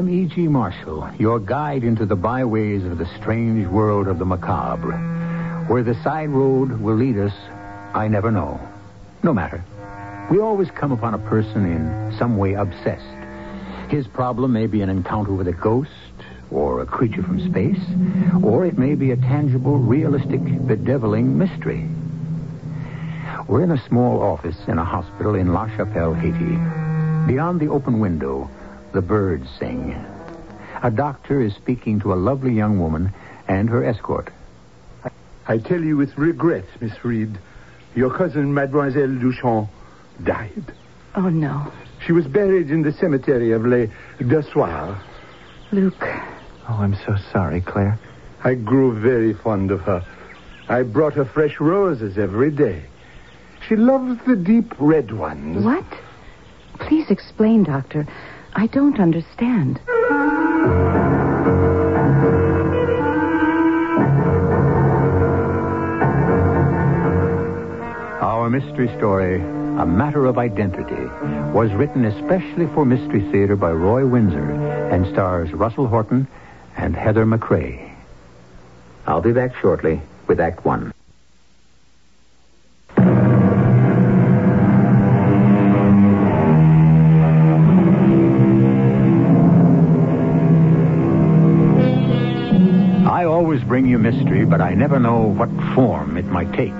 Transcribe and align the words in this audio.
I'm 0.00 0.08
E.G. 0.08 0.48
Marshall, 0.48 1.10
your 1.18 1.38
guide 1.38 1.84
into 1.84 2.06
the 2.06 2.16
byways 2.16 2.86
of 2.86 2.96
the 2.96 3.04
strange 3.18 3.66
world 3.66 4.08
of 4.08 4.18
the 4.18 4.24
macabre. 4.24 4.96
Where 5.68 5.82
the 5.82 5.92
side 6.02 6.30
road 6.30 6.80
will 6.80 6.96
lead 6.96 7.18
us, 7.18 7.34
I 7.92 8.08
never 8.08 8.30
know. 8.30 8.58
No 9.22 9.34
matter. 9.34 9.62
We 10.30 10.40
always 10.40 10.70
come 10.70 10.90
upon 10.90 11.12
a 11.12 11.18
person 11.18 11.66
in 11.66 12.16
some 12.16 12.38
way 12.38 12.54
obsessed. 12.54 13.04
His 13.90 14.06
problem 14.06 14.54
may 14.54 14.66
be 14.66 14.80
an 14.80 14.88
encounter 14.88 15.34
with 15.34 15.48
a 15.48 15.52
ghost 15.52 15.90
or 16.50 16.80
a 16.80 16.86
creature 16.86 17.22
from 17.22 17.50
space, 17.50 17.84
or 18.42 18.64
it 18.64 18.78
may 18.78 18.94
be 18.94 19.10
a 19.10 19.16
tangible, 19.16 19.76
realistic, 19.76 20.40
bedeviling 20.66 21.36
mystery. 21.36 21.86
We're 23.46 23.64
in 23.64 23.70
a 23.70 23.86
small 23.86 24.22
office 24.22 24.56
in 24.66 24.78
a 24.78 24.84
hospital 24.84 25.34
in 25.34 25.52
La 25.52 25.68
Chapelle, 25.76 26.14
Haiti. 26.14 26.56
Beyond 27.30 27.60
the 27.60 27.68
open 27.68 28.00
window, 28.00 28.48
the 28.92 29.02
birds 29.02 29.48
sing. 29.58 29.92
A 30.82 30.90
doctor 30.90 31.40
is 31.40 31.54
speaking 31.54 32.00
to 32.00 32.12
a 32.12 32.14
lovely 32.14 32.52
young 32.52 32.78
woman 32.80 33.12
and 33.48 33.68
her 33.68 33.84
escort. 33.84 34.30
I 35.46 35.58
tell 35.58 35.80
you 35.80 35.96
with 35.96 36.16
regret, 36.16 36.64
Miss 36.80 37.04
Reed, 37.04 37.38
your 37.94 38.16
cousin, 38.16 38.54
Mademoiselle 38.54 39.08
Duchamp, 39.08 39.68
died. 40.22 40.72
Oh, 41.16 41.28
no. 41.28 41.72
She 42.06 42.12
was 42.12 42.26
buried 42.26 42.70
in 42.70 42.82
the 42.82 42.92
cemetery 42.92 43.52
of 43.52 43.66
Les 43.66 43.90
Dessoirs. 44.20 44.98
Luke. 45.72 46.02
Oh, 46.02 46.78
I'm 46.78 46.94
so 47.04 47.16
sorry, 47.32 47.60
Claire. 47.60 47.98
I 48.44 48.54
grew 48.54 48.98
very 48.98 49.34
fond 49.34 49.70
of 49.70 49.80
her. 49.82 50.04
I 50.68 50.82
brought 50.82 51.14
her 51.14 51.24
fresh 51.24 51.58
roses 51.58 52.16
every 52.16 52.50
day. 52.50 52.84
She 53.68 53.76
loves 53.76 54.20
the 54.26 54.36
deep 54.36 54.72
red 54.78 55.12
ones. 55.12 55.64
What? 55.64 55.84
Please 56.78 57.10
explain, 57.10 57.64
Doctor. 57.64 58.06
I 58.54 58.66
don't 58.66 58.98
understand. 59.00 59.80
Our 68.20 68.50
mystery 68.50 68.88
story, 68.96 69.36
A 69.40 69.86
Matter 69.86 70.26
of 70.26 70.36
Identity, 70.36 71.04
was 71.52 71.72
written 71.72 72.04
especially 72.04 72.66
for 72.74 72.84
Mystery 72.84 73.22
Theater 73.30 73.56
by 73.56 73.72
Roy 73.72 74.06
Windsor 74.06 74.52
and 74.90 75.06
stars 75.06 75.52
Russell 75.52 75.86
Horton 75.86 76.26
and 76.76 76.94
Heather 76.94 77.24
McRae. 77.24 77.90
I'll 79.06 79.22
be 79.22 79.32
back 79.32 79.54
shortly 79.56 80.00
with 80.26 80.40
Act 80.40 80.64
One. 80.64 80.92
But 94.50 94.60
I 94.60 94.74
never 94.74 94.98
know 94.98 95.22
what 95.22 95.48
form 95.76 96.16
it 96.16 96.26
might 96.26 96.52
take. 96.52 96.76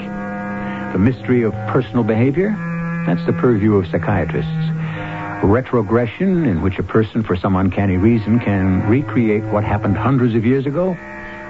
The 0.93 0.99
mystery 0.99 1.45
of 1.45 1.53
personal 1.69 2.03
behavior? 2.03 2.51
That's 3.07 3.25
the 3.27 3.33
purview 3.33 3.77
of 3.77 3.87
psychiatrists. 3.87 4.51
Retrogression, 5.45 6.47
in 6.47 6.63
which 6.63 6.81
a 6.81 6.83
person, 6.83 7.23
for 7.23 7.37
some 7.37 7.55
uncanny 7.55 7.97
reason, 7.97 8.41
can 8.41 8.87
recreate 8.89 9.45
what 9.45 9.63
happened 9.63 9.97
hundreds 9.97 10.35
of 10.35 10.45
years 10.45 10.67
ago? 10.67 10.95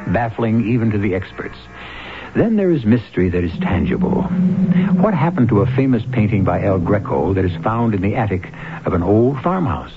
Baffling 0.09 0.69
even 0.69 0.91
to 0.91 0.99
the 0.99 1.15
experts. 1.15 1.57
Then 2.37 2.57
there 2.57 2.71
is 2.71 2.85
mystery 2.85 3.31
that 3.31 3.43
is 3.43 3.59
tangible. 3.59 4.23
What 5.01 5.15
happened 5.15 5.49
to 5.49 5.63
a 5.63 5.67
famous 5.75 6.05
painting 6.13 6.45
by 6.45 6.63
El 6.63 6.79
Greco 6.79 7.33
that 7.33 7.45
is 7.45 7.57
found 7.65 7.95
in 7.95 8.03
the 8.03 8.15
attic 8.15 8.53
of 8.85 8.93
an 8.93 9.03
old 9.03 9.41
farmhouse? 9.41 9.93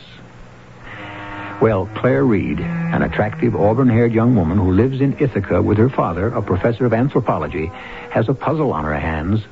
Well, 1.64 1.90
Claire 1.96 2.26
Reed, 2.26 2.60
an 2.60 3.04
attractive 3.04 3.56
auburn-haired 3.56 4.12
young 4.12 4.36
woman 4.36 4.58
who 4.58 4.74
lives 4.74 5.00
in 5.00 5.16
Ithaca 5.18 5.62
with 5.62 5.78
her 5.78 5.88
father, 5.88 6.28
a 6.28 6.42
professor 6.42 6.86
of 6.86 6.92
anthropology, 6.92 7.68
has 8.12 8.28
a 8.28 8.34
puzzle 8.34 8.74
on 8.74 8.84
her 8.84 9.00
hands. 9.00 9.46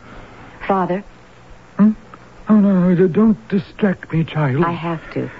Father, 0.68 1.06
hmm? 1.78 1.92
Oh, 2.50 2.60
no, 2.60 2.94
no, 2.94 3.08
don't 3.08 3.48
distract 3.48 4.12
me, 4.12 4.26
child. 4.26 4.66
I 4.66 4.74
have 4.74 5.00
to. 5.14 5.32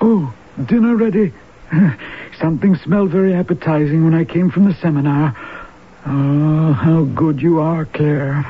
Oh, 0.00 0.34
dinner 0.66 0.96
ready. 0.96 1.32
Something 2.40 2.74
smelled 2.74 3.12
very 3.12 3.32
appetizing 3.32 4.04
when 4.04 4.12
I 4.12 4.24
came 4.24 4.50
from 4.50 4.64
the 4.64 4.74
seminar. 4.74 5.36
Oh, 6.04 6.72
how 6.72 7.04
good 7.04 7.40
you 7.40 7.60
are, 7.60 7.84
Claire. 7.84 8.44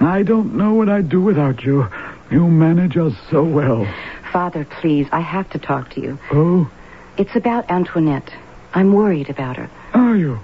I 0.00 0.24
don't 0.24 0.56
know 0.56 0.74
what 0.74 0.88
I'd 0.88 1.08
do 1.08 1.20
without 1.20 1.62
you. 1.62 1.86
You 2.28 2.48
manage 2.48 2.96
us 2.96 3.12
so 3.30 3.44
well. 3.44 3.86
Father, 4.32 4.66
please, 4.80 5.06
I 5.12 5.20
have 5.20 5.48
to 5.50 5.60
talk 5.60 5.90
to 5.90 6.00
you. 6.00 6.18
Oh, 6.32 6.68
It's 7.18 7.34
about 7.34 7.70
Antoinette. 7.70 8.32
I'm 8.74 8.92
worried 8.92 9.28
about 9.30 9.56
her. 9.56 9.70
are 9.94 10.16
you? 10.16 10.38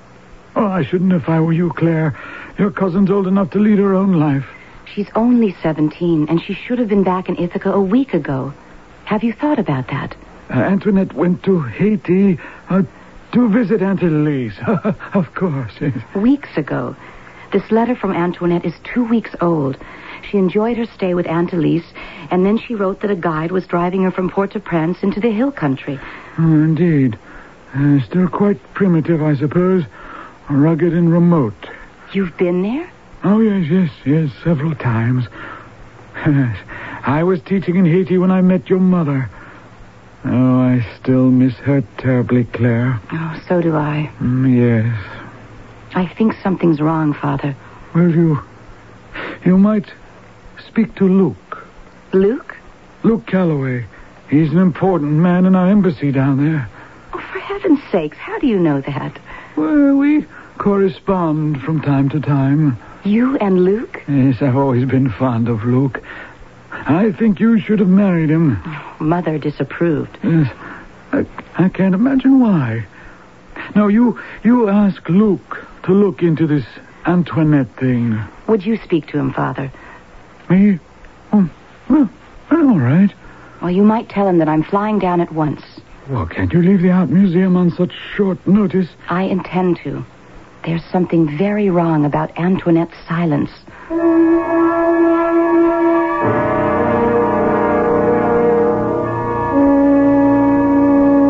Oh, 0.57 0.67
I 0.67 0.85
shouldn't 0.85 1.12
if 1.12 1.29
I 1.29 1.41
were 1.41 1.53
you, 1.53 1.73
Claire. 1.73 2.17
Your 2.59 2.71
cousin's 2.71 3.11
old 3.11 3.27
enough 3.27 3.51
to 3.53 3.59
lead 3.59 3.79
her 3.79 3.95
own 3.95 4.12
life. 4.19 4.45
She's 4.93 5.09
only 5.15 5.55
17, 5.62 6.29
and 6.29 6.41
she 6.41 6.55
should 6.55 6.79
have 6.79 6.89
been 6.89 7.03
back 7.03 7.29
in 7.29 7.37
Ithaca 7.37 7.73
a 7.73 7.81
week 7.81 8.15
ago. 8.15 8.53
Have 9.05 9.25
you 9.25 9.33
thought 9.33 9.59
about 9.59 9.89
that? 9.89 10.15
Uh, 10.51 10.55
Antoinette 10.55 11.12
went 11.12 11.43
to 11.45 11.61
Haiti 11.61 12.39
uh, 12.69 12.83
to 13.33 13.49
visit 13.49 13.83
Aunt 13.83 14.03
Elise. 14.03 14.55
of 15.15 15.35
course. 15.35 15.73
yes. 15.81 15.97
Weeks 16.15 16.56
ago. 16.56 16.95
This 17.53 17.69
letter 17.71 17.97
from 17.97 18.12
Antoinette 18.12 18.65
is 18.65 18.75
two 18.93 19.05
weeks 19.09 19.35
old. 19.41 19.77
She 20.34 20.39
enjoyed 20.39 20.77
her 20.78 20.87
stay 20.87 21.15
with 21.15 21.28
Aunt 21.28 21.53
Elise, 21.53 21.87
and 22.28 22.45
then 22.45 22.59
she 22.59 22.75
wrote 22.75 23.03
that 23.03 23.11
a 23.12 23.15
guide 23.15 23.53
was 23.53 23.69
driving 23.69 24.03
her 24.03 24.11
from 24.11 24.28
Port-au-Prince 24.28 25.00
into 25.05 25.21
the 25.21 25.31
hill 25.31 25.53
country. 25.53 26.00
Oh, 26.37 26.43
indeed. 26.43 27.17
Uh, 27.72 28.00
still 28.00 28.27
quite 28.27 28.61
primitive, 28.75 29.23
I 29.23 29.37
suppose. 29.37 29.84
Rugged 30.50 30.93
and 30.93 31.12
remote. 31.12 31.55
You've 32.12 32.37
been 32.37 32.62
there? 32.62 32.91
Oh, 33.23 33.39
yes, 33.39 33.71
yes, 33.71 33.91
yes, 34.05 34.33
several 34.43 34.75
times. 34.75 35.28
I 36.17 37.23
was 37.23 37.41
teaching 37.43 37.77
in 37.77 37.84
Haiti 37.84 38.19
when 38.19 38.33
I 38.33 38.41
met 38.41 38.69
your 38.69 38.81
mother. 38.81 39.31
Oh, 40.25 40.59
I 40.59 40.84
still 41.00 41.31
miss 41.31 41.55
her 41.59 41.84
terribly, 41.99 42.43
Claire. 42.43 43.00
Oh, 43.12 43.41
so 43.47 43.62
do 43.62 43.77
I. 43.77 44.11
Mm, 44.19 44.53
yes. 44.53 45.94
I 45.94 46.12
think 46.12 46.34
something's 46.43 46.81
wrong, 46.81 47.15
Father. 47.15 47.55
Well, 47.94 48.11
you. 48.11 48.43
You 49.44 49.59
might 49.59 49.93
speak 50.75 50.93
to 50.97 51.05
Luke. 51.07 51.65
Luke? 52.12 52.57
Luke 53.05 53.25
Calloway. 53.27 53.87
He's 54.29 54.51
an 54.51 54.59
important 54.59 55.12
man 55.12 55.47
in 55.47 55.55
our 55.55 55.69
embassy 55.69 56.11
down 56.11 56.45
there. 56.45 56.69
Oh, 57.12 57.19
for 57.33 57.39
heaven's 57.39 57.79
sakes, 57.93 58.17
how 58.17 58.41
do 58.41 58.49
you 58.49 58.59
know 58.59 58.81
that? 58.81 59.17
Well, 59.55 59.95
we 59.95 60.27
correspond 60.59 61.62
from 61.62 61.81
time 61.81 62.09
to 62.09 62.19
time. 62.19 62.77
You 63.05 63.37
and 63.39 63.65
Luke? 63.65 64.03
Yes, 64.09 64.43
I've 64.43 64.57
always 64.57 64.85
been 64.85 65.11
fond 65.12 65.49
of 65.49 65.62
Luke. 65.62 66.03
I 66.73 67.12
think 67.12 67.39
you 67.39 67.61
should 67.61 67.79
have 67.79 67.89
married 67.89 68.31
him. 68.31 68.61
Oh, 68.67 68.97
mother 68.99 69.39
disapproved. 69.39 70.19
Yes. 70.25 70.53
I, 71.12 71.25
I 71.56 71.69
can't 71.69 71.95
imagine 71.95 72.41
why. 72.41 72.85
No, 73.77 73.87
you 73.87 74.20
you 74.43 74.69
ask 74.69 75.09
Luke 75.09 75.65
to 75.85 75.93
look 75.93 76.25
into 76.25 76.49
this 76.49 76.67
Antoinette 77.06 77.77
thing. 77.77 78.20
Would 78.49 78.67
you 78.67 78.77
speak 78.79 79.06
to 79.09 79.19
him, 79.20 79.32
Father? 79.32 79.70
Me? 80.55 80.79
Oh, 81.33 81.51
well, 81.91 82.09
well, 82.49 82.69
all 82.71 82.79
right. 82.79 83.12
Well, 83.61 83.73
you 83.73 83.83
might 83.83 84.09
tell 84.09 84.29
him 84.29 84.39
that 84.39 84.49
I'm 84.49 84.62
flying 84.62 85.01
down 85.01 85.21
at 85.21 85.33
once. 85.33 85.62
Well, 86.09 86.27
can't 86.27 86.53
you 86.53 86.62
leave 86.62 86.81
the 86.81 86.93
art 86.93 87.11
museum 87.11 87.56
on 87.56 87.73
such 87.73 87.91
short 88.15 88.39
notice? 88.47 88.89
I 89.09 89.23
intend 89.25 89.81
to. 89.83 90.05
There's 90.65 90.85
something 90.85 91.37
very 91.37 91.71
wrong 91.71 92.05
about 92.05 92.39
Antoinette's 92.39 92.95
silence. 93.09 93.51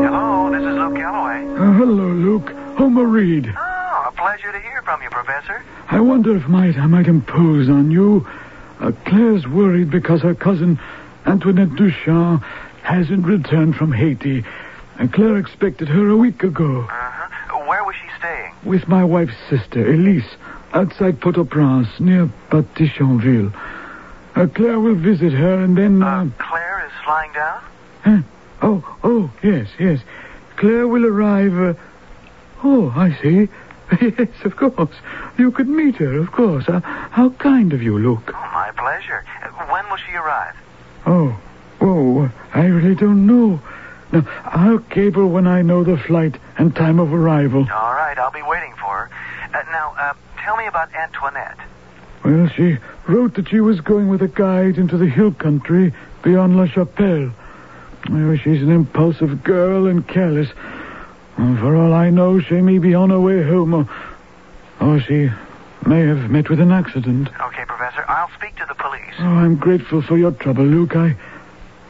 Hello, 0.05 0.51
this 0.53 0.61
is 0.61 0.75
Luke 0.77 0.97
Calloway. 0.97 1.47
Uh, 1.57 1.73
hello, 1.73 2.09
Luke. 2.13 2.51
Homer 2.77 3.07
Reed. 3.07 3.55
Oh, 3.57 4.05
a 4.07 4.13
pleasure 4.17 4.53
to 4.53 4.61
hear 4.61 4.83
from 4.83 5.01
you, 5.03 5.09
Professor. 5.09 5.65
I 5.89 6.01
wonder 6.01 6.37
if 6.37 6.47
might 6.47 6.77
I 6.77 6.87
might 6.87 7.07
impose 7.07 7.71
on 7.71 7.91
you. 7.91 8.27
Uh, 8.85 8.93
Claire's 9.07 9.47
worried 9.49 9.91
because 9.91 10.21
her 10.21 10.35
cousin 10.35 10.79
Antoinette 11.25 11.71
Duchamp 11.71 12.43
hasn't 12.83 13.25
returned 13.25 13.77
from 13.77 13.93
Haiti. 13.93 14.45
And 14.99 15.11
Claire 15.11 15.39
expected 15.39 15.89
her 15.89 16.11
a 16.11 16.17
week 16.17 16.43
ago 16.43 16.83
Uh-huh. 16.83 17.59
Where 17.67 17.83
was 17.85 17.95
she 17.97 18.09
staying? 18.19 18.53
with 18.63 18.87
my 18.87 19.03
wife's 19.03 19.37
sister, 19.49 19.87
Elise, 19.91 20.29
outside 20.75 21.19
Port-au-Prince, 21.23 21.89
near 21.99 22.27
Pétionville. 22.51 23.53
Uh, 24.37 24.47
Claire 24.55 24.79
will 24.81 24.95
visit 24.97 25.33
her 25.33 25.63
and 25.65 25.77
then... 25.79 26.03
Uh, 26.03 26.07
Uh, 26.07 26.27
Claire 26.39 26.85
is 26.87 26.93
flying 27.05 27.33
down? 27.33 27.61
huh? 28.03 28.19
Oh, 28.61 28.97
oh, 29.03 29.31
yes, 29.43 29.67
yes. 29.79 30.01
Claire 30.57 30.87
will 30.87 31.07
arrive... 31.07 31.59
Uh... 31.59 31.75
Oh, 32.63 32.93
I 32.95 33.17
see. 33.23 33.49
yes, 34.01 34.29
of 34.45 34.57
course. 34.57 34.95
You 35.39 35.51
could 35.51 35.69
meet 35.69 35.97
her, 35.97 36.19
of 36.19 36.33
course. 36.33 36.69
Uh, 36.69 36.81
how 36.81 37.31
kind 37.31 37.73
of 37.73 37.83
you, 37.83 37.99
Luke. 37.99 38.31
Oh, 38.35 38.51
my 38.53 38.71
pleasure. 38.77 39.25
Uh, 39.43 39.49
When 39.73 39.89
will 39.91 39.99
she 39.99 40.13
arrive? 40.15 40.55
Oh, 41.07 41.39
oh, 41.81 42.31
I 42.55 42.67
really 42.67 42.95
don't 42.95 43.27
know. 43.27 43.61
Now, 44.13 44.23
I'll 44.45 44.79
cable 44.79 45.29
when 45.29 45.47
I 45.47 45.63
know 45.63 45.85
the 45.85 45.97
flight 45.99 46.37
and 46.57 46.75
time 46.75 46.99
of 46.99 47.13
arrival. 47.13 47.67
All 47.73 47.95
right, 47.95 48.17
I'll 48.19 48.31
be 48.31 48.43
waiting 48.43 48.73
for 48.81 49.09
her. 49.09 49.11
Uh, 49.59 49.63
now, 49.71 49.95
uh, 49.99 50.15
tell 50.43 50.57
me 50.57 50.67
about 50.67 50.93
Antoinette. 50.95 51.59
Well, 52.25 52.49
she 52.49 52.79
wrote 53.07 53.35
that 53.35 53.49
she 53.51 53.61
was 53.61 53.81
going 53.81 54.09
with 54.09 54.23
a 54.23 54.29
guide 54.29 54.79
into 54.79 54.97
the 54.97 55.07
hill 55.09 55.33
country 55.33 55.93
beyond 56.23 56.57
La 56.57 56.67
Chapelle. 56.67 57.31
Oh, 58.11 58.37
she's 58.37 58.63
an 58.63 58.71
impulsive 58.71 59.43
girl 59.45 59.87
and 59.87 60.07
careless. 60.07 60.49
Oh, 61.37 61.57
for 61.57 61.77
all 61.77 61.93
I 61.93 62.11
know, 62.11 62.41
she 62.41 62.61
may 62.61 62.79
be 62.79 62.95
on 62.95 63.11
her 63.11 63.21
way 63.21 63.43
home, 63.43 63.75
or, 63.75 63.89
or 64.81 65.01
she 65.01 65.31
may 65.87 66.07
have 66.07 66.31
met 66.31 66.49
with 66.49 66.61
an 66.61 66.71
accident. 66.73 67.29
Okay, 67.41 67.65
Professor, 67.67 68.05
I'll 68.09 68.31
speak 68.39 68.55
to 68.57 68.67
the 68.69 68.75
police. 68.75 69.15
Oh, 69.19 69.25
I'm 69.25 69.57
grateful 69.57 70.01
for 70.03 70.17
your 70.17 70.33
trouble, 70.33 70.65
Luke. 70.65 70.95
I, 70.97 71.17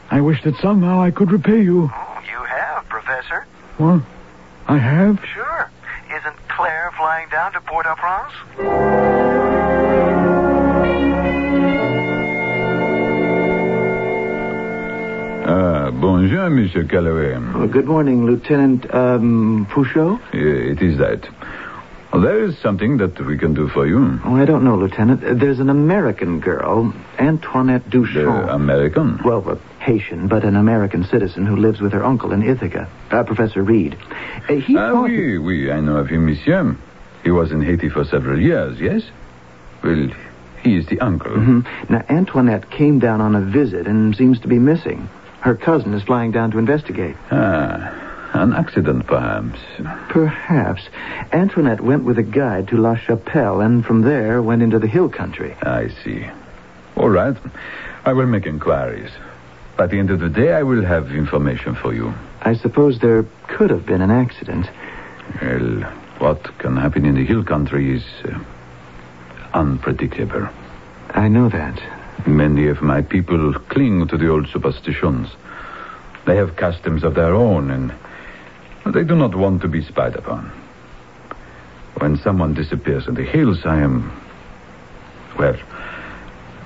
I 0.09 0.21
wish 0.21 0.43
that 0.43 0.55
somehow 0.57 1.01
I 1.01 1.11
could 1.11 1.31
repay 1.31 1.61
you. 1.61 1.91
Oh, 1.93 2.21
you 2.29 2.43
have, 2.43 2.87
Professor. 2.89 3.45
Well, 3.79 4.05
I 4.67 4.77
have. 4.77 5.23
Sure. 5.33 5.69
Isn't 6.09 6.35
Claire 6.47 6.91
flying 6.97 7.29
down 7.29 7.53
to 7.53 7.61
Port-au-Prince? 7.61 9.34
Ah, 15.47 15.91
bonjour, 15.91 16.49
Monsieur 16.49 16.85
Calloway. 16.85 17.35
Oh, 17.53 17.67
good 17.67 17.85
morning, 17.85 18.25
Lieutenant 18.25 18.91
um, 18.93 19.67
Fouchot. 19.69 20.19
Yeah, 20.33 20.71
it 20.73 20.81
is 20.81 20.97
that. 20.97 21.27
There 22.13 22.43
is 22.45 22.57
something 22.59 22.97
that 22.97 23.19
we 23.23 23.37
can 23.37 23.53
do 23.53 23.67
for 23.67 23.85
you. 23.85 24.19
Oh, 24.25 24.35
I 24.37 24.45
don't 24.45 24.63
know, 24.63 24.75
Lieutenant. 24.75 25.21
There's 25.39 25.59
an 25.59 25.69
American 25.69 26.39
girl, 26.39 26.93
Antoinette 27.19 27.83
The 27.85 27.91
Duchamp. 27.97 28.49
American. 28.53 29.19
well, 29.23 29.47
a 29.49 29.57
Haitian, 29.83 30.27
but 30.29 30.43
an 30.45 30.55
American 30.55 31.03
citizen 31.03 31.45
who 31.45 31.57
lives 31.57 31.79
with 31.81 31.91
her 31.91 32.03
uncle 32.03 32.31
in 32.31 32.41
Ithaca, 32.41 32.89
uh, 33.11 33.23
Professor 33.23 33.61
Reed. 33.61 33.95
Uh, 34.49 34.53
he 34.55 34.75
Ah, 34.77 34.93
oui, 35.01 35.37
oui, 35.37 35.69
I 35.71 35.79
know 35.81 35.97
of 35.97 36.07
him, 36.07 36.25
monsieur. 36.25 36.75
He 37.23 37.29
was 37.31 37.51
in 37.51 37.61
Haiti 37.61 37.89
for 37.89 38.03
several 38.05 38.39
years, 38.41 38.79
yes? 38.79 39.03
Well, 39.83 40.07
he 40.63 40.77
is 40.77 40.87
the 40.87 40.99
uncle. 41.01 41.31
Mhm. 41.31 41.65
Now, 41.89 42.03
Antoinette 42.09 42.69
came 42.71 42.97
down 42.97 43.19
on 43.21 43.35
a 43.35 43.41
visit 43.41 43.85
and 43.87 44.15
seems 44.15 44.39
to 44.39 44.47
be 44.47 44.57
missing. 44.57 45.07
Her 45.45 45.55
cousin 45.55 45.93
is 45.93 46.01
flying 46.01 46.31
down 46.31 46.49
to 46.51 46.57
investigate. 46.57 47.15
Ah, 47.29 48.31
an 48.33 48.51
accident, 48.53 49.05
perhaps. 49.05 49.59
Perhaps. 50.09 50.89
Antoinette 51.31 51.81
went 51.81 52.03
with 52.03 52.17
a 52.17 52.23
guide 52.23 52.67
to 52.69 52.77
La 52.77 52.95
Chapelle 52.95 53.61
and 53.61 53.85
from 53.85 54.01
there 54.01 54.41
went 54.41 54.63
into 54.63 54.79
the 54.79 54.87
hill 54.87 55.07
country. 55.07 55.55
I 55.61 55.89
see. 56.03 56.25
All 56.95 57.09
right. 57.11 57.37
I 58.05 58.13
will 58.13 58.25
make 58.25 58.47
inquiries. 58.47 59.11
By 59.77 59.85
the 59.85 59.99
end 59.99 60.09
of 60.09 60.19
the 60.19 60.29
day, 60.29 60.51
I 60.51 60.63
will 60.63 60.83
have 60.83 61.11
information 61.11 61.75
for 61.75 61.93
you. 61.93 62.11
I 62.41 62.55
suppose 62.55 62.97
there 62.97 63.23
could 63.47 63.69
have 63.69 63.85
been 63.85 64.01
an 64.01 64.09
accident. 64.09 64.67
Well, 65.43 65.81
what 66.17 66.57
can 66.57 66.75
happen 66.75 67.05
in 67.05 67.13
the 67.13 67.23
hill 67.23 67.43
country 67.43 67.95
is 67.95 68.03
uh, 68.23 68.39
unpredictable. 69.53 70.49
I 71.11 71.27
know 71.27 71.49
that. 71.49 71.94
Many 72.25 72.67
of 72.67 72.81
my 72.81 73.01
people 73.01 73.53
cling 73.69 74.07
to 74.07 74.17
the 74.17 74.29
old 74.29 74.47
superstitions. 74.47 75.29
They 76.25 76.35
have 76.37 76.55
customs 76.55 77.03
of 77.03 77.13
their 77.13 77.35
own, 77.35 77.69
and 77.69 77.93
they 78.93 79.03
do 79.03 79.15
not 79.15 79.35
want 79.35 79.61
to 79.61 79.67
be 79.67 79.83
spied 79.83 80.15
upon. 80.15 80.51
When 81.99 82.17
someone 82.17 82.53
disappears 82.53 83.07
in 83.07 83.13
the 83.13 83.23
hills, 83.23 83.59
I 83.65 83.79
am. 83.79 84.11
Well, 85.37 85.57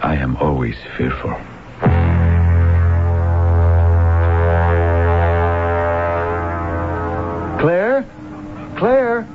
I 0.01 0.15
am 0.15 0.37
always 0.37 0.75
fearful. 0.97 1.35
Claire? 7.59 8.05
Claire? 8.77 9.27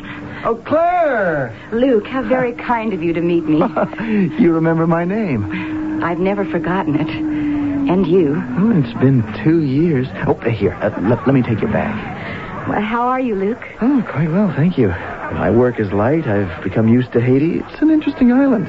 Oh, 0.47 0.57
Claire! 0.65 1.55
Luke, 1.73 2.07
how 2.07 2.23
very 2.23 2.53
kind 2.53 2.95
of 2.95 3.03
you 3.03 3.13
to 3.13 3.21
meet 3.21 3.45
me. 3.45 3.59
you 4.43 4.53
remember 4.53 4.87
my 4.87 5.05
name. 5.05 5.84
I've 6.05 6.19
never 6.19 6.45
forgotten 6.45 6.97
it. 6.97 7.09
And 7.09 8.07
you. 8.07 8.35
Oh, 8.59 8.71
it's 8.79 8.93
been 9.01 9.23
two 9.43 9.63
years. 9.63 10.07
Oh, 10.27 10.35
here, 10.35 10.75
uh, 10.75 10.91
let, 11.01 11.27
let 11.27 11.35
me 11.35 11.41
take 11.43 11.61
your 11.61 11.73
bag. 11.73 12.69
Well, 12.69 12.83
how 12.83 13.09
are 13.09 13.21
you, 13.21 13.35
Luke? 13.35 13.63
Oh, 13.81 14.05
quite 14.11 14.31
well, 14.31 14.53
thank 14.55 14.77
you. 14.77 14.89
My 14.89 15.51
work 15.51 15.81
is 15.81 15.93
light. 15.93 16.27
I've 16.27 16.63
become 16.63 16.89
used 16.89 17.13
to 17.13 17.21
Haiti. 17.21 17.61
It's 17.61 17.81
an 17.81 17.91
interesting 17.91 18.33
island. 18.33 18.69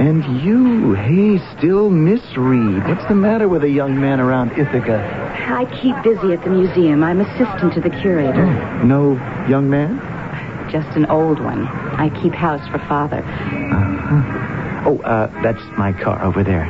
And 0.00 0.42
you, 0.42 0.94
hey, 0.94 1.38
still 1.56 1.88
Miss 1.88 2.22
Reed. 2.36 2.84
What's 2.84 3.06
the 3.06 3.14
matter 3.14 3.48
with 3.48 3.62
a 3.62 3.68
young 3.68 4.00
man 4.00 4.20
around 4.20 4.52
Ithaca? 4.58 4.98
I 5.48 5.66
keep 5.80 5.94
busy 6.02 6.32
at 6.32 6.42
the 6.42 6.50
museum. 6.50 7.04
I'm 7.04 7.20
assistant 7.20 7.74
to 7.74 7.80
the 7.80 7.90
curator. 7.90 8.46
No 8.84 9.14
young 9.48 9.70
man? 9.70 9.98
Just 10.70 10.96
an 10.96 11.06
old 11.06 11.38
one. 11.38 11.66
I 11.66 12.10
keep 12.22 12.32
house 12.32 12.66
for 12.70 12.78
father. 12.88 13.22
Oh, 14.84 14.98
uh, 15.04 15.26
that's 15.42 15.62
my 15.78 15.92
car 15.92 16.22
over 16.24 16.42
there. 16.42 16.66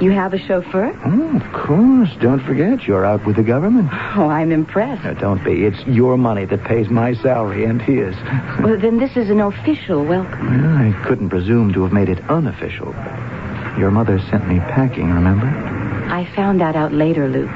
You 0.00 0.10
have 0.10 0.34
a 0.34 0.38
chauffeur? 0.38 0.92
Oh, 1.04 1.36
of 1.36 1.52
course. 1.52 2.10
Don't 2.20 2.40
forget, 2.44 2.88
you're 2.88 3.04
out 3.04 3.24
with 3.24 3.36
the 3.36 3.44
government. 3.44 3.88
Oh, 4.16 4.28
I'm 4.28 4.50
impressed. 4.50 5.04
Now, 5.04 5.12
don't 5.14 5.44
be. 5.44 5.64
It's 5.64 5.80
your 5.86 6.16
money 6.16 6.44
that 6.46 6.64
pays 6.64 6.88
my 6.90 7.14
salary 7.14 7.64
and 7.64 7.80
his. 7.80 8.16
Well, 8.62 8.78
then 8.78 8.98
this 8.98 9.16
is 9.16 9.30
an 9.30 9.40
official 9.40 10.04
welcome. 10.04 10.62
Well, 10.62 10.76
I 10.76 10.92
couldn't 11.06 11.30
presume 11.30 11.72
to 11.74 11.82
have 11.82 11.92
made 11.92 12.08
it 12.08 12.18
unofficial. 12.28 12.92
Your 13.78 13.90
mother 13.90 14.18
sent 14.30 14.48
me 14.48 14.58
packing, 14.60 15.10
remember? 15.12 15.46
I 15.46 16.28
found 16.36 16.60
that 16.60 16.76
out 16.76 16.92
later, 16.92 17.28
Luke. 17.28 17.50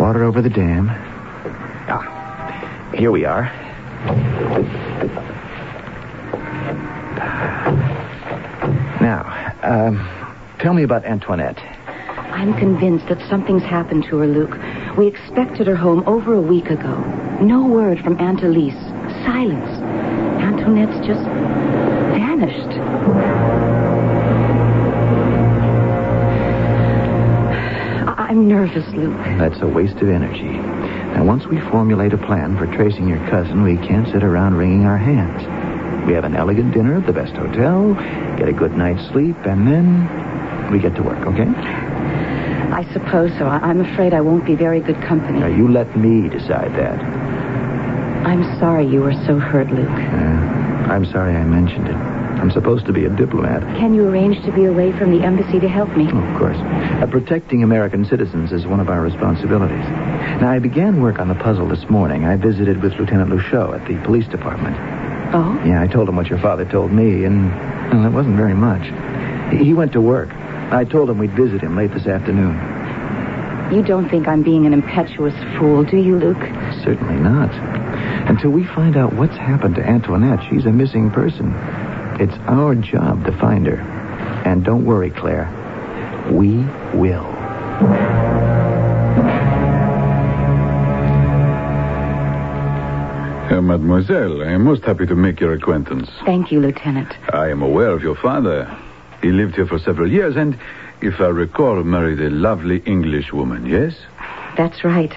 Water 0.00 0.24
over 0.24 0.42
the 0.42 0.50
dam. 0.50 0.88
Ah, 1.88 2.92
here 2.96 3.10
we 3.10 3.24
are. 3.24 3.50
Um, 9.64 9.96
tell 10.60 10.74
me 10.74 10.82
about 10.82 11.04
Antoinette. 11.04 11.58
I'm 11.58 12.54
convinced 12.58 13.08
that 13.08 13.20
something's 13.28 13.62
happened 13.62 14.04
to 14.10 14.18
her, 14.18 14.26
Luke. 14.26 14.58
We 14.96 15.06
expected 15.06 15.66
her 15.66 15.76
home 15.76 16.02
over 16.06 16.34
a 16.34 16.40
week 16.40 16.66
ago. 16.66 16.94
No 17.40 17.66
word 17.66 18.00
from 18.00 18.18
Aunt 18.20 18.42
Elise. 18.42 18.74
Silence. 19.24 19.70
Antoinette's 20.42 21.06
just 21.06 21.22
vanished. 22.14 22.78
I- 28.06 28.26
I'm 28.28 28.48
nervous, 28.48 28.86
Luke. 28.94 29.16
That's 29.38 29.60
a 29.62 29.66
waste 29.68 29.96
of 29.96 30.08
energy. 30.08 30.52
Now, 31.14 31.24
once 31.24 31.46
we 31.46 31.60
formulate 31.70 32.12
a 32.12 32.18
plan 32.18 32.56
for 32.58 32.66
tracing 32.66 33.08
your 33.08 33.24
cousin, 33.28 33.62
we 33.62 33.76
can't 33.76 34.06
sit 34.08 34.22
around 34.24 34.56
wringing 34.56 34.84
our 34.84 34.98
hands. 34.98 35.42
We 36.06 36.12
have 36.12 36.24
an 36.24 36.36
elegant 36.36 36.74
dinner 36.74 36.96
at 36.96 37.06
the 37.06 37.12
best 37.12 37.32
hotel, 37.34 37.94
get 38.36 38.48
a 38.48 38.52
good 38.52 38.76
night's 38.76 39.06
sleep, 39.10 39.36
and 39.46 39.66
then 39.66 40.70
we 40.70 40.78
get 40.78 40.94
to 40.96 41.02
work, 41.02 41.26
okay? 41.26 41.46
I 41.46 42.84
suppose 42.92 43.30
so. 43.38 43.46
I- 43.46 43.60
I'm 43.60 43.80
afraid 43.80 44.12
I 44.12 44.20
won't 44.20 44.44
be 44.44 44.54
very 44.54 44.80
good 44.80 45.00
company. 45.02 45.40
Now, 45.40 45.46
you 45.46 45.68
let 45.68 45.96
me 45.96 46.28
decide 46.28 46.72
that. 46.74 46.98
I'm 48.26 48.42
sorry 48.58 48.86
you 48.86 49.00
were 49.02 49.14
so 49.26 49.38
hurt, 49.38 49.70
Luke. 49.70 49.88
Uh, 49.88 50.92
I'm 50.92 51.04
sorry 51.06 51.36
I 51.36 51.44
mentioned 51.44 51.88
it. 51.88 51.94
I'm 51.94 52.50
supposed 52.50 52.84
to 52.86 52.92
be 52.92 53.04
a 53.04 53.08
diplomat. 53.10 53.62
Can 53.78 53.94
you 53.94 54.08
arrange 54.08 54.42
to 54.44 54.52
be 54.52 54.64
away 54.66 54.92
from 54.92 55.16
the 55.16 55.24
embassy 55.24 55.60
to 55.60 55.68
help 55.68 55.96
me? 55.96 56.08
Oh, 56.12 56.18
of 56.18 56.38
course. 56.38 56.56
Uh, 56.58 57.06
protecting 57.10 57.62
American 57.62 58.04
citizens 58.04 58.52
is 58.52 58.66
one 58.66 58.80
of 58.80 58.88
our 58.90 59.00
responsibilities. 59.00 59.84
Now, 60.40 60.50
I 60.50 60.58
began 60.58 61.00
work 61.00 61.18
on 61.18 61.28
the 61.28 61.34
puzzle 61.36 61.68
this 61.68 61.88
morning. 61.88 62.24
I 62.26 62.36
visited 62.36 62.82
with 62.82 62.92
Lieutenant 62.94 63.30
Luchot 63.30 63.80
at 63.80 63.86
the 63.88 63.96
police 64.04 64.26
department. 64.26 64.76
Oh? 65.36 65.60
Yeah, 65.66 65.82
I 65.82 65.88
told 65.88 66.08
him 66.08 66.14
what 66.14 66.28
your 66.28 66.38
father 66.38 66.64
told 66.64 66.92
me, 66.92 67.24
and 67.24 67.50
well, 67.92 68.06
it 68.06 68.12
wasn't 68.12 68.36
very 68.36 68.54
much. 68.54 68.82
He 69.50 69.64
he 69.64 69.74
went 69.74 69.92
to 69.92 70.00
work. 70.00 70.30
I 70.72 70.84
told 70.84 71.10
him 71.10 71.18
we'd 71.18 71.34
visit 71.34 71.60
him 71.60 71.76
late 71.76 71.92
this 71.92 72.06
afternoon. 72.06 72.54
You 73.74 73.82
don't 73.82 74.08
think 74.08 74.28
I'm 74.28 74.44
being 74.44 74.64
an 74.64 74.72
impetuous 74.72 75.34
fool, 75.58 75.82
do 75.82 75.96
you, 75.96 76.16
Luke? 76.16 76.40
Certainly 76.84 77.16
not. 77.16 77.50
Until 78.28 78.50
we 78.50 78.64
find 78.64 78.96
out 78.96 79.12
what's 79.14 79.36
happened 79.36 79.74
to 79.74 79.82
Antoinette, 79.82 80.40
she's 80.48 80.66
a 80.66 80.72
missing 80.72 81.10
person. 81.10 81.52
It's 82.20 82.36
our 82.46 82.76
job 82.76 83.24
to 83.24 83.32
find 83.38 83.66
her. 83.66 83.80
And 84.46 84.64
don't 84.64 84.84
worry, 84.84 85.10
Claire. 85.10 85.50
We 86.30 86.58
will. 86.96 87.26
Uh, 93.54 93.60
mademoiselle, 93.60 94.42
I 94.42 94.50
am 94.50 94.64
most 94.64 94.82
happy 94.82 95.06
to 95.06 95.14
make 95.14 95.38
your 95.38 95.52
acquaintance. 95.52 96.10
Thank 96.24 96.50
you, 96.50 96.58
Lieutenant. 96.58 97.14
I 97.32 97.50
am 97.50 97.62
aware 97.62 97.90
of 97.90 98.02
your 98.02 98.16
father. 98.16 98.64
He 99.22 99.30
lived 99.30 99.54
here 99.54 99.66
for 99.66 99.78
several 99.78 100.10
years 100.10 100.34
and, 100.34 100.58
if 101.00 101.20
I 101.20 101.28
recall, 101.28 101.80
married 101.84 102.18
a 102.18 102.30
lovely 102.30 102.78
English 102.80 103.32
woman, 103.32 103.64
yes? 103.64 103.94
That's 104.56 104.82
right. 104.82 105.16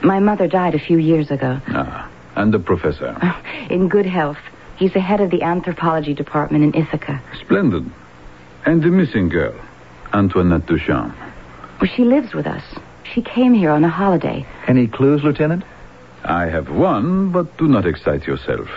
My 0.00 0.20
mother 0.20 0.46
died 0.46 0.76
a 0.76 0.78
few 0.78 0.98
years 0.98 1.32
ago. 1.32 1.60
Ah, 1.70 2.08
and 2.36 2.54
the 2.54 2.60
professor. 2.60 3.18
In 3.68 3.88
good 3.88 4.06
health. 4.06 4.38
He's 4.76 4.92
the 4.92 5.00
head 5.00 5.20
of 5.20 5.32
the 5.32 5.42
anthropology 5.42 6.14
department 6.14 6.62
in 6.62 6.80
Ithaca. 6.80 7.20
Splendid. 7.40 7.90
And 8.64 8.80
the 8.84 8.90
missing 8.90 9.28
girl, 9.28 9.56
Antoinette 10.12 10.66
Duchamp. 10.66 11.16
Well, 11.80 11.90
she 11.92 12.04
lives 12.04 12.32
with 12.32 12.46
us. 12.46 12.62
She 13.12 13.22
came 13.22 13.54
here 13.54 13.70
on 13.72 13.82
a 13.82 13.90
holiday. 13.90 14.46
Any 14.68 14.86
clues, 14.86 15.24
Lieutenant? 15.24 15.64
I 16.24 16.46
have 16.46 16.70
one, 16.70 17.30
but 17.32 17.56
do 17.58 17.66
not 17.68 17.86
excite 17.86 18.26
yourself. 18.26 18.68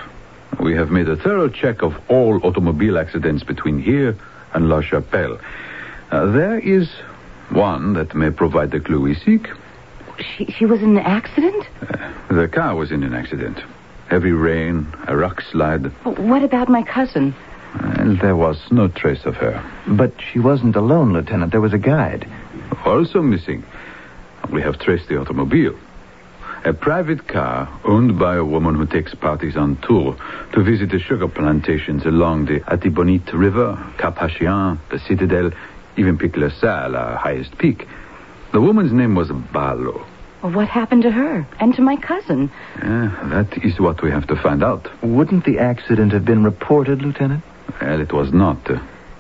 We 0.60 0.76
have 0.76 0.90
made 0.90 1.10
a 1.10 1.16
thorough 1.16 1.50
check 1.50 1.82
of 1.82 1.94
all 2.10 2.40
automobile 2.46 2.98
accidents 2.98 3.44
between 3.44 3.80
here 3.82 4.18
and 4.54 4.70
La 4.70 4.82
Chapelle. 4.82 5.40
Uh, 6.12 6.26
there 6.32 6.60
is 6.60 6.90
one 7.50 7.94
that 7.94 8.16
may 8.16 8.30
provide 8.32 8.72
the 8.72 8.80
clue 8.80 9.02
we 9.02 9.16
seek. 9.16 9.48
She, 10.18 10.46
she 10.46 10.66
was 10.66 10.82
in 10.82 10.98
an 10.98 11.04
accident? 11.06 11.66
The 12.30 12.48
car 12.48 12.76
was 12.76 12.92
in 12.92 13.04
an 13.04 13.14
accident. 13.14 13.60
Heavy 14.08 14.32
rain, 14.32 14.88
a 15.08 15.16
rock 15.18 15.42
slide, 15.52 15.88
What 16.06 16.44
about 16.44 16.70
my 16.70 16.84
cousin? 16.84 17.36
and 17.74 18.18
there 18.22 18.38
was 18.38 18.58
no 18.72 18.88
trace 18.88 19.26
of 19.26 19.36
her. 19.36 19.62
But 19.86 20.14
she 20.32 20.40
wasn't 20.40 20.78
alone, 20.78 21.12
Lieutenant. 21.12 21.52
There 21.52 21.60
was 21.60 21.74
a 21.74 21.78
guide. 21.78 22.26
Also 22.86 23.22
missing. 23.22 23.66
We 24.50 24.62
have 24.62 24.80
traced 24.80 25.10
the 25.10 25.20
automobile. 25.20 25.78
A 26.66 26.74
private 26.74 27.28
car 27.28 27.70
owned 27.84 28.18
by 28.18 28.38
a 28.38 28.44
woman 28.44 28.74
who 28.74 28.88
takes 28.88 29.14
parties 29.14 29.56
on 29.56 29.78
tour 29.84 30.18
to 30.54 30.64
visit 30.64 30.90
the 30.90 31.00
sugar 31.00 31.28
plantations 31.28 32.06
along 32.06 32.48
the 32.48 32.62
Artibonite 32.62 33.32
River, 33.34 33.78
Cap-Haïtien, 34.00 34.80
the 34.90 34.98
Citadel, 34.98 35.52
even 35.96 36.18
Pic 36.18 36.36
La 36.36 36.50
Selle, 36.50 36.96
our 36.96 37.18
highest 37.18 37.56
peak. 37.60 37.88
The 38.52 38.60
woman's 38.60 38.92
name 38.92 39.14
was 39.14 39.30
Barlow. 39.54 40.08
Well, 40.42 40.54
what 40.54 40.68
happened 40.68 41.04
to 41.04 41.12
her? 41.12 41.48
And 41.60 41.76
to 41.76 41.84
my 41.84 41.98
cousin? 41.98 42.50
Yeah, 42.80 43.16
that 43.30 43.64
is 43.64 43.80
what 43.80 44.02
we 44.02 44.10
have 44.10 44.26
to 44.28 44.36
find 44.36 44.64
out. 44.64 44.90
Wouldn't 45.04 45.46
the 45.46 45.60
accident 45.60 46.14
have 46.14 46.26
been 46.26 46.44
reported, 46.44 47.04
Lieutenant? 47.04 47.44
Well, 47.80 48.02
it 48.02 48.12
was 48.12 48.34
not. 48.34 48.58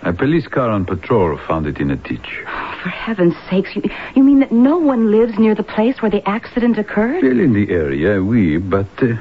A 0.05 0.13
police 0.13 0.47
car 0.47 0.69
on 0.69 0.85
patrol 0.85 1.35
found 1.47 1.65
it 1.65 1.79
in 1.79 1.89
a 1.89 1.95
ditch. 1.95 2.43
For 2.83 2.89
heaven's 2.89 3.33
sakes, 3.49 3.75
you, 3.75 3.81
you 4.15 4.23
mean 4.23 4.39
that 4.39 4.51
no 4.51 4.77
one 4.77 5.09
lives 5.09 5.39
near 5.39 5.55
the 5.55 5.63
place 5.63 5.99
where 5.99 6.11
the 6.11 6.27
accident 6.29 6.77
occurred? 6.77 7.21
Still 7.21 7.39
in 7.39 7.53
the 7.53 7.71
area, 7.71 8.21
we, 8.21 8.57
but 8.57 8.85
uh, 9.01 9.15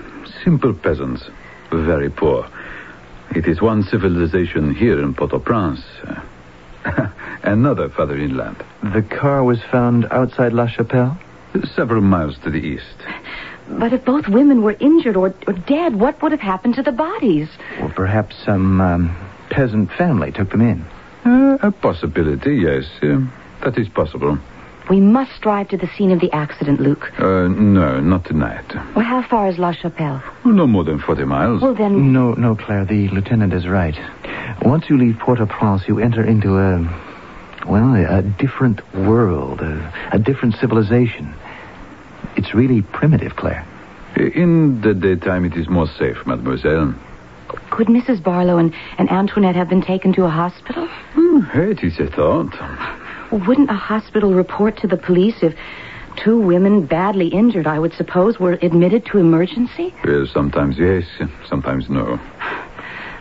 simple 0.44 0.74
peasants. 0.74 1.24
Very 1.72 2.10
poor. 2.10 2.46
It 3.34 3.46
is 3.46 3.62
one 3.62 3.82
civilization 3.82 4.74
here 4.74 5.00
in 5.00 5.14
Port-au-Prince. 5.14 5.80
Uh, 6.04 7.08
another 7.42 7.88
further 7.88 8.18
inland. 8.18 8.62
The 8.82 9.02
car 9.02 9.42
was 9.42 9.62
found 9.72 10.06
outside 10.10 10.52
La 10.52 10.66
Chapelle? 10.66 11.18
Several 11.74 12.02
miles 12.02 12.36
to 12.44 12.50
the 12.50 12.58
east. 12.58 12.96
But 13.70 13.94
if 13.94 14.04
both 14.04 14.28
women 14.28 14.62
were 14.62 14.76
injured 14.78 15.16
or, 15.16 15.34
or 15.46 15.54
dead, 15.54 15.98
what 15.98 16.20
would 16.20 16.32
have 16.32 16.42
happened 16.42 16.74
to 16.74 16.82
the 16.82 16.92
bodies? 16.92 17.48
Or 17.80 17.88
perhaps 17.88 18.36
some 18.44 18.82
um, 18.82 19.16
peasant 19.54 19.88
family 19.92 20.32
took 20.32 20.50
them 20.50 20.60
in. 20.60 20.84
Uh, 21.24 21.58
a 21.62 21.70
possibility, 21.70 22.56
yes. 22.56 22.84
Uh, 23.00 23.20
that 23.62 23.78
is 23.78 23.88
possible. 23.88 24.36
We 24.90 25.00
must 25.00 25.40
drive 25.40 25.68
to 25.68 25.78
the 25.78 25.88
scene 25.96 26.10
of 26.10 26.20
the 26.20 26.30
accident, 26.32 26.80
Luke. 26.80 27.10
Uh, 27.18 27.48
no, 27.48 28.00
not 28.00 28.24
tonight. 28.26 28.66
Well, 28.94 29.04
how 29.04 29.22
far 29.22 29.48
is 29.48 29.58
La 29.58 29.72
Chapelle? 29.72 30.22
No 30.44 30.66
more 30.66 30.84
than 30.84 30.98
40 30.98 31.24
miles. 31.24 31.62
Well, 31.62 31.74
then. 31.74 32.12
No, 32.12 32.32
no, 32.32 32.54
Claire. 32.56 32.84
The 32.84 33.08
lieutenant 33.08 33.54
is 33.54 33.66
right. 33.66 33.96
Once 34.62 34.90
you 34.90 34.98
leave 34.98 35.18
Port-au-Prince, 35.20 35.88
you 35.88 36.00
enter 36.00 36.22
into 36.22 36.58
a, 36.58 36.82
well, 37.66 37.94
a, 37.94 38.18
a 38.18 38.22
different 38.22 38.82
world, 38.94 39.62
a, 39.62 39.92
a 40.12 40.18
different 40.18 40.56
civilization. 40.56 41.32
It's 42.36 42.52
really 42.54 42.82
primitive, 42.82 43.36
Claire. 43.36 43.64
In 44.16 44.80
the 44.82 44.92
daytime, 44.94 45.44
it 45.44 45.56
is 45.56 45.68
more 45.68 45.86
safe, 45.86 46.26
mademoiselle. 46.26 46.94
Could 47.70 47.88
Mrs. 47.88 48.22
Barlow 48.22 48.58
and, 48.58 48.74
and 48.98 49.10
Antoinette 49.10 49.56
have 49.56 49.68
been 49.68 49.82
taken 49.82 50.12
to 50.14 50.24
a 50.24 50.30
hospital? 50.30 50.88
It 51.16 51.82
is 51.82 51.98
a 51.98 52.06
thought. 52.06 52.52
Wouldn't 53.32 53.70
a 53.70 53.74
hospital 53.74 54.34
report 54.34 54.76
to 54.78 54.86
the 54.86 54.96
police 54.96 55.36
if 55.42 55.54
two 56.16 56.38
women 56.40 56.86
badly 56.86 57.28
injured, 57.28 57.66
I 57.66 57.78
would 57.78 57.92
suppose, 57.92 58.38
were 58.38 58.58
admitted 58.62 59.06
to 59.06 59.18
emergency? 59.18 59.94
Well, 60.04 60.26
sometimes 60.32 60.78
yes, 60.78 61.04
sometimes 61.48 61.88
no. 61.88 62.18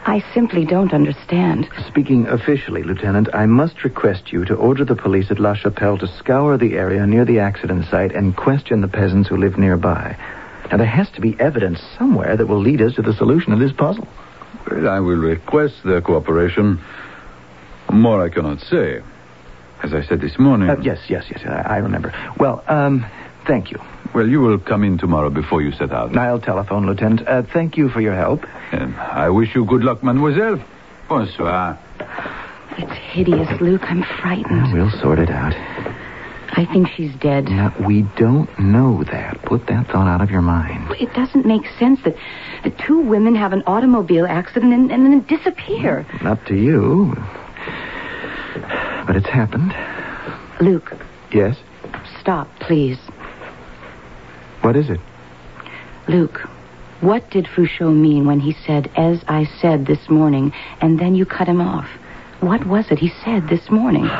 I 0.05 0.21
simply 0.33 0.65
don't 0.65 0.93
understand. 0.93 1.69
Speaking 1.87 2.27
officially, 2.27 2.83
Lieutenant, 2.83 3.29
I 3.33 3.45
must 3.45 3.85
request 3.85 4.33
you 4.33 4.43
to 4.45 4.55
order 4.55 4.83
the 4.83 4.97
police 4.97 5.31
at 5.31 5.39
La 5.39 5.53
Chapelle 5.53 5.97
to 5.99 6.07
scour 6.07 6.57
the 6.57 6.73
area 6.73 7.07
near 7.07 7.23
the 7.23 7.39
accident 7.39 7.85
site 7.89 8.13
and 8.13 8.35
question 8.35 8.81
the 8.81 8.87
peasants 8.89 9.29
who 9.29 9.37
live 9.37 9.57
nearby. 9.57 10.17
Now, 10.69 10.77
there 10.77 10.87
has 10.87 11.09
to 11.11 11.21
be 11.21 11.39
evidence 11.39 11.81
somewhere 11.97 12.35
that 12.35 12.47
will 12.47 12.59
lead 12.59 12.81
us 12.81 12.95
to 12.95 13.01
the 13.01 13.13
solution 13.13 13.53
of 13.53 13.59
this 13.59 13.71
puzzle. 13.71 14.07
Well, 14.70 14.88
I 14.88 15.00
will 15.00 15.17
request 15.17 15.75
their 15.84 16.01
cooperation. 16.01 16.79
More 17.91 18.24
I 18.24 18.29
cannot 18.29 18.60
say. 18.62 19.01
As 19.84 19.93
I 19.93 20.01
said 20.01 20.22
this 20.22 20.39
morning. 20.39 20.70
Uh, 20.70 20.77
yes, 20.82 21.00
yes, 21.10 21.25
yes, 21.29 21.41
I, 21.46 21.75
I 21.75 21.77
remember. 21.77 22.13
Well, 22.39 22.63
um, 22.67 23.05
thank 23.46 23.70
you. 23.72 23.79
Well, 24.15 24.27
you 24.27 24.39
will 24.39 24.60
come 24.60 24.84
in 24.84 24.98
tomorrow 24.98 25.29
before 25.29 25.62
you 25.62 25.72
set 25.74 25.91
out. 25.91 26.15
I'll 26.15 26.39
telephone, 26.39 26.86
Lieutenant. 26.86 27.27
Uh, 27.27 27.43
thank 27.51 27.75
you 27.77 27.89
for 27.89 28.00
your 28.00 28.15
help. 28.15 28.46
And 28.72 28.96
I 28.96 29.29
wish 29.29 29.53
you 29.55 29.65
good 29.65 29.84
luck, 29.84 30.03
mademoiselle. 30.03 30.63
Bonsoir. 31.10 31.77
It's 32.77 32.93
hideous, 33.12 33.60
Luke. 33.60 33.84
I'm 33.84 34.03
frightened. 34.22 34.72
We'll 34.74 34.91
sort 34.91 35.20
it 35.20 35.29
out. 35.29 35.53
I 36.55 36.65
think 36.72 36.88
she's 36.95 37.13
dead. 37.15 37.45
Now, 37.45 37.74
we 37.88 38.03
don't 38.15 38.48
know 38.60 39.03
that. 39.05 39.41
Put 39.43 39.65
that 39.67 39.88
thought 39.88 40.07
out 40.07 40.22
of 40.22 40.29
your 40.29 40.41
mind. 40.43 40.91
It 41.00 41.12
doesn't 41.13 41.45
make 41.48 41.65
sense 41.79 42.00
that 42.03 42.15
the 42.63 42.69
two 42.69 43.00
women 43.00 43.33
have 43.36 43.53
an 43.53 43.63
automobile 43.65 44.27
accident 44.27 44.72
and, 44.72 44.91
and 44.91 45.05
then 45.05 45.22
disappear. 45.22 46.05
Up 46.22 46.43
to 46.45 46.55
you. 46.55 47.15
But 49.07 49.15
it's 49.15 49.27
happened. 49.29 49.74
Luke, 50.62 50.93
Yes? 51.31 51.57
stop, 52.19 52.48
please. 52.60 53.00
What 54.62 54.75
is 54.75 54.89
it? 54.91 55.00
Luke, 56.07 56.39
what 57.01 57.27
did 57.31 57.45
Fouchot 57.45 57.95
mean 57.95 58.25
when 58.27 58.39
he 58.39 58.53
said, 58.65 58.91
as 58.95 59.24
I 59.27 59.45
said 59.60 59.88
this 59.88 60.07
morning, 60.10 60.53
and 60.81 61.00
then 61.00 61.15
you 61.15 61.25
cut 61.25 61.48
him 61.48 61.60
off? 61.62 61.88
What 62.41 62.65
was 62.67 62.91
it 62.91 63.00
he 63.00 63.10
said 63.25 63.48
this 63.50 63.69
morning? 63.72 64.05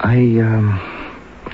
I, 0.00 0.40
um. 0.40 0.92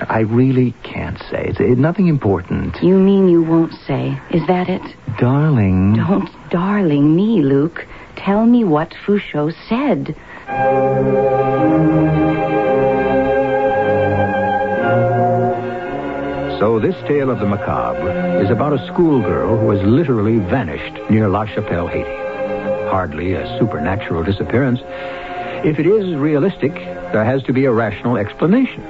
I 0.09 0.21
really 0.21 0.73
can't 0.83 1.19
say. 1.29 1.45
It's 1.49 1.59
it, 1.59 1.77
nothing 1.77 2.07
important. 2.07 2.75
You 2.81 2.97
mean 2.97 3.29
you 3.29 3.43
won't 3.43 3.73
say? 3.73 4.19
Is 4.31 4.45
that 4.47 4.67
it? 4.67 4.81
Darling. 5.19 5.93
Don't 5.93 6.29
darling 6.49 7.15
me, 7.15 7.41
Luke. 7.43 7.85
Tell 8.15 8.45
me 8.45 8.63
what 8.63 8.91
Fouchot 9.05 9.53
said. 9.69 10.15
So 16.59 16.79
this 16.79 16.95
tale 17.07 17.29
of 17.29 17.39
the 17.39 17.45
macabre 17.45 18.41
is 18.41 18.49
about 18.49 18.73
a 18.73 18.87
schoolgirl 18.87 19.57
who 19.57 19.69
has 19.71 19.81
literally 19.83 20.37
vanished 20.39 20.97
near 21.09 21.27
La 21.27 21.45
Chapelle, 21.45 21.87
Haiti. 21.87 22.09
Hardly 22.89 23.33
a 23.33 23.59
supernatural 23.59 24.23
disappearance. 24.23 24.79
If 25.63 25.79
it 25.79 25.85
is 25.87 26.13
realistic, 26.15 26.73
there 26.73 27.23
has 27.23 27.41
to 27.43 27.53
be 27.53 27.63
a 27.63 27.71
rational 27.71 28.17
explanation. 28.17 28.83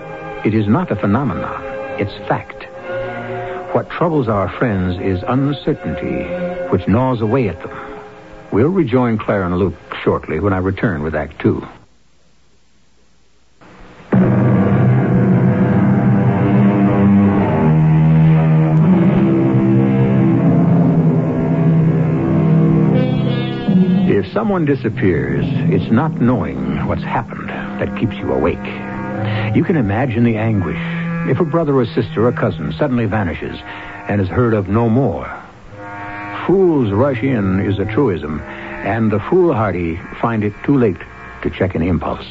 It 0.44 0.56
is 0.56 0.68
not 0.68 0.90
a 0.92 0.96
phenomenon, 0.96 1.64
it's 2.00 2.14
fact. 2.28 2.64
What 3.76 3.92
troubles 3.92 4.28
our 4.28 4.50
friends 4.58 5.00
is 5.00 5.24
uncertainty, 5.28 6.24
which 6.72 6.88
gnaws 6.88 7.22
away 7.22 7.48
at 7.48 7.62
them. 7.62 8.02
We'll 8.52 8.70
rejoin 8.70 9.20
Claire 9.20 9.44
and 9.44 9.58
Luke 9.58 9.76
shortly 10.04 10.40
when 10.40 10.54
I 10.54 10.58
return 10.58 11.04
with 11.04 11.14
Act 11.14 11.40
Two. 11.40 11.64
If 24.16 24.32
someone 24.32 24.66
disappears, 24.66 25.46
it's 25.74 25.92
not 25.92 26.22
knowing 26.22 26.63
what's 26.86 27.04
happened 27.04 27.50
that 27.50 27.98
keeps 28.00 28.16
you 28.16 28.32
awake. 28.32 28.64
You 29.56 29.64
can 29.64 29.76
imagine 29.76 30.24
the 30.24 30.38
anguish 30.38 30.80
if 31.30 31.40
a 31.40 31.46
brother 31.46 31.76
or 31.76 31.86
sister 31.86 32.28
or 32.28 32.32
cousin 32.32 32.74
suddenly 32.74 33.06
vanishes 33.06 33.58
and 34.10 34.20
is 34.20 34.28
heard 34.28 34.54
of 34.54 34.68
no 34.68 34.90
more. 34.90 35.26
Fools 36.46 36.92
rush 36.92 37.24
in 37.24 37.62
is 37.62 37.80
a 37.80 37.86
truism, 37.86 38.42
and 38.42 39.12
the 39.12 39.20
foolhardy 39.20 39.98
find 40.20 40.44
it 40.44 40.54
too 40.66 40.78
late 40.78 40.98
to 41.42 41.50
check 41.50 41.76
an 41.76 41.82
impulse. 41.82 42.26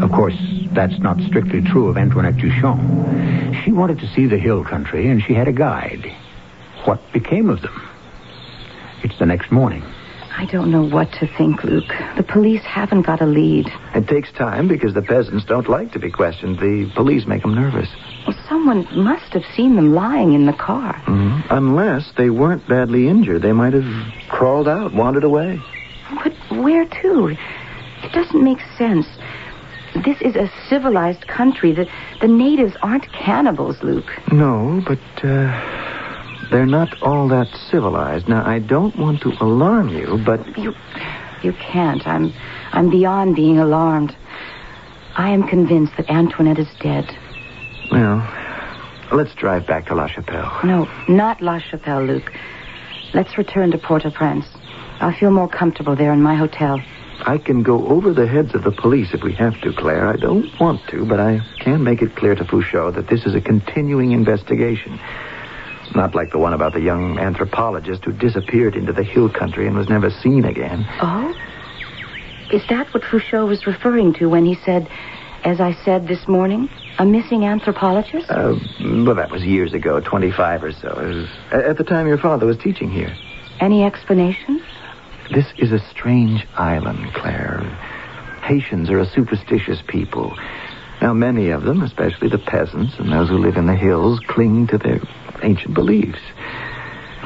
Of 0.00 0.10
course, 0.12 0.36
that's 0.72 0.98
not 0.98 1.20
strictly 1.20 1.62
true 1.62 1.88
of 1.88 1.96
Antoinette 1.96 2.36
Duchamp. 2.36 3.64
She 3.64 3.72
wanted 3.72 3.98
to 4.00 4.08
see 4.08 4.26
the 4.26 4.38
hill 4.38 4.64
country, 4.64 5.08
and 5.08 5.22
she 5.22 5.34
had 5.34 5.48
a 5.48 5.52
guide. 5.52 6.14
What 6.84 7.00
became 7.12 7.48
of 7.48 7.62
them? 7.62 7.88
It's 9.02 9.18
the 9.18 9.26
next 9.26 9.50
morning. 9.50 9.82
I 10.36 10.46
don't 10.46 10.70
know 10.70 10.82
what 10.82 11.12
to 11.20 11.26
think, 11.38 11.62
Luke. 11.62 11.92
The 12.16 12.22
police 12.22 12.62
haven't 12.62 13.02
got 13.02 13.20
a 13.20 13.26
lead. 13.26 13.66
It 13.94 14.08
takes 14.08 14.32
time 14.32 14.66
because 14.66 14.94
the 14.94 15.02
peasants 15.02 15.44
don't 15.44 15.68
like 15.68 15.92
to 15.92 15.98
be 15.98 16.10
questioned. 16.10 16.58
The 16.58 16.90
police 16.94 17.26
make 17.26 17.42
them 17.42 17.54
nervous. 17.54 17.88
Well, 18.26 18.36
someone 18.48 18.86
must 18.96 19.32
have 19.34 19.44
seen 19.54 19.76
them 19.76 19.94
lying 19.94 20.32
in 20.32 20.46
the 20.46 20.52
car. 20.52 20.94
Mm-hmm. 21.06 21.54
Unless 21.54 22.12
they 22.16 22.30
weren't 22.30 22.66
badly 22.68 23.08
injured, 23.08 23.42
they 23.42 23.52
might 23.52 23.72
have 23.74 23.84
crawled 24.28 24.68
out, 24.68 24.94
wandered 24.94 25.24
away. 25.24 25.60
But 26.22 26.32
where 26.62 26.86
to? 26.86 27.36
It 28.02 28.12
doesn't 28.12 28.42
make 28.42 28.60
sense. 28.76 29.06
This 30.04 30.20
is 30.22 30.36
a 30.36 30.50
civilized 30.68 31.26
country. 31.28 31.72
The, 31.72 31.86
the 32.20 32.28
natives 32.28 32.74
aren't 32.82 33.12
cannibals, 33.12 33.82
Luke. 33.82 34.10
No, 34.32 34.82
but 34.86 34.98
uh, 35.24 36.01
they're 36.52 36.66
not 36.66 37.02
all 37.02 37.28
that 37.28 37.48
civilized. 37.70 38.28
Now, 38.28 38.46
I 38.46 38.58
don't 38.60 38.96
want 38.96 39.20
to 39.22 39.32
alarm 39.40 39.88
you, 39.88 40.20
but 40.24 40.56
You, 40.58 40.74
you 41.42 41.52
can't. 41.54 42.06
I'm, 42.06 42.32
I'm 42.72 42.90
beyond 42.90 43.34
being 43.34 43.58
alarmed. 43.58 44.14
I 45.16 45.30
am 45.30 45.46
convinced 45.48 45.94
that 45.96 46.08
Antoinette 46.10 46.58
is 46.58 46.68
dead. 46.80 47.06
well, 47.90 48.22
let's 49.12 49.34
drive 49.34 49.66
back 49.66 49.86
to 49.86 49.94
La 49.94 50.06
Chapelle. 50.06 50.60
No, 50.64 50.88
not 51.08 51.42
La 51.42 51.58
Chapelle, 51.58 52.04
Luke. 52.04 52.32
Let's 53.14 53.36
return 53.36 53.70
to 53.72 53.78
Port-au-Prince. 53.78 54.46
I'll 55.00 55.12
feel 55.12 55.30
more 55.30 55.48
comfortable 55.48 55.96
there 55.96 56.12
in 56.12 56.22
my 56.22 56.34
hotel. 56.34 56.80
I 57.24 57.38
can 57.38 57.62
go 57.62 57.86
over 57.88 58.12
the 58.12 58.26
heads 58.26 58.54
of 58.54 58.64
the 58.64 58.72
police 58.72 59.12
if 59.12 59.22
we 59.22 59.32
have 59.34 59.60
to, 59.60 59.72
Claire. 59.72 60.08
I 60.08 60.16
don't 60.16 60.48
want 60.58 60.80
to, 60.88 61.04
but 61.06 61.20
I 61.20 61.40
can 61.60 61.84
make 61.84 62.02
it 62.02 62.16
clear 62.16 62.34
to 62.34 62.44
Fouchot 62.44 62.94
that 62.94 63.08
this 63.08 63.26
is 63.26 63.34
a 63.34 63.40
continuing 63.40 64.12
investigation. 64.12 64.98
Not 65.94 66.14
like 66.14 66.30
the 66.30 66.38
one 66.38 66.54
about 66.54 66.72
the 66.72 66.80
young 66.80 67.18
anthropologist 67.18 68.04
who 68.04 68.12
disappeared 68.12 68.74
into 68.76 68.92
the 68.92 69.02
hill 69.02 69.28
country 69.28 69.66
and 69.66 69.76
was 69.76 69.88
never 69.88 70.10
seen 70.10 70.44
again. 70.44 70.86
Oh? 71.00 71.34
Is 72.52 72.62
that 72.68 72.92
what 72.92 73.02
Fouchot 73.02 73.46
was 73.46 73.66
referring 73.66 74.14
to 74.14 74.26
when 74.26 74.44
he 74.44 74.54
said, 74.64 74.88
as 75.44 75.60
I 75.60 75.72
said 75.84 76.06
this 76.06 76.28
morning, 76.28 76.68
a 76.98 77.04
missing 77.04 77.44
anthropologist? 77.44 78.30
Uh, 78.30 78.54
well, 78.80 79.14
that 79.14 79.30
was 79.30 79.42
years 79.42 79.72
ago, 79.72 80.00
25 80.00 80.64
or 80.64 80.72
so. 80.72 80.88
It 80.88 81.14
was 81.14 81.28
at 81.52 81.78
the 81.78 81.84
time 81.84 82.06
your 82.06 82.18
father 82.18 82.46
was 82.46 82.58
teaching 82.58 82.90
here. 82.90 83.14
Any 83.60 83.84
explanation? 83.84 84.62
This 85.32 85.46
is 85.58 85.72
a 85.72 85.78
strange 85.90 86.46
island, 86.56 87.14
Claire. 87.14 87.60
Haitians 88.42 88.90
are 88.90 88.98
a 88.98 89.06
superstitious 89.06 89.82
people. 89.86 90.36
Now, 91.00 91.12
many 91.12 91.50
of 91.50 91.62
them, 91.62 91.82
especially 91.82 92.28
the 92.28 92.38
peasants 92.38 92.94
and 92.98 93.10
those 93.10 93.28
who 93.28 93.38
live 93.38 93.56
in 93.56 93.66
the 93.66 93.74
hills, 93.74 94.20
cling 94.28 94.66
to 94.68 94.78
their 94.78 95.00
ancient 95.42 95.74
beliefs. 95.74 96.20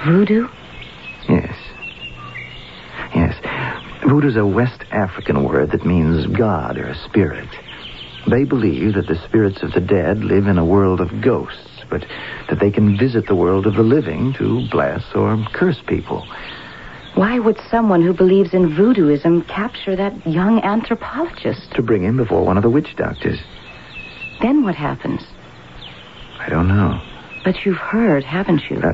Voodoo? 0.04 0.48
Yes. 1.28 1.56
Yes. 3.14 3.34
Voodoo's 4.08 4.36
a 4.36 4.46
West 4.46 4.84
African 4.90 5.44
word 5.44 5.72
that 5.72 5.84
means 5.84 6.26
God 6.36 6.78
or 6.78 6.86
a 6.86 6.94
spirit. 7.08 7.48
They 8.28 8.44
believe 8.44 8.94
that 8.94 9.06
the 9.06 9.20
spirits 9.26 9.62
of 9.62 9.72
the 9.72 9.80
dead 9.80 10.24
live 10.24 10.46
in 10.46 10.58
a 10.58 10.64
world 10.64 11.00
of 11.00 11.22
ghosts, 11.22 11.84
but 11.90 12.04
that 12.48 12.58
they 12.60 12.70
can 12.70 12.98
visit 12.98 13.26
the 13.26 13.36
world 13.36 13.66
of 13.66 13.74
the 13.74 13.82
living 13.82 14.34
to 14.38 14.68
bless 14.70 15.02
or 15.14 15.44
curse 15.52 15.80
people. 15.86 16.26
Why 17.14 17.38
would 17.38 17.58
someone 17.70 18.02
who 18.02 18.12
believes 18.12 18.52
in 18.52 18.76
voodooism 18.76 19.48
capture 19.48 19.96
that 19.96 20.26
young 20.26 20.60
anthropologist? 20.62 21.72
To 21.72 21.82
bring 21.82 22.04
him 22.04 22.16
before 22.16 22.44
one 22.44 22.56
of 22.56 22.62
the 22.62 22.70
witch 22.70 22.94
doctors. 22.96 23.38
Then 24.42 24.64
what 24.64 24.74
happens? 24.74 25.22
I 26.38 26.48
don't 26.50 26.68
know. 26.68 27.00
But 27.46 27.64
you've 27.64 27.76
heard, 27.76 28.24
haven't 28.24 28.62
you? 28.68 28.78
Uh, 28.80 28.92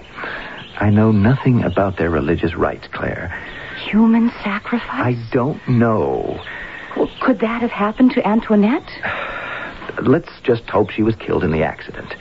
I 0.78 0.90
know 0.90 1.10
nothing 1.10 1.64
about 1.64 1.96
their 1.96 2.10
religious 2.10 2.54
rites, 2.54 2.86
Claire. 2.92 3.34
Human 3.90 4.30
sacrifice? 4.44 4.90
I 4.90 5.16
don't 5.32 5.66
know. 5.66 6.38
Well, 6.94 7.08
could 7.22 7.40
that 7.40 7.62
have 7.62 7.70
happened 7.70 8.10
to 8.12 8.28
Antoinette? 8.28 8.86
Let's 10.02 10.28
just 10.44 10.64
hope 10.64 10.90
she 10.90 11.02
was 11.02 11.16
killed 11.16 11.44
in 11.44 11.50
the 11.50 11.62
accident. 11.62 12.14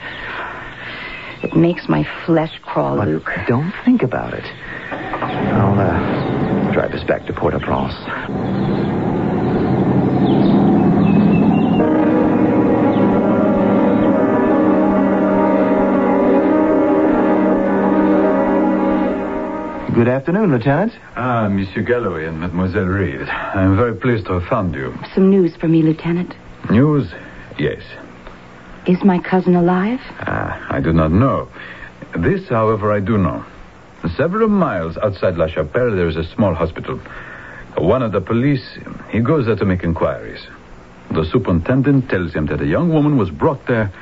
It 1.42 1.54
makes 1.54 1.86
my 1.86 2.02
flesh 2.24 2.58
crawl, 2.62 2.96
But 2.96 3.08
Luke. 3.08 3.28
don't 3.46 3.74
think 3.84 4.02
about 4.02 4.32
it. 4.32 4.44
I'll 4.90 5.78
uh, 5.78 6.72
drive 6.72 6.92
us 6.92 7.04
back 7.04 7.26
to 7.26 7.34
Port-au-Prince. 7.34 7.92
Good 19.94 20.08
afternoon, 20.08 20.52
Lieutenant. 20.52 20.94
Ah, 21.16 21.48
Monsieur 21.48 21.84
Calloway 21.84 22.24
and 22.24 22.40
Mademoiselle 22.40 22.86
Reed. 22.86 23.20
I 23.28 23.62
am 23.62 23.76
very 23.76 23.94
pleased 23.94 24.24
to 24.24 24.32
have 24.32 24.44
found 24.44 24.74
you. 24.74 24.98
Some 25.14 25.28
news 25.28 25.54
for 25.54 25.68
me, 25.68 25.82
Lieutenant. 25.82 26.34
News? 26.70 27.12
Yes. 27.58 27.82
Is 28.86 29.04
my 29.04 29.18
cousin 29.18 29.54
alive? 29.54 30.00
Ah, 30.20 30.66
I 30.70 30.80
do 30.80 30.94
not 30.94 31.12
know. 31.12 31.46
This, 32.16 32.48
however, 32.48 32.90
I 32.90 33.00
do 33.00 33.18
know. 33.18 33.44
Several 34.16 34.48
miles 34.48 34.96
outside 34.96 35.36
La 35.36 35.46
Chapelle, 35.46 35.94
there 35.94 36.08
is 36.08 36.16
a 36.16 36.24
small 36.24 36.54
hospital. 36.54 36.98
One 37.76 38.02
of 38.02 38.12
the 38.12 38.22
police, 38.22 38.78
he 39.10 39.20
goes 39.20 39.44
there 39.44 39.56
to 39.56 39.64
make 39.66 39.84
inquiries. 39.84 40.40
The 41.10 41.26
superintendent 41.30 42.08
tells 42.08 42.32
him 42.32 42.46
that 42.46 42.62
a 42.62 42.66
young 42.66 42.94
woman 42.94 43.18
was 43.18 43.28
brought 43.28 43.66
there 43.66 43.92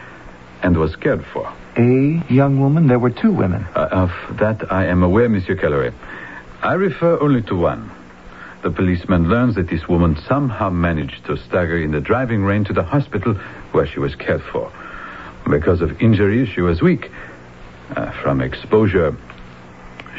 and 0.62 0.77
was 0.77 0.96
cared 0.96 1.25
for. 1.27 1.53
A 1.77 2.23
young 2.29 2.61
woman? 2.61 2.88
There 2.88 2.99
were 2.99 3.11
two 3.11 3.33
women. 3.33 3.66
Uh, 3.75 3.88
of 3.90 4.37
that 4.38 4.73
I 4.73 4.87
am 4.87 5.03
aware, 5.03 5.29
Monsieur 5.29 5.57
Calloway. 5.57 5.92
I 6.62 6.75
refer 6.75 7.18
only 7.20 7.42
to 7.42 7.57
one. 7.57 7.90
The 8.62 8.70
policeman 8.70 9.29
learns 9.31 9.55
that 9.55 9.68
this 9.68 9.88
woman 9.88 10.18
somehow 10.29 10.68
managed 10.68 11.25
to 11.27 11.37
stagger 11.38 11.79
in 11.79 11.92
the 11.92 12.01
driving 12.01 12.42
rain 12.42 12.64
to 12.64 12.73
the 12.75 12.83
hospital 12.83 13.35
where 13.73 13.87
she 13.87 13.99
was 14.01 14.14
cared 14.14 14.42
for. 14.42 14.70
Because 15.49 15.81
of 15.81 16.03
injuries, 16.03 16.49
she 16.51 16.61
was 16.61 16.83
weak. 16.83 17.11
Uh, 17.96 18.11
from 18.23 18.40
exposure, 18.40 19.16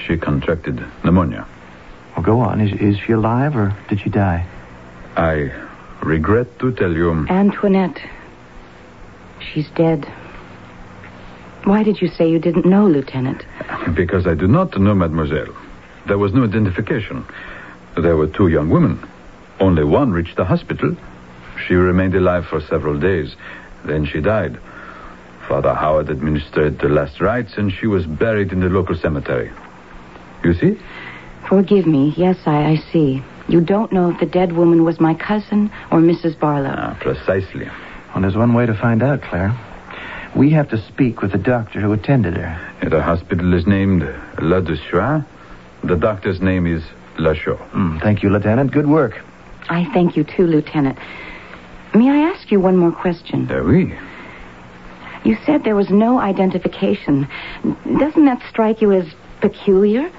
she 0.06 0.17
contracted 0.17 0.84
pneumonia. 1.04 1.47
Well, 2.15 2.23
go 2.23 2.39
on. 2.39 2.60
Is, 2.60 2.73
is 2.82 2.97
she 2.97 3.12
alive 3.13 3.56
or 3.56 3.75
did 3.88 4.01
she 4.01 4.10
die? 4.10 4.47
I 5.15 5.51
regret 6.01 6.60
to 6.60 6.71
tell 6.71 6.91
you. 6.91 7.12
Antoinette. 7.30 8.01
She's 9.39 9.69
dead. 9.69 10.12
Why 11.63 11.84
did 11.84 12.02
you 12.02 12.08
say 12.08 12.30
you 12.30 12.39
didn't 12.39 12.65
know, 12.65 12.88
Lieutenant? 12.88 13.43
Because 13.95 14.26
I 14.26 14.34
do 14.34 14.47
not 14.47 14.80
know 14.80 14.95
Mademoiselle. 14.95 15.56
There 16.08 16.17
was 16.17 16.34
no 16.34 16.43
identification. 16.43 17.26
There 17.95 18.17
were 18.17 18.28
two 18.28 18.47
young 18.47 18.69
women. 18.69 19.08
Only 19.60 19.84
one 19.84 20.12
reached 20.12 20.38
the 20.38 20.45
hospital. 20.45 20.95
She 21.67 21.76
remained 21.76 22.15
alive 22.15 22.45
for 22.45 22.62
several 22.62 23.00
days. 23.00 23.36
Then 23.86 24.06
she 24.06 24.21
died. 24.21 24.58
Father 25.47 25.74
Howard 25.74 26.10
administered 26.10 26.80
the 26.80 26.89
last 26.89 27.21
rites, 27.21 27.54
and 27.58 27.71
she 27.71 27.86
was 27.86 28.06
buried 28.06 28.52
in 28.52 28.62
the 28.62 28.69
local 28.69 28.95
cemetery. 28.95 29.52
You 30.43 30.54
see? 30.54 30.80
Forgive 31.47 31.86
me. 31.86 32.13
Yes, 32.17 32.38
I, 32.45 32.71
I 32.71 32.76
see. 32.91 33.24
You 33.47 33.62
don't 33.62 33.91
know 33.91 34.10
if 34.10 34.19
the 34.19 34.26
dead 34.26 34.54
woman 34.54 34.84
was 34.84 35.00
my 35.00 35.13
cousin 35.13 35.69
or 35.91 36.00
Mrs. 36.00 36.39
Barlow. 36.39 36.74
Ah, 36.76 36.97
precisely. 37.02 37.69
Well, 38.13 38.21
there's 38.21 38.36
one 38.36 38.54
way 38.54 38.65
to 38.65 38.74
find 38.74 39.04
out, 39.04 39.21
Claire. 39.21 39.56
We 40.35 40.49
have 40.51 40.69
to 40.69 40.77
speak 40.87 41.21
with 41.21 41.33
the 41.33 41.37
doctor 41.37 41.81
who 41.81 41.91
attended 41.91 42.35
her. 42.37 42.89
The 42.89 43.01
hospital 43.01 43.53
is 43.53 43.67
named 43.67 44.01
La 44.41 44.61
Deschois. 44.61 45.25
The 45.83 45.95
doctor's 45.95 46.41
name 46.41 46.65
is 46.65 46.83
Lachaud. 47.17 47.57
Mm, 47.71 48.01
thank 48.01 48.23
you, 48.23 48.29
Lieutenant. 48.29 48.71
Good 48.71 48.87
work. 48.87 49.21
I 49.69 49.85
thank 49.93 50.15
you, 50.15 50.23
too, 50.23 50.45
Lieutenant. 50.47 50.97
May 51.93 52.09
I 52.09 52.29
ask 52.29 52.51
you 52.51 52.59
one 52.59 52.77
more 52.77 52.91
question? 52.91 53.47
There 53.47 53.63
we. 53.63 53.93
You 55.23 55.37
said 55.45 55.63
there 55.63 55.75
was 55.75 55.89
no 55.89 56.19
identification. 56.19 57.27
Doesn't 57.99 58.25
that 58.25 58.41
strike 58.49 58.81
you 58.81 58.91
as 58.93 59.05
peculiar? 59.41 60.09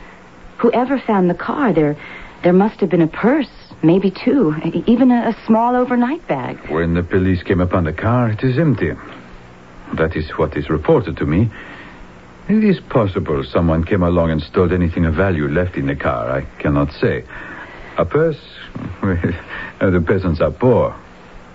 Whoever 0.59 0.99
found 1.01 1.31
the 1.31 1.35
car, 1.35 1.73
there, 1.73 1.97
there 2.45 2.53
must 2.53 2.81
have 2.81 2.91
been 2.91 3.03
a 3.03 3.09
purse, 3.09 3.51
maybe 3.83 4.11
two, 4.13 4.55
even 4.87 5.11
a, 5.11 5.31
a 5.31 5.47
small 5.47 5.75
overnight 5.75 6.27
bag. 6.29 6.71
When 6.71 6.95
the 6.95 7.03
police 7.03 7.43
came 7.43 7.61
upon 7.61 7.85
the 7.85 7.93
car, 7.93 8.31
it 8.31 8.45
is 8.45 8.59
empty. 8.59 8.93
That 9.97 10.17
is 10.17 10.31
what 10.39 10.57
is 10.57 10.69
reported 10.71 11.17
to 11.19 11.27
me. 11.27 11.51
It 12.49 12.65
is 12.65 12.81
possible 12.81 13.45
someone 13.45 13.85
came 13.85 14.03
along 14.03 14.31
and 14.31 14.43
stole 14.43 14.73
anything 14.73 15.05
of 15.05 15.15
value 15.15 15.47
left 15.49 15.77
in 15.77 15.87
the 15.87 15.95
car. 15.97 16.31
I 16.31 16.43
cannot 16.61 16.93
say. 16.93 17.25
A 17.99 18.05
purse? 18.05 18.41
The 19.81 20.01
peasants 20.07 20.41
are 20.41 20.53
poor. 20.53 20.95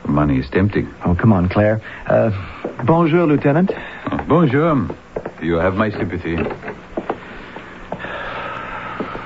Money 0.05 0.37
is 0.39 0.49
tempting. 0.49 0.93
Oh, 1.05 1.15
come 1.15 1.31
on, 1.31 1.47
Claire. 1.49 1.81
Uh, 2.05 2.29
bonjour, 2.85 3.25
Lieutenant. 3.25 3.71
Oh, 4.11 4.17
bonjour. 4.27 4.89
You 5.41 5.55
have 5.55 5.75
my 5.75 5.89
sympathy. 5.91 6.35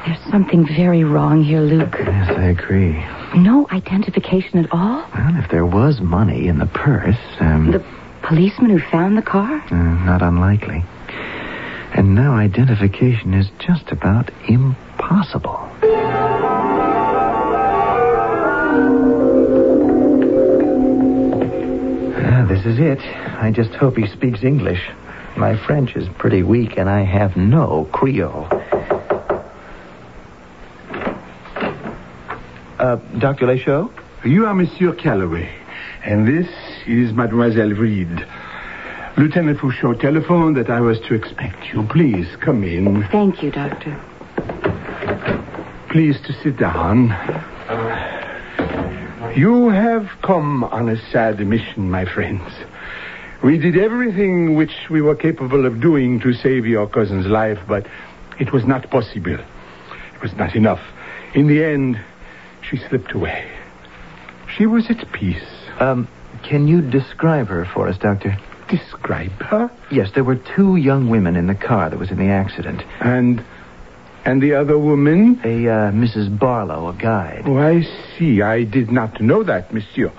There's 0.05 0.19
something 0.31 0.65
very 0.67 1.03
wrong 1.03 1.43
here, 1.43 1.61
Luke. 1.61 1.95
Yes, 1.97 2.29
I 2.37 2.43
agree. 2.49 2.93
No 3.35 3.67
identification 3.71 4.59
at 4.59 4.71
all? 4.71 5.05
Well, 5.15 5.35
if 5.43 5.49
there 5.49 5.65
was 5.65 5.99
money 5.99 6.47
in 6.47 6.59
the 6.59 6.65
purse, 6.67 7.17
um, 7.39 7.71
The 7.71 7.83
policeman 8.23 8.71
who 8.71 8.79
found 8.79 9.17
the 9.17 9.21
car? 9.21 9.63
uh, 9.71 9.75
not 10.05 10.21
unlikely. 10.21 10.83
And 11.93 12.15
now 12.15 12.33
identification 12.35 13.33
is 13.33 13.49
just 13.59 13.91
about 13.91 14.29
impossible. 14.47 14.77
possible. 14.97 16.71
Ah, 22.23 22.45
this 22.47 22.65
is 22.65 22.79
it. 22.79 22.99
I 23.41 23.51
just 23.51 23.71
hope 23.71 23.97
he 23.97 24.07
speaks 24.07 24.43
English. 24.43 24.89
My 25.35 25.57
French 25.65 25.95
is 25.95 26.07
pretty 26.17 26.43
weak, 26.43 26.77
and 26.77 26.89
I 26.89 27.01
have 27.01 27.35
no 27.35 27.87
Creole. 27.91 28.47
Uh, 32.79 32.95
Dr. 33.19 33.47
Lechaud? 33.47 33.91
You 34.23 34.45
are 34.45 34.53
Monsieur 34.53 34.93
Calloway, 34.93 35.49
and 36.03 36.27
this 36.27 36.47
is 36.87 37.13
Mademoiselle 37.13 37.71
Reed. 37.71 38.25
Lieutenant 39.17 39.59
Fouchot 39.59 39.99
telephoned 39.99 40.55
that 40.57 40.69
I 40.69 40.79
was 40.79 40.99
to 41.01 41.13
expect 41.13 41.73
you. 41.73 41.83
Please 41.87 42.27
come 42.39 42.63
in. 42.63 43.07
Thank 43.11 43.43
you, 43.43 43.51
Doctor. 43.51 43.99
Please 45.89 46.19
to 46.21 46.33
sit 46.41 46.57
down. 46.57 47.09
You 49.35 49.69
have 49.69 50.09
come 50.23 50.63
on 50.63 50.89
a 50.89 50.97
sad 51.11 51.45
mission, 51.45 51.89
my 51.89 52.05
friends. 52.05 52.51
We 53.43 53.57
did 53.57 53.77
everything 53.77 54.55
which 54.55 54.89
we 54.89 55.01
were 55.01 55.15
capable 55.15 55.65
of 55.65 55.81
doing 55.81 56.19
to 56.21 56.33
save 56.33 56.65
your 56.65 56.87
cousin's 56.87 57.27
life, 57.27 57.59
but 57.67 57.87
it 58.39 58.53
was 58.53 58.65
not 58.65 58.89
possible. 58.89 59.33
It 59.35 60.21
was 60.21 60.33
not 60.33 60.55
enough. 60.55 60.81
In 61.33 61.47
the 61.47 61.63
end, 61.63 61.99
she 62.69 62.77
slipped 62.77 63.13
away. 63.13 63.49
She 64.57 64.65
was 64.65 64.89
at 64.89 65.11
peace. 65.11 65.43
Um, 65.79 66.07
can 66.43 66.67
you 66.67 66.81
describe 66.81 67.47
her 67.47 67.65
for 67.65 67.87
us, 67.87 67.97
Doctor? 67.97 68.37
Describe 68.69 69.31
her? 69.41 69.69
Yes, 69.91 70.11
there 70.13 70.23
were 70.23 70.35
two 70.55 70.75
young 70.75 71.09
women 71.09 71.35
in 71.35 71.47
the 71.47 71.55
car 71.55 71.89
that 71.89 71.99
was 71.99 72.11
in 72.11 72.17
the 72.17 72.29
accident. 72.29 72.83
And 72.99 73.43
and 74.23 74.41
the 74.41 74.53
other 74.53 74.77
woman? 74.77 75.41
A 75.43 75.67
uh, 75.67 75.91
Mrs. 75.91 76.37
Barlow, 76.37 76.87
a 76.89 76.93
guide. 76.93 77.43
Oh, 77.45 77.57
I 77.57 77.81
see. 78.17 78.41
I 78.41 78.63
did 78.63 78.91
not 78.91 79.19
know 79.19 79.43
that, 79.43 79.73
monsieur. 79.73 80.11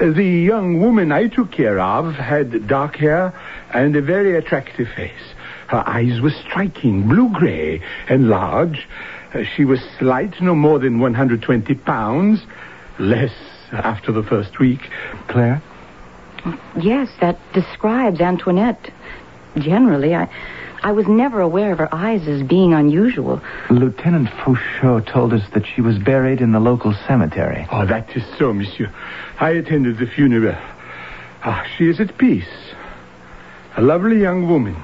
The 0.00 0.24
young 0.24 0.80
woman 0.80 1.12
I 1.12 1.28
took 1.28 1.50
care 1.50 1.78
of 1.80 2.14
had 2.14 2.66
dark 2.68 2.96
hair 2.96 3.34
and 3.74 3.96
a 3.96 4.02
very 4.02 4.36
attractive 4.36 4.88
face. 4.96 5.34
Her 5.66 5.82
eyes 5.86 6.20
were 6.20 6.30
striking, 6.30 7.08
blue-gray 7.08 7.82
and 8.08 8.28
large. 8.28 8.88
Uh, 9.34 9.42
she 9.42 9.64
was 9.64 9.80
slight, 9.98 10.40
no 10.40 10.54
more 10.54 10.78
than 10.78 10.98
120 10.98 11.74
pounds. 11.74 12.40
Less 12.98 13.32
after 13.72 14.12
the 14.12 14.22
first 14.22 14.58
week. 14.58 14.80
Claire? 15.28 15.62
Yes, 16.80 17.08
that 17.20 17.38
describes 17.52 18.20
Antoinette. 18.20 18.90
Generally, 19.56 20.14
I, 20.14 20.30
I 20.82 20.92
was 20.92 21.06
never 21.08 21.40
aware 21.40 21.72
of 21.72 21.78
her 21.78 21.92
eyes 21.92 22.28
as 22.28 22.42
being 22.42 22.72
unusual. 22.72 23.40
Lieutenant 23.70 24.28
Fouchot 24.28 25.06
told 25.06 25.32
us 25.32 25.42
that 25.54 25.66
she 25.66 25.80
was 25.80 25.98
buried 25.98 26.40
in 26.40 26.52
the 26.52 26.60
local 26.60 26.94
cemetery. 27.06 27.66
Oh, 27.72 27.84
that 27.86 28.16
is 28.16 28.22
so, 28.38 28.52
monsieur. 28.52 28.92
I 29.40 29.50
attended 29.50 29.98
the 29.98 30.06
funeral. 30.06 30.56
Ah, 31.42 31.66
she 31.76 31.88
is 31.88 32.00
at 32.00 32.16
peace. 32.18 32.48
A 33.76 33.82
lovely 33.82 34.20
young 34.20 34.48
woman. 34.48 34.76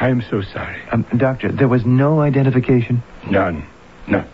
I 0.00 0.08
am 0.08 0.22
so 0.22 0.42
sorry. 0.42 0.80
Um, 0.90 1.06
doctor, 1.16 1.52
there 1.52 1.68
was 1.68 1.84
no 1.86 2.20
identification? 2.20 3.02
None. 3.30 3.66
None. 4.08 4.28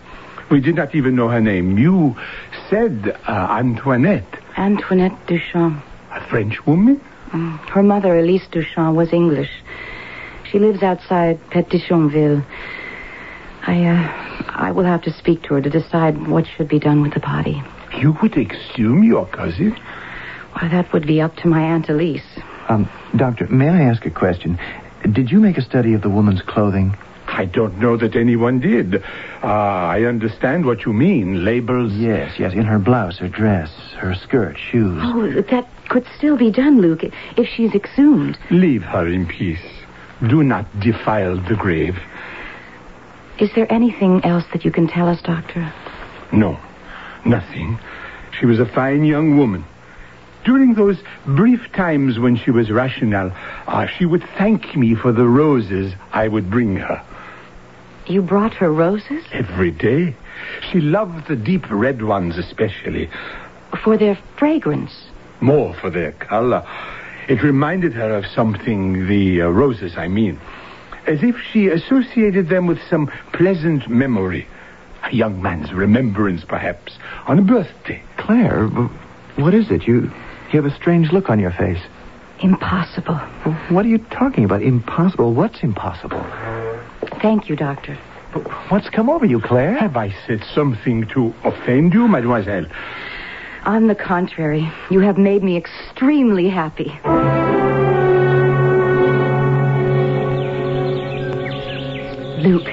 We 0.51 0.61
did 0.61 0.75
not 0.75 0.95
even 0.95 1.15
know 1.15 1.29
her 1.29 1.41
name. 1.41 1.79
You 1.79 2.17
said 2.71 3.19
uh, 3.27 3.33
Antoinette, 3.51 4.39
Antoinette 4.57 5.27
Duchamp. 5.27 5.83
a 6.13 6.29
French 6.31 6.65
woman? 6.67 7.01
Mm. 7.33 7.59
Her 7.69 7.83
mother, 7.83 8.19
Elise 8.19 8.47
Duchamp, 8.51 8.95
was 8.95 9.13
English. 9.13 9.51
She 10.51 10.59
lives 10.59 10.83
outside 10.83 11.39
Pétionville. 11.51 12.45
I, 13.67 13.85
uh, 13.85 14.51
I 14.57 14.73
will 14.73 14.85
have 14.85 15.03
to 15.03 15.13
speak 15.13 15.43
to 15.45 15.55
her 15.55 15.61
to 15.61 15.71
decide 15.71 16.27
what 16.29 16.47
should 16.47 16.69
be 16.69 16.79
done 16.79 17.03
with 17.03 17.15
the 17.15 17.21
body. 17.21 17.63
You 17.99 18.15
would 18.23 18.37
exhume 18.37 19.05
your 19.05 19.27
cousin? 19.27 19.73
Why, 20.53 20.69
that 20.69 20.93
would 20.93 21.07
be 21.07 21.21
up 21.21 21.37
to 21.37 21.49
my 21.49 21.61
Aunt 21.61 21.89
Elise. 21.89 22.41
Um, 22.69 22.89
doctor, 23.17 23.47
may 23.49 23.69
I 23.69 23.83
ask 23.83 24.07
a 24.07 24.11
question? 24.11 24.59
Did 25.13 25.31
you 25.31 25.41
make 25.41 25.59
a 25.59 25.63
study 25.63 25.95
of 25.95 26.03
the 26.03 26.11
woman's 26.11 26.43
clothing? 26.43 26.97
I 27.41 27.47
don't 27.47 27.79
know 27.79 27.97
that 27.97 28.17
anyone 28.17 28.61
did. 28.61 29.03
Uh, 29.43 29.47
I 29.47 30.03
understand 30.03 30.67
what 30.67 30.85
you 30.85 30.93
mean. 30.93 31.43
Labels. 31.43 31.91
Yes, 31.95 32.39
yes, 32.39 32.53
in 32.53 32.65
her 32.65 32.79
blouse, 32.79 33.17
her 33.17 33.31
dress, 33.31 33.71
her 33.97 34.15
skirt, 34.15 34.59
shoes. 34.59 35.01
Oh, 35.03 35.41
that 35.51 35.67
could 35.89 36.07
still 36.19 36.37
be 36.37 36.51
done, 36.51 36.83
Luke, 36.83 37.03
if 37.39 37.49
she's 37.49 37.75
exhumed. 37.75 38.37
Leave 38.51 38.83
her 38.83 39.09
in 39.09 39.27
peace. 39.27 39.65
Do 40.29 40.43
not 40.43 40.67
defile 40.81 41.37
the 41.49 41.57
grave. 41.57 41.99
Is 43.39 43.49
there 43.55 43.73
anything 43.73 44.23
else 44.23 44.45
that 44.53 44.63
you 44.63 44.71
can 44.71 44.87
tell 44.87 45.09
us, 45.09 45.23
Doctor? 45.23 45.73
No, 46.35 46.61
nothing. 47.25 47.79
She 48.39 48.45
was 48.45 48.61
a 48.61 48.67
fine 48.67 49.05
young 49.05 49.39
woman. 49.39 49.65
During 50.45 50.75
those 50.75 50.99
brief 51.25 51.73
times 51.73 52.19
when 52.19 52.37
she 52.37 52.51
was 52.51 52.71
rational, 52.71 53.33
uh, 53.67 53.87
she 53.87 54.05
would 54.05 54.25
thank 54.37 54.77
me 54.77 54.95
for 54.95 55.11
the 55.11 55.27
roses 55.27 55.95
I 56.13 56.29
would 56.29 56.51
bring 56.51 56.77
her. 56.77 57.03
You 58.07 58.23
brought 58.23 58.55
her 58.55 58.73
roses? 58.73 59.25
Every 59.33 59.71
day. 59.71 60.17
She 60.71 60.81
loved 60.81 61.29
the 61.29 61.37
deep 61.37 61.71
red 61.71 62.03
ones 62.03 62.39
especially. 62.39 63.11
For 63.85 63.97
their 63.97 64.19
fragrance. 64.37 65.05
More 65.41 65.75
for 65.75 65.91
their 65.91 66.13
color. 66.13 66.67
It 67.29 67.43
reminded 67.43 67.93
her 67.93 68.17
of 68.17 68.27
something, 68.27 69.07
the 69.07 69.43
uh, 69.43 69.49
roses, 69.49 69.97
I 69.97 70.09
mean. 70.09 70.41
As 71.07 71.23
if 71.23 71.37
she 71.53 71.69
associated 71.69 72.49
them 72.49 72.67
with 72.67 72.79
some 72.89 73.11
pleasant 73.33 73.89
memory. 73.89 74.47
A 75.05 75.15
young 75.15 75.41
man's 75.41 75.73
remembrance, 75.73 76.45
perhaps, 76.45 76.99
on 77.27 77.39
a 77.39 77.43
birthday. 77.43 78.03
Claire, 78.17 78.67
what 79.37 79.55
is 79.55 79.71
it? 79.71 79.87
You, 79.87 80.11
you 80.53 80.63
have 80.63 80.67
a 80.67 80.75
strange 80.75 81.13
look 81.13 81.31
on 81.31 81.39
your 81.39 81.53
face. 81.53 81.81
Impossible. 82.43 83.17
What 83.69 83.85
are 83.85 83.89
you 83.89 83.99
talking 83.99 84.45
about? 84.45 84.63
Impossible? 84.63 85.33
What's 85.33 85.63
impossible? 85.63 86.21
Thank 87.21 87.49
you, 87.49 87.57
Doctor. 87.57 87.97
What's 88.69 88.89
come 88.89 89.11
over 89.11 89.27
you, 89.27 89.41
Claire? 89.41 89.75
Have 89.75 89.97
I 89.97 90.15
said 90.27 90.45
something 90.55 91.07
to 91.09 91.35
offend 91.45 91.93
you, 91.93 92.07
mademoiselle? 92.09 92.67
On 93.65 93.89
the 93.89 93.95
contrary, 93.95 94.71
you 94.91 95.01
have 95.01 95.19
made 95.19 95.43
me 95.43 95.57
extremely 95.57 96.49
happy. 96.49 96.99
Luke, 102.41 102.65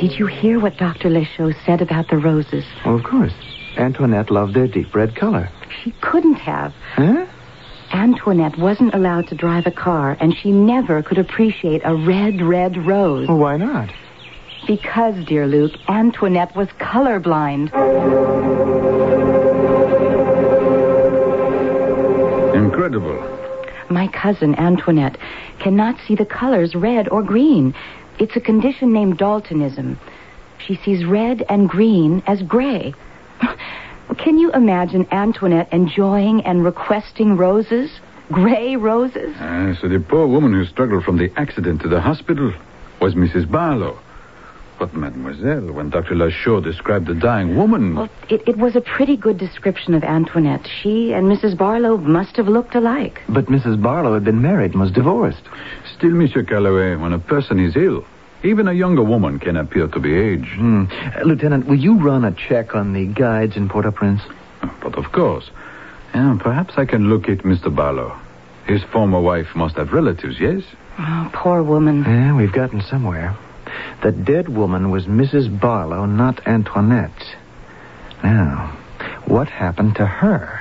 did 0.00 0.18
you 0.18 0.26
hear 0.26 0.58
what 0.58 0.76
Dr. 0.76 1.08
Lechaud 1.08 1.54
said 1.64 1.80
about 1.80 2.08
the 2.08 2.16
roses? 2.16 2.64
Oh, 2.84 2.94
of 2.94 3.04
course. 3.04 3.32
Antoinette 3.76 4.30
loved 4.30 4.54
their 4.54 4.66
deep 4.66 4.92
red 4.94 5.14
color. 5.14 5.48
She 5.82 5.92
couldn't 6.00 6.34
have. 6.34 6.72
Huh? 6.94 7.26
Antoinette 7.94 8.58
wasn't 8.58 8.92
allowed 8.92 9.28
to 9.28 9.36
drive 9.36 9.66
a 9.68 9.70
car, 9.70 10.16
and 10.18 10.36
she 10.36 10.50
never 10.50 11.00
could 11.00 11.16
appreciate 11.16 11.80
a 11.84 11.94
red, 11.94 12.42
red 12.42 12.76
rose. 12.84 13.28
Well, 13.28 13.38
why 13.38 13.56
not? 13.56 13.92
Because, 14.66 15.24
dear 15.24 15.46
Luke, 15.46 15.72
Antoinette 15.88 16.56
was 16.56 16.66
colorblind. 16.80 17.72
Incredible. 22.52 23.22
My 23.88 24.08
cousin, 24.08 24.56
Antoinette, 24.56 25.16
cannot 25.60 25.96
see 26.04 26.16
the 26.16 26.26
colors 26.26 26.74
red 26.74 27.08
or 27.10 27.22
green. 27.22 27.74
It's 28.18 28.34
a 28.34 28.40
condition 28.40 28.92
named 28.92 29.18
Daltonism. 29.18 29.98
She 30.58 30.74
sees 30.84 31.04
red 31.04 31.44
and 31.48 31.68
green 31.68 32.24
as 32.26 32.42
gray. 32.42 32.92
Can 34.18 34.38
you 34.38 34.52
imagine 34.52 35.06
Antoinette 35.10 35.72
enjoying 35.72 36.44
and 36.44 36.64
requesting 36.64 37.36
roses? 37.36 37.90
Gray 38.30 38.76
roses? 38.76 39.34
Ah, 39.38 39.76
so 39.80 39.88
the 39.88 40.00
poor 40.00 40.26
woman 40.26 40.52
who 40.52 40.64
struggled 40.64 41.04
from 41.04 41.18
the 41.18 41.30
accident 41.36 41.82
to 41.82 41.88
the 41.88 42.00
hospital 42.00 42.52
was 43.00 43.14
Mrs. 43.14 43.50
Barlow. 43.50 43.98
But, 44.78 44.94
mademoiselle, 44.94 45.72
when 45.72 45.90
Dr. 45.90 46.14
Lachaud 46.14 46.62
described 46.64 47.06
the 47.06 47.14
dying 47.14 47.56
woman... 47.56 47.94
Well, 47.94 48.08
it, 48.28 48.42
it 48.46 48.56
was 48.56 48.74
a 48.74 48.80
pretty 48.80 49.16
good 49.16 49.38
description 49.38 49.94
of 49.94 50.02
Antoinette. 50.02 50.66
She 50.82 51.12
and 51.12 51.26
Mrs. 51.26 51.56
Barlow 51.56 51.96
must 51.96 52.36
have 52.36 52.48
looked 52.48 52.74
alike. 52.74 53.20
But 53.28 53.46
Mrs. 53.46 53.80
Barlow 53.80 54.14
had 54.14 54.24
been 54.24 54.42
married 54.42 54.72
and 54.72 54.80
was 54.80 54.90
divorced. 54.90 55.42
Still, 55.96 56.10
Monsieur 56.10 56.42
Calloway, 56.42 56.96
when 56.96 57.12
a 57.12 57.18
person 57.20 57.60
is 57.60 57.76
ill, 57.76 58.04
even 58.44 58.68
a 58.68 58.72
younger 58.72 59.02
woman 59.02 59.38
can 59.38 59.56
appear 59.56 59.88
to 59.88 59.98
be 59.98 60.14
aged. 60.14 60.52
Hmm. 60.56 60.84
Uh, 60.90 61.20
Lieutenant, 61.24 61.66
will 61.66 61.78
you 61.78 61.98
run 61.98 62.24
a 62.24 62.32
check 62.32 62.74
on 62.74 62.92
the 62.92 63.06
guides 63.06 63.56
in 63.56 63.68
Port-au-Prince? 63.68 64.22
But 64.80 64.96
of 64.96 65.10
course. 65.12 65.50
Yeah, 66.14 66.38
perhaps 66.40 66.74
I 66.76 66.84
can 66.84 67.10
locate 67.10 67.40
Mr. 67.40 67.74
Barlow. 67.74 68.16
His 68.66 68.82
former 68.84 69.20
wife 69.20 69.54
must 69.56 69.76
have 69.76 69.92
relatives, 69.92 70.36
yes? 70.38 70.62
Oh, 70.98 71.30
poor 71.32 71.62
woman. 71.62 72.04
Yeah, 72.04 72.34
we've 72.36 72.52
gotten 72.52 72.82
somewhere. 72.82 73.36
The 74.02 74.12
dead 74.12 74.48
woman 74.48 74.90
was 74.90 75.06
Mrs. 75.06 75.60
Barlow, 75.60 76.06
not 76.06 76.46
Antoinette. 76.46 77.36
Now, 78.22 78.76
what 79.26 79.48
happened 79.48 79.96
to 79.96 80.06
her? 80.06 80.60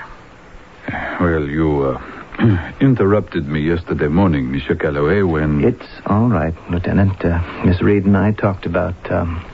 Well, 1.22 1.48
you 1.48 1.84
uh, 1.84 2.13
interrupted 2.82 3.48
me 3.48 3.62
yesterday 3.62 4.08
morning, 4.08 4.52
Monsieur 4.52 4.76
Calloway, 4.76 5.22
when... 5.22 5.64
It's 5.64 5.86
all 6.06 6.30
right, 6.30 6.54
Lieutenant. 6.70 7.24
Uh, 7.24 7.40
Miss 7.66 7.82
Reed 7.82 8.06
and 8.06 8.18
I 8.18 8.32
talked 8.32 8.66
about 8.66 8.96
um, 9.12 9.46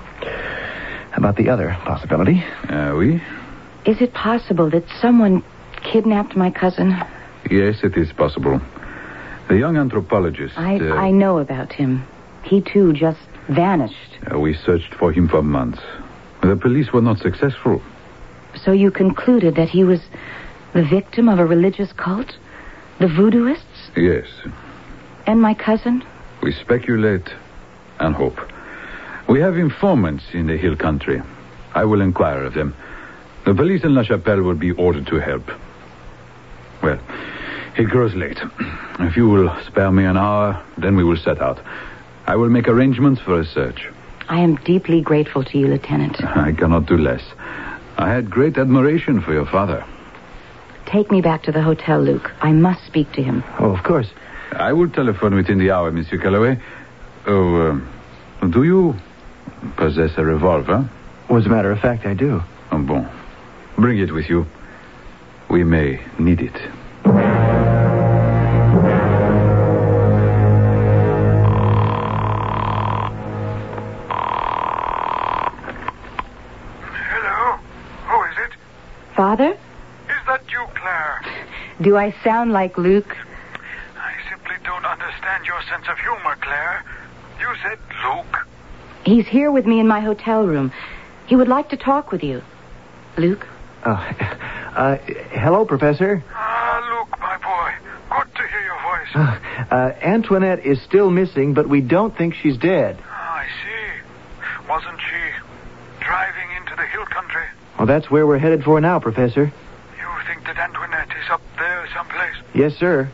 about 1.15 1.35
the 1.35 1.49
other 1.49 1.75
possibility. 1.85 2.43
Uh, 2.69 2.93
oui? 2.95 3.21
Is 3.85 4.01
it 4.01 4.13
possible 4.13 4.69
that 4.69 4.83
someone 5.01 5.43
kidnapped 5.83 6.35
my 6.35 6.51
cousin? 6.51 6.91
Yes, 7.49 7.83
it 7.83 7.97
is 7.97 8.11
possible. 8.13 8.61
The 9.49 9.57
young 9.57 9.77
anthropologist. 9.77 10.57
I, 10.57 10.77
uh, 10.79 10.93
I 10.95 11.11
know 11.11 11.39
about 11.39 11.73
him. 11.73 12.05
He, 12.43 12.61
too, 12.61 12.93
just 12.93 13.19
vanished. 13.49 14.17
uh, 14.31 14.39
we 14.39 14.53
searched 14.53 14.93
for 14.93 15.11
him 15.11 15.27
for 15.27 15.41
months. 15.41 15.81
The 16.41 16.55
police 16.55 16.93
were 16.93 17.01
not 17.01 17.17
successful. 17.17 17.81
So 18.55 18.71
you 18.71 18.91
concluded 18.91 19.55
that 19.55 19.69
he 19.69 19.83
was 19.83 20.01
the 20.73 20.83
victim 20.83 21.27
of 21.27 21.39
a 21.39 21.45
religious 21.45 21.91
cult? 21.93 22.37
The 22.99 23.05
voodooists? 23.05 23.95
Yes. 23.95 24.27
And 25.25 25.41
my 25.41 25.53
cousin? 25.53 26.03
We 26.43 26.51
speculate 26.51 27.29
and 27.99 28.13
hope. 28.13 28.37
We 29.29 29.39
have 29.39 29.57
informants 29.57 30.25
in 30.33 30.47
the 30.47 30.57
hill 30.57 30.75
country. 30.75 31.21
I 31.73 31.85
will 31.85 32.01
inquire 32.01 32.43
of 32.43 32.55
them. 32.55 32.75
The 33.45 33.53
police 33.53 33.83
in 33.83 33.95
La 33.95 34.03
Chapelle 34.03 34.41
will 34.41 34.55
be 34.55 34.71
ordered 34.71 35.07
to 35.07 35.15
help. 35.19 35.49
Well, 36.83 36.99
it 37.77 37.85
grows 37.85 38.15
late. 38.15 38.39
If 39.01 39.15
you 39.15 39.29
will 39.29 39.49
spare 39.65 39.91
me 39.91 40.03
an 40.03 40.17
hour, 40.17 40.61
then 40.77 40.97
we 40.97 41.05
will 41.05 41.15
set 41.15 41.39
out. 41.41 41.61
I 42.27 42.35
will 42.35 42.49
make 42.49 42.67
arrangements 42.67 43.21
for 43.21 43.39
a 43.39 43.45
search. 43.45 43.87
I 44.27 44.41
am 44.41 44.57
deeply 44.57 44.99
grateful 44.99 45.45
to 45.45 45.57
you, 45.57 45.67
Lieutenant. 45.67 46.21
I 46.35 46.51
cannot 46.51 46.85
do 46.85 46.97
less. 46.97 47.23
I 47.97 48.09
had 48.09 48.29
great 48.29 48.57
admiration 48.57 49.21
for 49.21 49.31
your 49.31 49.45
father. 49.45 49.85
Take 50.91 51.11
me 51.11 51.21
back 51.21 51.43
to 51.43 51.51
the 51.51 51.61
hotel, 51.61 52.01
Luke. 52.01 52.31
I 52.41 52.51
must 52.51 52.83
speak 52.85 53.11
to 53.13 53.21
him. 53.21 53.43
Oh, 53.59 53.75
of 53.75 53.83
course. 53.83 54.07
I 54.51 54.73
will 54.73 54.89
telephone 54.89 55.35
within 55.35 55.59
the 55.59 55.69
hour, 55.69 55.91
Monsieur 55.91 56.17
Calloway. 56.17 56.59
Oh, 57.27 57.81
uh, 58.41 58.47
do 58.47 58.63
you 58.63 58.95
possess 59.77 60.11
a 60.17 60.25
revolver? 60.25 60.89
As 61.29 61.45
a 61.45 61.49
matter 61.49 61.71
of 61.71 61.79
fact, 61.79 62.07
I 62.07 62.15
do. 62.15 62.41
Oh, 62.71 62.79
bon. 62.79 63.07
Bring 63.77 63.99
it 63.99 64.11
with 64.11 64.29
you. 64.29 64.47
We 65.49 65.63
may 65.63 66.03
need 66.17 66.41
it. 66.41 66.78
Do 81.81 81.95
I 81.97 82.13
sound 82.23 82.51
like 82.51 82.77
Luke? 82.77 83.15
I 83.97 84.13
simply 84.29 84.55
don't 84.63 84.85
understand 84.85 85.45
your 85.45 85.61
sense 85.63 85.85
of 85.89 85.97
humor, 85.97 86.35
Claire. 86.41 86.83
You 87.39 87.47
said 87.63 87.79
Luke. 88.03 88.47
He's 89.05 89.27
here 89.27 89.51
with 89.51 89.65
me 89.65 89.79
in 89.79 89.87
my 89.87 90.01
hotel 90.01 90.45
room. 90.45 90.73
He 91.27 91.35
would 91.35 91.47
like 91.47 91.69
to 91.69 91.77
talk 91.77 92.11
with 92.11 92.23
you. 92.23 92.41
Luke? 93.17 93.47
Oh, 93.85 93.91
uh, 93.91 94.97
hello, 95.31 95.63
Professor. 95.65 96.21
Ah, 96.33 96.99
Luke, 96.99 97.17
my 97.19 97.37
boy. 97.37 98.17
Good 98.17 98.35
to 98.35 98.47
hear 98.47 98.61
your 98.61 98.81
voice. 98.81 99.07
Uh, 99.15 99.73
uh, 99.73 99.93
Antoinette 100.01 100.65
is 100.65 100.81
still 100.81 101.09
missing, 101.09 101.53
but 101.53 101.69
we 101.69 101.79
don't 101.79 102.15
think 102.17 102.33
she's 102.33 102.57
dead. 102.57 102.97
Ah, 103.07 103.37
I 103.37 103.45
see. 103.63 104.67
Wasn't 104.67 104.99
she 104.99 106.03
driving 106.03 106.51
into 106.57 106.75
the 106.75 106.85
hill 106.87 107.05
country? 107.05 107.43
Well, 107.77 107.87
that's 107.87 108.11
where 108.11 108.27
we're 108.27 108.37
headed 108.39 108.63
for 108.63 108.81
now, 108.81 108.99
Professor. 108.99 109.45
You 109.97 110.09
think 110.27 110.43
that 110.45 110.57
Antoinette 110.57 111.09
is 111.23 111.29
up 111.31 111.41
there 111.57 111.87
someplace? 111.95 112.35
Yes, 112.59 112.75
sir. 112.75 113.09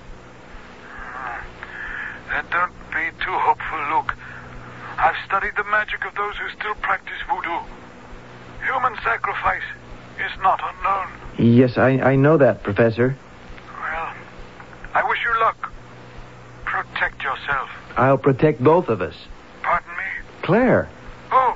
Then 2.32 2.46
don't 2.50 2.72
be 2.90 3.12
too 3.24 3.32
hopeful, 3.32 3.78
Luke. 3.96 4.16
I've 4.98 5.14
studied 5.28 5.54
the 5.56 5.64
magic 5.66 6.04
of 6.04 6.16
those 6.16 6.36
who 6.38 6.50
still 6.58 6.74
practice 6.82 7.14
voodoo. 7.30 7.60
Human 8.66 8.96
sacrifice 9.04 9.62
is 10.18 10.32
not 10.42 10.60
unknown. 10.64 11.10
Yes, 11.38 11.78
I, 11.78 11.90
I 12.00 12.16
know 12.16 12.38
that, 12.38 12.64
Professor. 12.64 13.16
Well, 13.80 14.14
I 14.96 15.08
wish 15.08 15.20
you 15.24 15.40
luck. 15.40 15.72
Protect 16.66 17.22
yourself. 17.22 17.70
I'll 17.98 18.18
protect 18.18 18.64
both 18.64 18.90
of 18.90 19.00
us. 19.04 19.14
Pardon 19.62 19.92
me? 19.92 20.04
Claire, 20.42 20.90
Oh, 21.32 21.56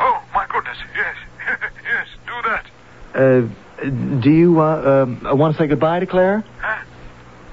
oh, 0.00 0.22
my 0.34 0.44
goodness, 0.48 0.78
yes. 0.96 1.14
yes, 1.84 2.06
do 2.26 2.32
that. 2.48 2.66
uh, 3.14 4.18
do 4.20 4.30
you 4.32 4.60
uh, 4.60 5.06
uh, 5.30 5.34
want 5.36 5.54
to 5.54 5.62
say 5.62 5.68
goodbye 5.68 6.00
to 6.00 6.06
Claire? 6.06 6.42
Huh? 6.58 6.84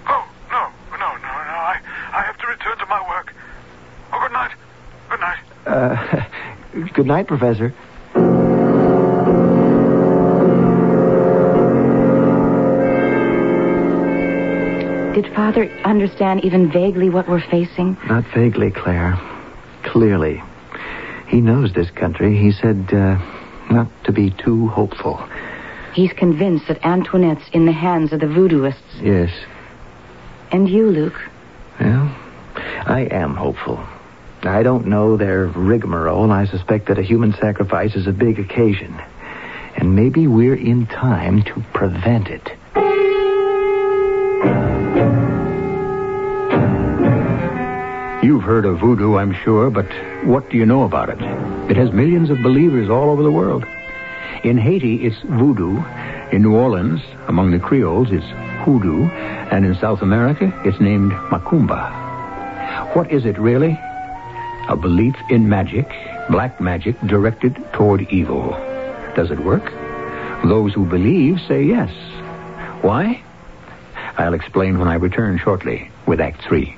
Oh, 0.08 0.28
no, 0.52 0.98
no, 0.98 0.98
no, 0.98 1.18
no. 1.18 1.28
I, 1.28 1.80
I 2.14 2.22
have 2.22 2.38
to 2.38 2.48
return 2.48 2.78
to 2.78 2.86
my 2.86 3.02
work. 3.10 3.34
Oh, 4.14 4.20
good 4.22 4.32
night. 4.32 4.52
Good 5.10 5.20
night. 5.20 5.40
Uh, 5.66 6.26
good 6.94 7.06
night, 7.08 7.28
Professor. 7.28 7.74
Did 15.16 15.34
Father 15.34 15.72
understand 15.86 16.44
even 16.44 16.70
vaguely 16.70 17.10
what 17.10 17.30
we're 17.30 17.40
facing? 17.40 17.96
Not 18.08 18.26
vaguely, 18.34 18.70
Claire. 18.70 19.18
Clearly. 19.84 20.44
He 21.28 21.40
knows 21.40 21.74
this 21.74 21.90
country. 21.90 22.36
He 22.38 22.52
said 22.52 22.90
uh, 22.92 23.18
not 23.72 23.88
to 24.04 24.12
be 24.12 24.32
too 24.32 24.68
hopeful. 24.68 25.26
He's 25.94 26.12
convinced 26.12 26.68
that 26.68 26.86
Antoinette's 26.86 27.50
in 27.54 27.66
the 27.66 27.72
hands 27.72 28.12
of 28.12 28.20
the 28.20 28.26
voodooists. 28.26 29.02
Yes. 29.02 29.32
And 30.52 30.68
you, 30.68 30.90
Luke? 30.90 31.20
Well, 31.80 32.14
I 32.86 33.08
am 33.10 33.36
hopeful. 33.36 33.82
I 34.48 34.64
don't 34.64 34.88
know 34.88 35.18
their 35.18 35.48
rigmarole. 35.48 36.32
I 36.32 36.46
suspect 36.46 36.88
that 36.88 37.00
a 37.00 37.04
human 37.04 37.34
sacrifice 37.34 37.96
is 37.96 38.08
a 38.08 38.12
big 38.12 38.40
occasion. 38.40 39.00
And 39.78 39.96
maybe 39.96 40.28
we're 40.28 40.56
in 40.56 40.88
time 40.88 41.44
to 41.44 41.64
prevent 41.74 42.28
it. 42.28 42.52
You've 48.24 48.44
heard 48.44 48.66
of 48.66 48.80
voodoo, 48.80 49.18
I'm 49.18 49.34
sure, 49.44 49.70
but 49.70 49.86
what 50.26 50.50
do 50.50 50.58
you 50.58 50.66
know 50.66 50.84
about 50.84 51.10
it? 51.10 51.22
It 51.70 51.78
has 51.78 51.92
millions 51.92 52.30
of 52.30 52.42
believers 52.42 52.90
all 52.90 53.12
over 53.12 53.22
the 53.22 53.32
world. 53.32 53.66
In 54.44 54.58
Haiti, 54.58 55.06
it's 55.06 55.22
voodoo. 55.24 55.78
In 56.32 56.42
New 56.42 56.56
Orleans, 56.56 57.02
among 57.28 57.52
the 57.52 57.60
Creoles, 57.60 58.08
it's 58.12 58.26
hoodoo. 58.66 59.06
And 59.52 59.66
in 59.66 59.76
South 59.76 60.02
America, 60.02 60.52
it's 60.66 60.80
named 60.80 61.12
macumba. 61.12 62.96
What 62.96 63.12
is 63.12 63.26
it 63.26 63.38
really? 63.38 63.80
A 64.68 64.76
belief 64.76 65.16
in 65.30 65.48
magic, 65.48 65.88
black 66.30 66.60
magic, 66.60 67.00
directed 67.02 67.56
toward 67.74 68.02
evil. 68.12 68.50
Does 69.16 69.30
it 69.30 69.40
work? 69.40 69.72
Those 70.44 70.74
who 70.74 70.86
believe 70.86 71.40
say 71.48 71.64
yes. 71.64 71.92
Why? 72.82 73.22
I'll 74.18 74.34
explain 74.34 74.80
when 74.80 74.88
I 74.88 74.96
return 74.96 75.38
shortly 75.38 75.92
with 76.08 76.20
Act 76.20 76.42
3. 76.42 76.76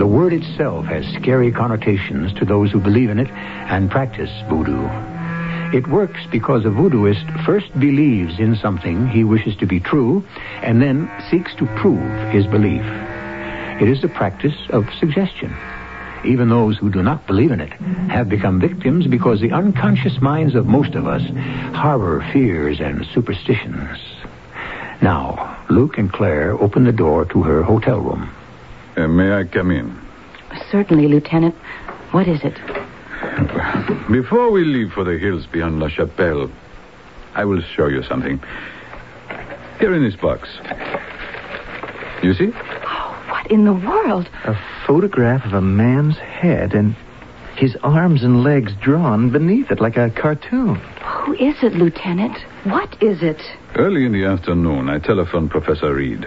The 0.00 0.06
word 0.06 0.32
itself 0.32 0.86
has 0.86 1.04
scary 1.12 1.52
connotations 1.52 2.32
to 2.38 2.46
those 2.46 2.72
who 2.72 2.80
believe 2.80 3.10
in 3.10 3.18
it 3.18 3.30
and 3.30 3.90
practice 3.90 4.30
voodoo. 4.48 4.88
It 5.76 5.88
works 5.88 6.20
because 6.32 6.64
a 6.64 6.70
voodooist 6.70 7.44
first 7.44 7.78
believes 7.78 8.38
in 8.38 8.56
something 8.56 9.08
he 9.08 9.24
wishes 9.24 9.56
to 9.56 9.66
be 9.66 9.78
true 9.78 10.24
and 10.62 10.80
then 10.80 11.10
seeks 11.30 11.54
to 11.56 11.66
prove 11.76 12.32
his 12.32 12.46
belief. 12.46 12.80
It 13.78 13.90
is 13.90 14.00
the 14.00 14.08
practice 14.08 14.56
of 14.70 14.88
suggestion. 14.98 15.54
Even 16.24 16.48
those 16.48 16.78
who 16.78 16.90
do 16.90 17.02
not 17.02 17.26
believe 17.26 17.50
in 17.50 17.60
it 17.60 17.74
have 18.08 18.30
become 18.30 18.58
victims 18.58 19.06
because 19.06 19.42
the 19.42 19.52
unconscious 19.52 20.18
minds 20.22 20.54
of 20.54 20.64
most 20.64 20.94
of 20.94 21.06
us 21.06 21.24
harbor 21.76 22.26
fears 22.32 22.80
and 22.80 23.04
superstitions. 23.12 23.98
Now, 25.02 25.62
Luke 25.68 25.98
and 25.98 26.10
Claire 26.10 26.54
open 26.54 26.84
the 26.84 26.90
door 26.90 27.26
to 27.26 27.42
her 27.42 27.62
hotel 27.62 28.00
room. 28.00 28.34
Uh, 28.96 29.08
may 29.08 29.32
I 29.32 29.44
come 29.44 29.70
in? 29.70 29.98
Certainly, 30.70 31.08
Lieutenant. 31.08 31.54
What 32.12 32.26
is 32.26 32.40
it? 32.42 32.58
Before 34.10 34.50
we 34.50 34.64
leave 34.64 34.92
for 34.92 35.04
the 35.04 35.18
hills 35.18 35.46
beyond 35.46 35.78
La 35.78 35.88
Chapelle, 35.88 36.50
I 37.34 37.44
will 37.44 37.62
show 37.62 37.86
you 37.86 38.02
something. 38.02 38.40
Here 39.78 39.94
in 39.94 40.02
this 40.02 40.16
box. 40.16 40.48
You 42.22 42.34
see? 42.34 42.50
Oh, 42.52 43.24
what 43.28 43.50
in 43.50 43.64
the 43.64 43.72
world? 43.72 44.28
A 44.44 44.58
photograph 44.86 45.44
of 45.46 45.54
a 45.54 45.60
man's 45.60 46.18
head 46.18 46.74
and 46.74 46.94
his 47.56 47.76
arms 47.82 48.22
and 48.22 48.42
legs 48.42 48.72
drawn 48.80 49.30
beneath 49.30 49.70
it 49.70 49.80
like 49.80 49.96
a 49.96 50.10
cartoon. 50.10 50.76
Who 50.76 51.34
is 51.34 51.56
it, 51.62 51.74
Lieutenant? 51.74 52.36
What 52.64 53.02
is 53.02 53.22
it? 53.22 53.40
Early 53.76 54.04
in 54.04 54.12
the 54.12 54.24
afternoon, 54.24 54.88
I 54.88 54.98
telephoned 54.98 55.50
Professor 55.50 55.94
Reed. 55.94 56.26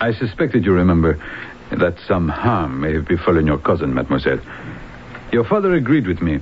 I 0.00 0.12
suspected, 0.12 0.64
you 0.64 0.72
remember, 0.72 1.18
that 1.70 1.96
some 2.06 2.28
harm 2.28 2.80
may 2.80 2.94
have 2.94 3.06
befallen 3.06 3.46
your 3.46 3.58
cousin, 3.58 3.94
mademoiselle. 3.94 4.40
Your 5.32 5.44
father 5.44 5.74
agreed 5.74 6.06
with 6.06 6.20
me. 6.20 6.40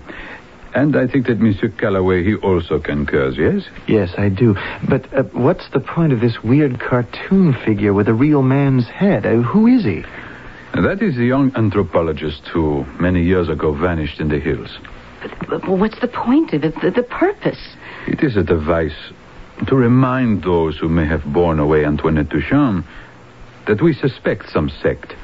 And 0.75 0.97
I 0.97 1.07
think 1.07 1.27
that 1.27 1.39
Monsieur 1.39 1.69
Calloway, 1.69 2.25
he 2.25 2.35
also 2.35 2.81
concurs, 2.81 3.37
yes? 3.39 3.63
Yes, 3.87 4.13
I 4.19 4.29
do. 4.29 4.57
But 4.89 5.13
uh, 5.15 5.23
what's 5.33 5.71
the 5.71 5.79
point 5.79 6.13
of 6.13 6.21
this 6.21 6.43
weird 6.43 6.81
cartoon 6.81 7.55
figure 7.65 7.95
with 7.95 8.09
a 8.09 8.15
real 8.15 8.43
man's 8.43 8.89
head? 8.89 9.25
Uh, 9.25 9.43
who 9.43 9.69
is 9.69 9.85
he? 9.85 10.05
That 10.75 11.01
is 11.01 11.15
the 11.15 11.25
young 11.25 11.55
anthropologist 11.55 12.49
who 12.49 12.85
many 12.99 13.23
years 13.23 13.49
ago 13.49 13.73
vanished 13.73 14.19
in 14.21 14.29
the 14.29 14.41
hills. 14.41 14.77
But 15.49 15.69
what's 15.69 16.01
the 16.01 16.09
point 16.09 16.53
of 16.53 16.65
it? 16.65 16.75
The, 16.83 16.91
the 16.91 17.05
purpose? 17.05 17.77
It 18.09 18.25
is 18.25 18.37
a 18.37 18.43
device 18.43 19.13
to 19.69 19.77
remind 19.77 20.43
those 20.43 20.77
who 20.77 20.89
may 20.89 21.07
have 21.07 21.25
borne 21.33 21.61
away 21.61 21.85
Antoinette 21.85 22.29
Duchamp 22.29 22.85
that 23.67 23.83
we 23.83 23.95
suspect 23.95 24.51
some 24.51 24.69
sect, 24.69 25.15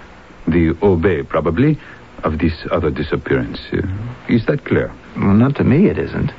the 0.46 0.76
Obey 0.82 1.22
probably, 1.22 1.78
of 2.24 2.38
this 2.38 2.66
other 2.70 2.90
disappearance. 2.90 3.60
Uh, 3.72 3.80
is 4.28 4.46
that 4.46 4.64
clear? 4.64 4.92
Well, 5.16 5.34
not 5.34 5.56
to 5.56 5.64
me, 5.64 5.86
it 5.86 5.98
isn't. 5.98 6.32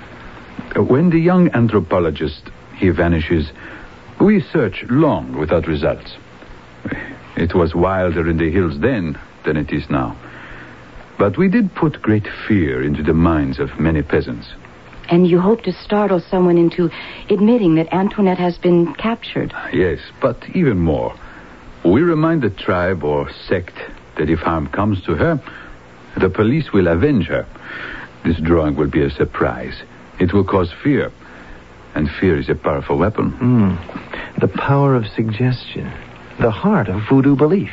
Uh, 0.76 0.84
When 0.84 1.10
the 1.10 1.20
young 1.20 1.50
anthropologist 1.54 2.50
he 2.76 2.90
vanishes, 2.90 3.52
we 4.20 4.42
search 4.42 4.84
long 4.90 5.38
without 5.38 5.68
results. 5.68 6.16
It 7.36 7.54
was 7.56 7.74
wilder 7.74 8.30
in 8.30 8.38
the 8.38 8.52
hills 8.52 8.80
then 8.80 9.18
than 9.46 9.58
it 9.58 9.72
is 9.72 9.90
now. 9.90 10.16
But 11.18 11.38
we 11.38 11.48
did 11.50 11.74
put 11.76 12.02
great 12.02 12.28
fear 12.48 12.82
into 12.84 13.04
the 13.04 13.14
minds 13.14 13.60
of 13.60 13.80
many 13.80 14.02
peasants. 14.02 14.54
And 15.10 15.28
you 15.28 15.40
hope 15.40 15.64
to 15.64 15.74
startle 15.74 16.20
someone 16.20 16.58
into 16.58 16.90
admitting 17.30 17.76
that 17.76 17.94
Antoinette 17.94 18.38
has 18.38 18.58
been 18.58 18.94
captured. 18.96 19.54
Yes, 19.74 20.00
but 20.22 20.38
even 20.54 20.80
more. 20.80 21.14
We 21.84 22.02
remind 22.02 22.44
the 22.44 22.50
tribe 22.50 23.04
or 23.04 23.30
sect 23.48 23.74
that 24.18 24.30
if 24.30 24.40
harm 24.40 24.68
comes 24.68 25.02
to 25.04 25.16
her, 25.16 25.42
the 26.20 26.30
police 26.30 26.72
will 26.72 26.88
avenge 26.88 27.28
her. 27.28 27.48
This 28.24 28.40
drawing 28.40 28.76
will 28.76 28.90
be 28.90 29.02
a 29.02 29.10
surprise. 29.10 29.82
It 30.20 30.34
will 30.34 30.44
cause 30.44 30.72
fear. 30.84 31.12
And 31.96 32.10
fear 32.20 32.38
is 32.38 32.50
a 32.50 32.56
powerful 32.56 32.98
weapon. 32.98 33.32
Hmm. 33.32 34.40
The 34.40 34.48
power 34.48 34.96
of 34.96 35.08
suggestion. 35.08 35.92
The 36.40 36.52
heart 36.52 36.88
of 36.88 37.02
voodoo 37.10 37.36
belief. 37.36 37.72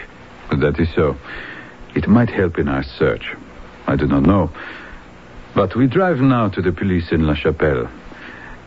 That 0.50 0.80
is 0.80 0.88
so. 0.94 1.16
It 1.94 2.08
might 2.08 2.30
help 2.30 2.58
in 2.58 2.68
our 2.68 2.82
search. 2.82 3.34
I 3.86 3.96
do 3.96 4.06
not 4.06 4.22
know. 4.22 4.50
But 5.54 5.76
we 5.76 5.86
drive 5.86 6.18
now 6.18 6.48
to 6.50 6.62
the 6.62 6.72
police 6.72 7.12
in 7.12 7.26
La 7.26 7.34
Chapelle. 7.34 7.88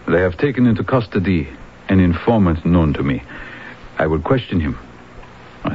They 0.07 0.21
have 0.21 0.37
taken 0.37 0.67
into 0.67 0.83
custody 0.83 1.49
an 1.89 1.99
informant 1.99 2.65
known 2.65 2.93
to 2.93 3.03
me. 3.03 3.23
I 3.97 4.07
will 4.07 4.21
question 4.21 4.59
him. 4.59 4.77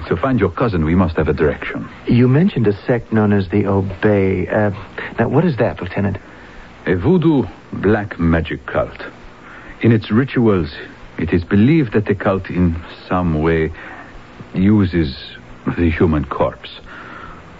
To 0.08 0.16
find 0.16 0.38
your 0.38 0.50
cousin, 0.50 0.84
we 0.84 0.94
must 0.94 1.16
have 1.16 1.26
a 1.28 1.32
direction. 1.32 1.88
You 2.06 2.28
mentioned 2.28 2.66
a 2.68 2.72
sect 2.84 3.12
known 3.12 3.32
as 3.32 3.48
the 3.48 3.66
Obey. 3.66 4.46
Uh, 4.46 4.70
now, 5.18 5.28
what 5.28 5.44
is 5.44 5.56
that, 5.56 5.80
Lieutenant? 5.80 6.18
A 6.86 6.94
voodoo 6.94 7.44
black 7.72 8.18
magic 8.18 8.66
cult. 8.66 9.02
In 9.82 9.90
its 9.90 10.10
rituals, 10.10 10.72
it 11.18 11.32
is 11.32 11.42
believed 11.42 11.92
that 11.94 12.04
the 12.06 12.14
cult 12.14 12.48
in 12.50 12.80
some 13.08 13.42
way 13.42 13.72
uses 14.54 15.16
the 15.76 15.90
human 15.90 16.24
corpse. 16.24 16.80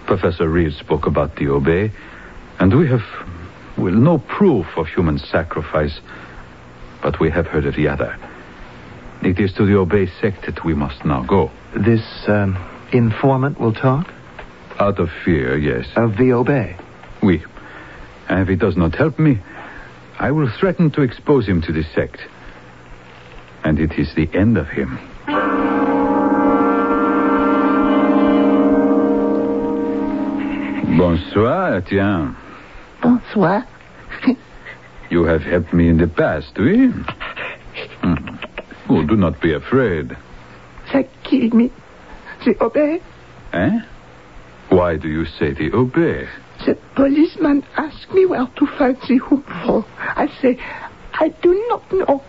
Professor 0.05 0.47
Reed 0.47 0.73
spoke 0.73 1.05
about 1.05 1.35
the 1.35 1.49
Obey, 1.49 1.91
and 2.59 2.77
we 2.77 2.87
have, 2.87 3.03
well, 3.77 3.93
no 3.93 4.19
proof 4.19 4.65
of 4.77 4.87
human 4.87 5.17
sacrifice, 5.19 5.99
but 7.01 7.19
we 7.19 7.29
have 7.29 7.47
heard 7.47 7.65
of 7.65 7.75
the 7.75 7.89
other. 7.89 8.17
It 9.23 9.39
is 9.39 9.51
to 9.53 9.65
the 9.65 9.75
Obey 9.77 10.07
sect 10.21 10.45
that 10.45 10.63
we 10.63 10.73
must 10.73 11.03
now 11.05 11.23
go. 11.23 11.51
This 11.75 12.03
um, 12.27 12.55
informant 12.93 13.59
will 13.59 13.73
talk 13.73 14.07
Out 14.79 14.99
of 14.99 15.09
fear, 15.25 15.57
yes. 15.57 15.85
of 15.95 16.17
the 16.17 16.31
Obey. 16.33 16.77
Oui. 17.21 17.43
And 18.29 18.41
if 18.41 18.47
he 18.47 18.55
does 18.55 18.77
not 18.77 18.95
help 18.95 19.17
me, 19.19 19.39
I 20.19 20.31
will 20.31 20.49
threaten 20.59 20.91
to 20.91 21.01
expose 21.01 21.45
him 21.47 21.61
to 21.63 21.71
the 21.73 21.83
sect. 21.95 22.19
And 23.63 23.79
it 23.79 23.93
is 23.99 24.13
the 24.15 24.29
end 24.33 24.57
of 24.57 24.67
him. 24.67 24.97
Bonsoir, 30.97 31.75
Etienne. 31.77 32.35
Bonsoir. 33.01 33.65
You 35.09 35.23
have 35.23 35.41
helped 35.41 35.73
me 35.73 35.87
in 35.89 35.97
the 35.97 36.07
past, 36.07 36.51
oui? 36.57 36.91
Oh, 38.89 39.03
do 39.05 39.15
not 39.15 39.41
be 39.41 39.53
afraid. 39.53 40.15
They 40.93 41.09
kill 41.23 41.49
me. 41.49 41.71
They 42.45 42.55
obey. 42.61 43.01
Eh? 43.53 43.79
Why 44.69 44.97
do 44.97 45.07
you 45.09 45.25
say 45.25 45.53
the 45.53 45.71
obey? 45.73 46.27
The 46.65 46.77
policeman 46.95 47.63
asked 47.75 48.11
me 48.13 48.25
where 48.25 48.47
to 48.47 48.65
find 48.77 48.97
the 49.07 49.19
houmfort. 49.19 49.85
I 49.99 50.27
say, 50.41 50.57
I 51.13 51.29
do 51.41 51.65
not 51.69 51.91
know. 51.91 52.23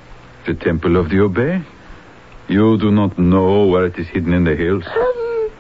The 0.47 0.55
temple 0.55 0.97
of 0.97 1.11
the 1.11 1.21
obey? 1.21 1.63
You 2.49 2.79
do 2.79 2.91
not 2.91 3.19
know 3.19 3.67
where 3.67 3.87
it 3.87 3.99
is 3.99 4.09
hidden 4.09 4.33
in 4.33 4.45
the 4.45 4.57
hills? 4.57 4.85
Um, 4.87 5.51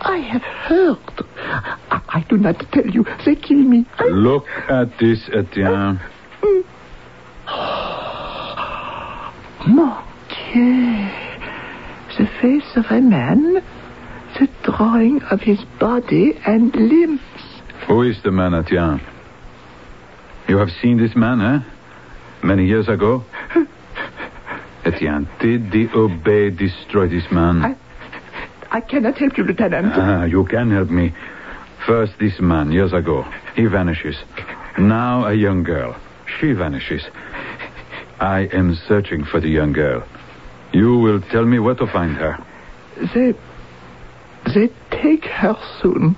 I 0.00 0.16
have 0.18 0.42
heard. 0.42 0.98
I, 1.38 2.00
I 2.08 2.26
do 2.28 2.36
not 2.36 2.58
tell 2.72 2.86
you. 2.86 3.04
They 3.24 3.36
kill 3.36 3.58
me. 3.58 3.86
I... 3.98 4.04
Look 4.06 4.46
at 4.68 4.98
this, 4.98 5.28
Etienne. 5.32 6.00
Mon 9.66 10.03
Dieu. 10.54 11.10
The 12.16 12.28
face 12.40 12.76
of 12.76 12.84
a 12.90 13.00
man. 13.00 13.54
The 14.38 14.48
drawing 14.62 15.20
of 15.24 15.40
his 15.40 15.58
body 15.80 16.32
and 16.46 16.74
limbs. 16.74 17.20
Who 17.88 18.02
is 18.02 18.22
the 18.22 18.30
man, 18.30 18.54
Etienne? 18.54 19.00
You 20.48 20.58
have 20.58 20.70
seen 20.80 20.98
this 20.98 21.16
man, 21.16 21.40
eh? 21.40 21.58
Many 22.44 22.66
years 22.66 22.88
ago? 22.88 23.24
Etienne, 24.84 25.28
did 25.40 25.72
the 25.72 25.88
Obey 25.94 26.50
destroy 26.50 27.08
this 27.08 27.24
man? 27.32 27.64
I, 27.64 27.76
I 28.70 28.80
cannot 28.80 29.18
help 29.18 29.36
you, 29.36 29.44
Lieutenant. 29.44 29.92
Ah, 29.94 30.24
you 30.24 30.44
can 30.44 30.70
help 30.70 30.90
me. 30.90 31.12
First, 31.84 32.12
this 32.20 32.38
man, 32.38 32.70
years 32.70 32.92
ago. 32.92 33.24
He 33.56 33.66
vanishes. 33.66 34.16
Now, 34.78 35.26
a 35.26 35.34
young 35.34 35.64
girl. 35.64 35.96
She 36.38 36.52
vanishes. 36.52 37.02
I 38.20 38.48
am 38.52 38.78
searching 38.86 39.24
for 39.24 39.40
the 39.40 39.48
young 39.48 39.72
girl. 39.72 40.04
You 40.74 40.98
will 40.98 41.20
tell 41.30 41.44
me 41.44 41.60
where 41.60 41.76
to 41.76 41.86
find 41.86 42.16
her. 42.16 42.36
They, 43.14 43.32
they 44.52 44.68
take 44.90 45.24
her 45.24 45.56
soon 45.80 46.16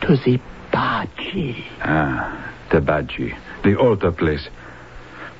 to 0.00 0.16
the 0.16 0.40
Baji. 0.72 1.66
Ah, 1.82 2.54
the 2.72 2.80
Baji. 2.80 3.34
The 3.62 3.76
altar 3.76 4.12
place. 4.12 4.48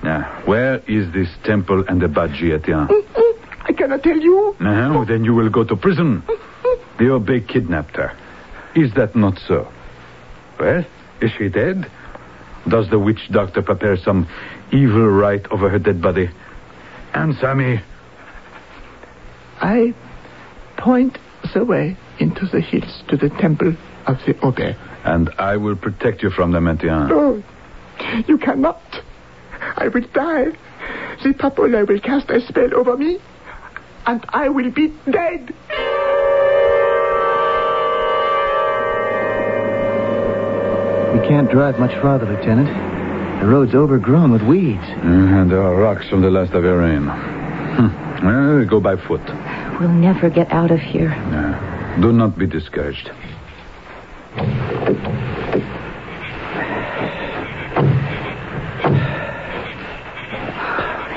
Now, 0.02 0.42
where 0.44 0.80
is 0.86 1.10
this 1.14 1.28
temple 1.44 1.84
and 1.88 2.00
the 2.02 2.08
Baji, 2.08 2.52
Etienne? 2.52 2.88
Mm, 2.88 3.02
mm, 3.06 3.64
I 3.64 3.72
cannot 3.72 4.02
tell 4.02 4.18
you. 4.18 4.54
Now, 4.60 5.04
then 5.04 5.24
you 5.24 5.34
will 5.34 5.48
go 5.48 5.64
to 5.64 5.74
prison. 5.74 6.22
Mm, 6.22 6.98
the 6.98 7.10
Obey 7.12 7.40
kidnapped 7.40 7.96
her. 7.96 8.14
Is 8.74 8.92
that 8.94 9.16
not 9.16 9.38
so? 9.48 9.66
Well, 10.58 10.84
is 11.22 11.30
she 11.38 11.48
dead? 11.48 11.90
Does 12.68 12.90
the 12.90 12.98
witch 12.98 13.28
doctor 13.30 13.62
prepare 13.62 13.96
some 13.96 14.28
evil 14.72 15.08
rite 15.08 15.46
over 15.50 15.70
her 15.70 15.78
dead 15.78 16.02
body? 16.02 16.28
Answer 17.14 17.54
me. 17.54 17.80
I 19.60 19.94
point 20.78 21.18
the 21.54 21.64
way 21.64 21.96
into 22.18 22.46
the 22.46 22.60
hills 22.60 23.02
to 23.08 23.16
the 23.16 23.28
temple 23.28 23.76
of 24.06 24.16
the 24.26 24.36
Obey. 24.44 24.76
And 25.04 25.30
I 25.38 25.56
will 25.56 25.76
protect 25.76 26.22
you 26.22 26.30
from 26.30 26.52
them, 26.52 26.66
Etienne. 26.68 27.10
Oh, 27.10 27.42
you 28.26 28.38
cannot. 28.38 28.80
I 29.76 29.88
will 29.88 30.06
die. 30.12 30.52
The 31.22 31.34
Papaloi 31.34 31.86
will 31.86 32.00
cast 32.00 32.30
a 32.30 32.40
spell 32.46 32.74
over 32.74 32.96
me, 32.96 33.18
and 34.06 34.24
I 34.30 34.48
will 34.48 34.70
be 34.70 34.88
dead. 35.10 35.54
We 41.12 41.26
can't 41.26 41.50
drive 41.50 41.78
much 41.78 41.92
farther, 42.00 42.24
Lieutenant. 42.26 42.68
The 43.40 43.46
road's 43.46 43.74
overgrown 43.74 44.32
with 44.32 44.42
weeds. 44.42 44.84
And 45.02 45.50
there 45.50 45.62
are 45.62 45.74
rocks 45.74 46.08
from 46.08 46.22
the 46.22 46.30
last 46.30 46.52
of 46.52 46.62
your 46.62 46.78
rain. 46.78 47.02
Hmm. 47.08 48.26
Well, 48.26 48.64
go 48.66 48.80
by 48.80 48.96
foot. 48.96 49.20
We'll 49.80 49.88
never 49.88 50.28
get 50.28 50.52
out 50.52 50.70
of 50.70 50.78
here. 50.78 51.08
Yeah. 51.08 51.98
Do 52.02 52.12
not 52.12 52.38
be 52.38 52.46
discouraged. 52.46 53.10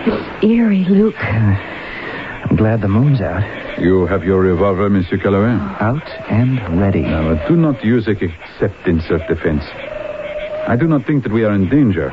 It's 0.06 0.44
eerie, 0.44 0.86
Luke. 0.86 1.22
I'm 1.22 2.56
glad 2.56 2.80
the 2.82 2.88
moon's 2.88 3.20
out. 3.20 3.44
You 3.82 4.06
have 4.06 4.24
your 4.24 4.40
revolver, 4.40 4.90
Monsieur 4.90 5.18
Calloway? 5.18 5.58
Out 5.82 6.08
and 6.30 6.80
ready. 6.80 7.02
Now, 7.02 7.46
do 7.50 7.58
not 7.58 7.84
use 7.84 8.08
it 8.08 8.22
except 8.22 8.88
in 8.88 9.02
self-defense. 9.02 9.64
I 10.68 10.78
do 10.80 10.88
not 10.88 11.06
think 11.06 11.24
that 11.24 11.34
we 11.34 11.44
are 11.44 11.54
in 11.54 11.68
danger. 11.68 12.12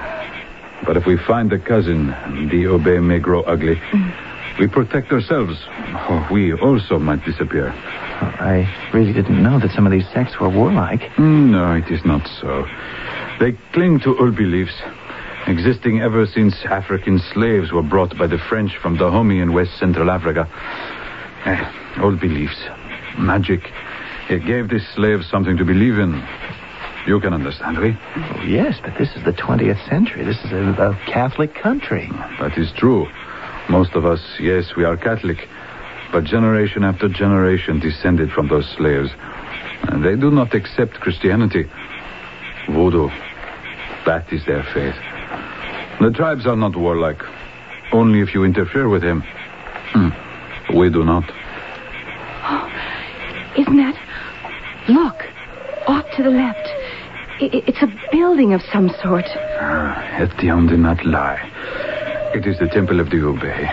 But 0.84 0.96
if 0.96 1.06
we 1.06 1.16
find 1.16 1.48
the 1.48 1.60
cousin, 1.60 2.08
the 2.50 2.66
Obey 2.66 2.98
may 2.98 3.20
grow 3.20 3.42
ugly. 3.42 3.76
Mm. 3.76 4.29
We 4.58 4.66
protect 4.68 5.10
ourselves. 5.12 5.56
Or 6.08 6.26
we 6.30 6.52
also 6.54 6.98
might 6.98 7.24
disappear. 7.24 7.70
I 7.72 8.68
really 8.92 9.12
didn't 9.12 9.42
know 9.42 9.58
that 9.58 9.70
some 9.72 9.86
of 9.86 9.92
these 9.92 10.06
sects 10.12 10.38
were 10.40 10.50
warlike. 10.50 11.00
Mm, 11.16 11.50
No, 11.50 11.72
it 11.74 11.90
is 11.90 12.04
not 12.04 12.26
so. 12.40 12.66
They 13.38 13.52
cling 13.72 14.00
to 14.00 14.18
old 14.18 14.36
beliefs. 14.36 14.74
existing 15.46 16.00
ever 16.02 16.26
since 16.26 16.54
African 16.66 17.18
slaves 17.32 17.72
were 17.72 17.82
brought 17.82 18.16
by 18.18 18.26
the 18.26 18.36
French 18.38 18.76
from 18.82 18.96
Dahomey 18.98 19.40
in 19.40 19.52
West 19.54 19.78
Central 19.78 20.10
Africa. 20.10 20.46
Eh, 21.46 22.00
old 22.02 22.20
beliefs. 22.20 22.60
Magic. 23.18 23.60
It 24.28 24.44
gave 24.46 24.68
the 24.68 24.80
slaves 24.94 25.26
something 25.30 25.56
to 25.56 25.64
believe 25.64 25.98
in. 25.98 26.22
You 27.06 27.18
can 27.18 27.32
understand, 27.32 27.78
we? 27.78 27.96
Oh, 28.16 28.42
yes, 28.46 28.78
but 28.82 28.92
this 28.98 29.08
is 29.16 29.24
the 29.24 29.32
20th 29.32 29.88
century. 29.88 30.22
This 30.22 30.36
is 30.44 30.52
a, 30.52 30.92
a 30.92 30.94
Catholic 31.10 31.54
country. 31.54 32.08
That 32.38 32.58
is 32.58 32.70
true. 32.76 33.06
Most 33.70 33.92
of 33.94 34.04
us, 34.04 34.20
yes, 34.40 34.74
we 34.76 34.84
are 34.84 34.96
Catholic. 34.96 35.48
But 36.12 36.24
generation 36.24 36.82
after 36.82 37.08
generation 37.08 37.78
descended 37.78 38.30
from 38.32 38.48
those 38.48 38.68
slaves. 38.76 39.10
And 39.88 40.04
they 40.04 40.16
do 40.16 40.30
not 40.30 40.54
accept 40.54 40.94
Christianity. 41.00 41.64
Voodoo. 42.68 43.08
That 44.06 44.26
is 44.32 44.44
their 44.44 44.64
faith. 44.74 44.94
The 46.00 46.10
tribes 46.10 46.46
are 46.46 46.56
not 46.56 46.74
warlike. 46.76 47.22
Only 47.92 48.20
if 48.20 48.34
you 48.34 48.44
interfere 48.44 48.88
with 48.88 49.02
him. 49.02 49.22
Hmm. 49.92 50.76
We 50.76 50.90
do 50.90 51.04
not. 51.04 51.24
Isn't 53.58 53.76
that? 53.76 53.94
Look, 54.88 55.16
off 55.86 56.04
to 56.16 56.22
the 56.22 56.30
left. 56.30 56.66
I- 57.40 57.62
It's 57.68 57.82
a 57.82 57.88
building 58.10 58.52
of 58.52 58.62
some 58.72 58.90
sort. 59.02 59.26
Ah, 59.60 60.18
Etienne 60.18 60.66
did 60.66 60.80
not 60.80 61.04
lie. 61.04 61.40
It 62.32 62.46
is 62.46 62.58
the 62.58 62.68
temple 62.68 63.00
of 63.00 63.10
the 63.10 63.24
Obey. 63.26 63.66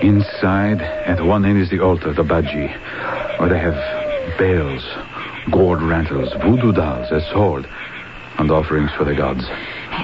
Inside, 0.00 0.80
at 0.80 1.22
one 1.22 1.44
end 1.44 1.60
is 1.60 1.68
the 1.68 1.80
altar, 1.80 2.12
the 2.12 2.24
Baji, 2.24 2.68
where 3.38 3.48
they 3.48 3.58
have 3.58 3.76
bells, 4.38 4.82
gourd 5.50 5.80
rantles, 5.80 6.32
voodoo 6.40 6.72
dolls 6.72 7.10
a 7.12 7.20
sword, 7.30 7.68
and 8.38 8.50
offerings 8.50 8.90
for 8.96 9.04
the 9.04 9.14
gods. 9.14 9.44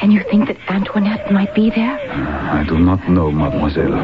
And 0.03 0.13
you 0.13 0.23
think 0.31 0.49
that 0.49 0.59
Antoinette 0.69 1.33
might 1.33 1.55
be 1.55 1.71
there? 1.71 1.99
I 1.99 2.65
do 2.69 2.79
not 2.79 3.09
know, 3.09 3.31
mademoiselle. 3.31 3.97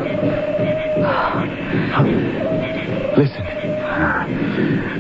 Listen. 3.17 3.45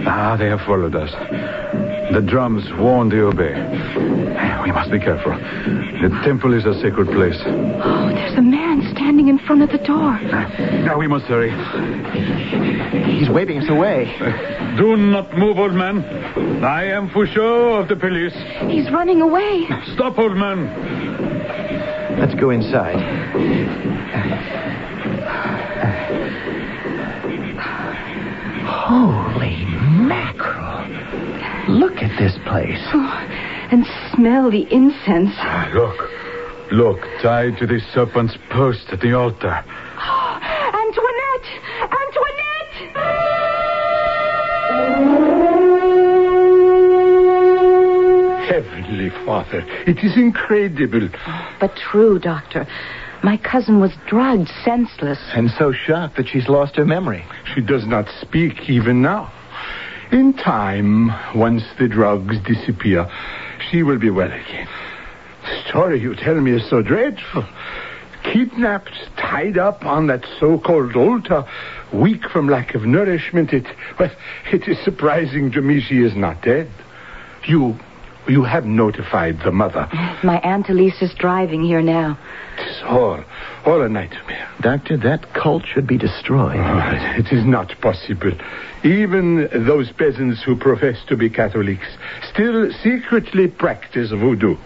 Ah, 0.06 0.36
they 0.38 0.46
have 0.48 0.60
followed 0.60 0.94
us. 0.94 1.10
The 2.14 2.22
drums 2.22 2.64
warn 2.78 3.08
the 3.08 3.26
obey. 3.26 3.54
We 4.62 4.70
must 4.70 4.92
be 4.92 5.00
careful. 5.00 5.32
The 5.32 6.10
temple 6.22 6.54
is 6.54 6.64
a 6.64 6.74
sacred 6.80 7.08
place. 7.08 7.36
Oh, 7.44 8.08
there's 8.14 8.38
a 8.38 8.42
man 8.42 8.88
standing 8.94 9.26
in 9.26 9.36
front 9.38 9.62
of 9.62 9.70
the 9.70 9.78
door. 9.78 10.20
Now 10.84 10.96
we 10.96 11.08
must 11.08 11.24
hurry. 11.26 11.50
He's 13.18 13.28
waving 13.28 13.58
us 13.58 13.68
away. 13.68 14.06
Do 14.76 14.96
not 14.96 15.36
move, 15.36 15.58
old 15.58 15.74
man. 15.74 16.04
I 16.62 16.84
am 16.84 17.10
Fouchot 17.10 17.82
of 17.82 17.88
the 17.88 17.96
police. 17.96 18.34
He's 18.70 18.88
running 18.92 19.20
away. 19.20 19.66
Stop, 19.94 20.16
old 20.16 20.36
man. 20.36 20.70
Let's 22.20 22.34
go 22.36 22.50
inside. 22.50 23.00
Holy 27.24 27.52
mackerel. 27.52 29.33
Look 31.84 32.00
at 32.02 32.18
this 32.18 32.32
place. 32.48 32.80
And 33.70 33.84
smell 34.14 34.50
the 34.50 34.66
incense. 34.72 35.34
Ah, 35.36 35.70
Look. 35.74 36.00
Look, 36.72 37.00
tied 37.22 37.58
to 37.58 37.66
the 37.66 37.78
serpent's 37.92 38.38
post 38.48 38.86
at 38.90 39.00
the 39.00 39.12
altar. 39.12 39.62
Oh, 40.00 40.38
Antoinette! 40.80 41.44
Antoinette! 41.92 43.04
Heavenly 48.48 49.10
Father, 49.26 49.62
it 49.86 49.98
is 49.98 50.16
incredible. 50.16 51.10
But 51.60 51.76
true, 51.76 52.18
Doctor. 52.18 52.66
My 53.22 53.36
cousin 53.36 53.78
was 53.78 53.92
drugged, 54.06 54.48
senseless. 54.64 55.18
And 55.34 55.50
so 55.50 55.72
shocked 55.72 56.16
that 56.16 56.28
she's 56.28 56.48
lost 56.48 56.76
her 56.76 56.86
memory. 56.86 57.26
She 57.54 57.60
does 57.60 57.86
not 57.86 58.08
speak 58.22 58.70
even 58.70 59.02
now. 59.02 59.30
In 60.12 60.34
time, 60.34 61.10
once 61.34 61.62
the 61.78 61.88
drugs 61.88 62.38
disappear, 62.46 63.08
she 63.70 63.82
will 63.82 63.98
be 63.98 64.10
well 64.10 64.30
again. 64.30 64.68
The 65.42 65.68
story 65.68 66.00
you 66.00 66.14
tell 66.14 66.40
me 66.40 66.52
is 66.52 66.68
so 66.68 66.82
dreadful. 66.82 67.46
Kidnapped, 68.22 68.94
tied 69.18 69.58
up 69.58 69.84
on 69.84 70.06
that 70.06 70.24
so-called 70.40 70.96
altar, 70.96 71.44
weak 71.92 72.22
from 72.30 72.48
lack 72.48 72.74
of 72.74 72.82
nourishment. 72.82 73.52
It, 73.52 73.66
well, 73.98 74.10
it 74.52 74.66
is 74.66 74.82
surprising 74.84 75.52
to 75.52 75.60
me 75.60 75.80
she 75.80 75.98
is 75.98 76.16
not 76.16 76.42
dead. 76.42 76.70
You, 77.46 77.76
you 78.26 78.44
have 78.44 78.64
notified 78.64 79.40
the 79.44 79.52
mother. 79.52 79.88
My 80.22 80.38
Aunt 80.40 80.70
Elise 80.70 81.02
is 81.02 81.12
driving 81.14 81.62
here 81.62 81.82
now. 81.82 82.18
It 82.58 82.68
is 82.68 82.82
all, 82.84 83.22
all 83.66 83.82
a 83.82 83.88
nightmare. 83.88 84.48
Doctor, 84.60 84.96
that 84.98 85.32
cult 85.34 85.64
should 85.66 85.86
be 85.86 85.98
destroyed. 85.98 86.56
Oh, 86.56 87.18
it 87.18 87.32
is 87.32 87.44
not 87.44 87.72
possible. 87.80 88.32
Even 88.82 89.48
those 89.66 89.90
peasants 89.92 90.42
who 90.44 90.56
profess 90.56 90.98
to 91.08 91.16
be 91.16 91.30
Catholics 91.30 91.86
still 92.32 92.70
secretly 92.82 93.48
practice 93.48 94.10
voodoo. 94.10 94.56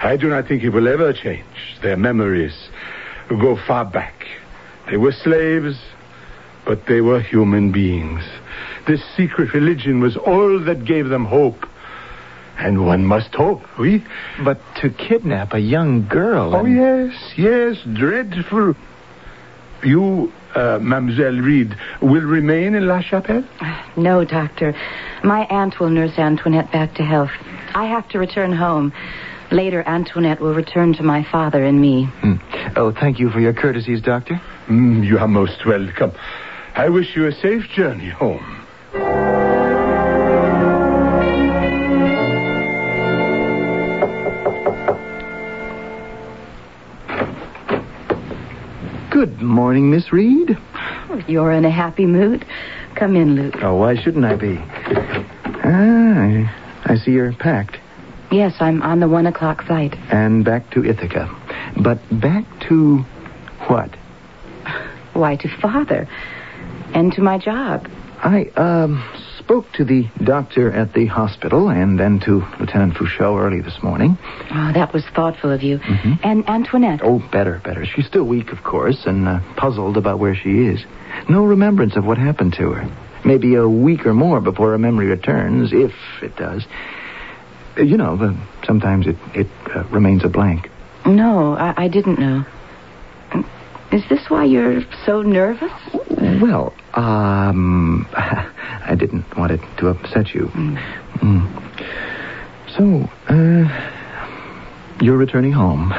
I 0.00 0.16
do 0.16 0.28
not 0.28 0.48
think 0.48 0.62
it 0.62 0.70
will 0.70 0.88
ever 0.88 1.12
change. 1.12 1.44
Their 1.82 1.96
memories 1.96 2.68
go 3.28 3.56
far 3.66 3.84
back. 3.84 4.14
They 4.90 4.96
were 4.96 5.12
slaves, 5.12 5.78
but 6.66 6.86
they 6.88 7.00
were 7.00 7.20
human 7.20 7.72
beings. 7.72 8.22
This 8.86 9.02
secret 9.16 9.54
religion 9.54 10.00
was 10.00 10.16
all 10.16 10.62
that 10.64 10.84
gave 10.84 11.08
them 11.08 11.24
hope. 11.24 11.66
And 12.60 12.84
one 12.86 13.06
must 13.06 13.34
hope, 13.34 13.62
oui? 13.78 14.04
But 14.44 14.58
to 14.82 14.90
kidnap 14.90 15.54
a 15.54 15.58
young 15.58 16.06
girl. 16.06 16.54
Oh, 16.54 16.64
and- 16.64 16.76
yes, 16.76 17.32
yes, 17.36 17.76
dreadful. 17.94 18.74
You, 19.82 20.30
uh, 20.54 20.78
Mademoiselle 20.80 21.36
Reed, 21.40 21.74
will 22.02 22.22
remain 22.26 22.74
in 22.74 22.86
La 22.86 23.00
Chapelle? 23.00 23.44
No, 23.96 24.24
Doctor. 24.24 24.74
My 25.24 25.46
aunt 25.46 25.80
will 25.80 25.90
nurse 25.90 26.18
Antoinette 26.18 26.70
back 26.70 26.94
to 26.96 27.02
health. 27.02 27.30
I 27.74 27.86
have 27.86 28.08
to 28.10 28.18
return 28.18 28.52
home. 28.52 28.92
Later, 29.50 29.82
Antoinette 29.86 30.40
will 30.40 30.54
return 30.54 30.92
to 30.94 31.02
my 31.02 31.24
father 31.32 31.64
and 31.64 31.80
me. 31.80 32.04
Hmm. 32.20 32.34
Oh, 32.76 32.92
thank 32.92 33.18
you 33.18 33.30
for 33.30 33.40
your 33.40 33.52
courtesies, 33.52 34.00
Doctor. 34.00 34.40
Mm, 34.68 35.04
you 35.04 35.18
are 35.18 35.26
most 35.26 35.66
welcome. 35.66 36.12
I 36.76 36.88
wish 36.88 37.16
you 37.16 37.26
a 37.26 37.32
safe 37.32 37.64
journey 37.74 38.10
home. 38.10 38.60
Good 49.20 49.42
morning, 49.42 49.90
Miss 49.90 50.14
Reed. 50.14 50.56
You're 51.28 51.52
in 51.52 51.66
a 51.66 51.70
happy 51.70 52.06
mood. 52.06 52.46
Come 52.94 53.16
in, 53.16 53.36
Luke. 53.36 53.56
Oh, 53.60 53.76
why 53.76 53.94
shouldn't 53.94 54.24
I 54.24 54.34
be? 54.34 54.56
Ah, 55.62 56.22
I, 56.22 56.50
I 56.86 56.96
see 56.96 57.10
you're 57.10 57.34
packed. 57.34 57.76
Yes, 58.32 58.54
I'm 58.60 58.80
on 58.80 59.00
the 59.00 59.10
one 59.10 59.26
o'clock 59.26 59.66
flight. 59.66 59.94
And 60.10 60.42
back 60.42 60.70
to 60.70 60.82
Ithaca. 60.86 61.28
But 61.76 61.98
back 62.18 62.46
to 62.70 63.00
what? 63.68 63.94
Why, 65.12 65.36
to 65.36 65.48
father. 65.60 66.08
And 66.94 67.12
to 67.12 67.20
my 67.20 67.36
job. 67.36 67.90
I, 68.20 68.46
um, 68.56 69.04
spoke 69.50 69.66
to 69.72 69.84
the 69.84 70.04
doctor 70.22 70.70
at 70.70 70.92
the 70.94 71.06
hospital 71.06 71.70
and 71.70 71.98
then 71.98 72.20
to 72.20 72.40
Lieutenant 72.60 72.94
Fouchot 72.94 73.36
early 73.36 73.60
this 73.60 73.76
morning. 73.82 74.16
Oh, 74.52 74.70
that 74.72 74.94
was 74.94 75.04
thoughtful 75.12 75.50
of 75.50 75.60
you. 75.64 75.80
And 76.22 76.48
Antoinette. 76.48 77.00
Oh, 77.02 77.18
better, 77.32 77.60
better. 77.64 77.84
She's 77.84 78.06
still 78.06 78.22
weak, 78.22 78.52
of 78.52 78.62
course, 78.62 79.02
and 79.06 79.26
uh, 79.26 79.40
puzzled 79.56 79.96
about 79.96 80.20
where 80.20 80.36
she 80.36 80.50
is. 80.50 80.84
No 81.28 81.44
remembrance 81.44 81.96
of 81.96 82.04
what 82.04 82.16
happened 82.16 82.52
to 82.58 82.70
her. 82.70 82.88
Maybe 83.24 83.56
a 83.56 83.68
week 83.68 84.06
or 84.06 84.14
more 84.14 84.40
before 84.40 84.70
her 84.70 84.78
memory 84.78 85.08
returns, 85.08 85.70
if 85.72 85.90
it 86.22 86.36
does. 86.36 86.64
Uh, 87.76 87.82
You 87.82 87.96
know, 87.96 88.16
the, 88.16 88.38
sometimes 88.64 89.08
it, 89.08 89.16
it 89.34 89.48
uh, 89.74 89.82
remains 89.90 90.22
a 90.24 90.28
blank. 90.28 90.70
No, 91.04 91.54
I, 91.54 91.74
I 91.76 91.88
didn't 91.88 92.20
know. 92.20 92.44
Is 93.90 94.04
this 94.08 94.20
why 94.30 94.44
you're 94.44 94.82
so 95.04 95.22
nervous? 95.22 95.72
Well, 96.40 96.72
um, 96.94 98.06
I 98.84 98.94
didn't 98.94 99.24
want 99.36 99.52
it 99.52 99.60
to 99.78 99.88
upset 99.88 100.34
you. 100.34 100.46
Mm. 100.46 100.76
So, 102.76 103.08
uh, 103.28 103.68
you're 105.00 105.16
returning 105.16 105.52
home. 105.52 105.92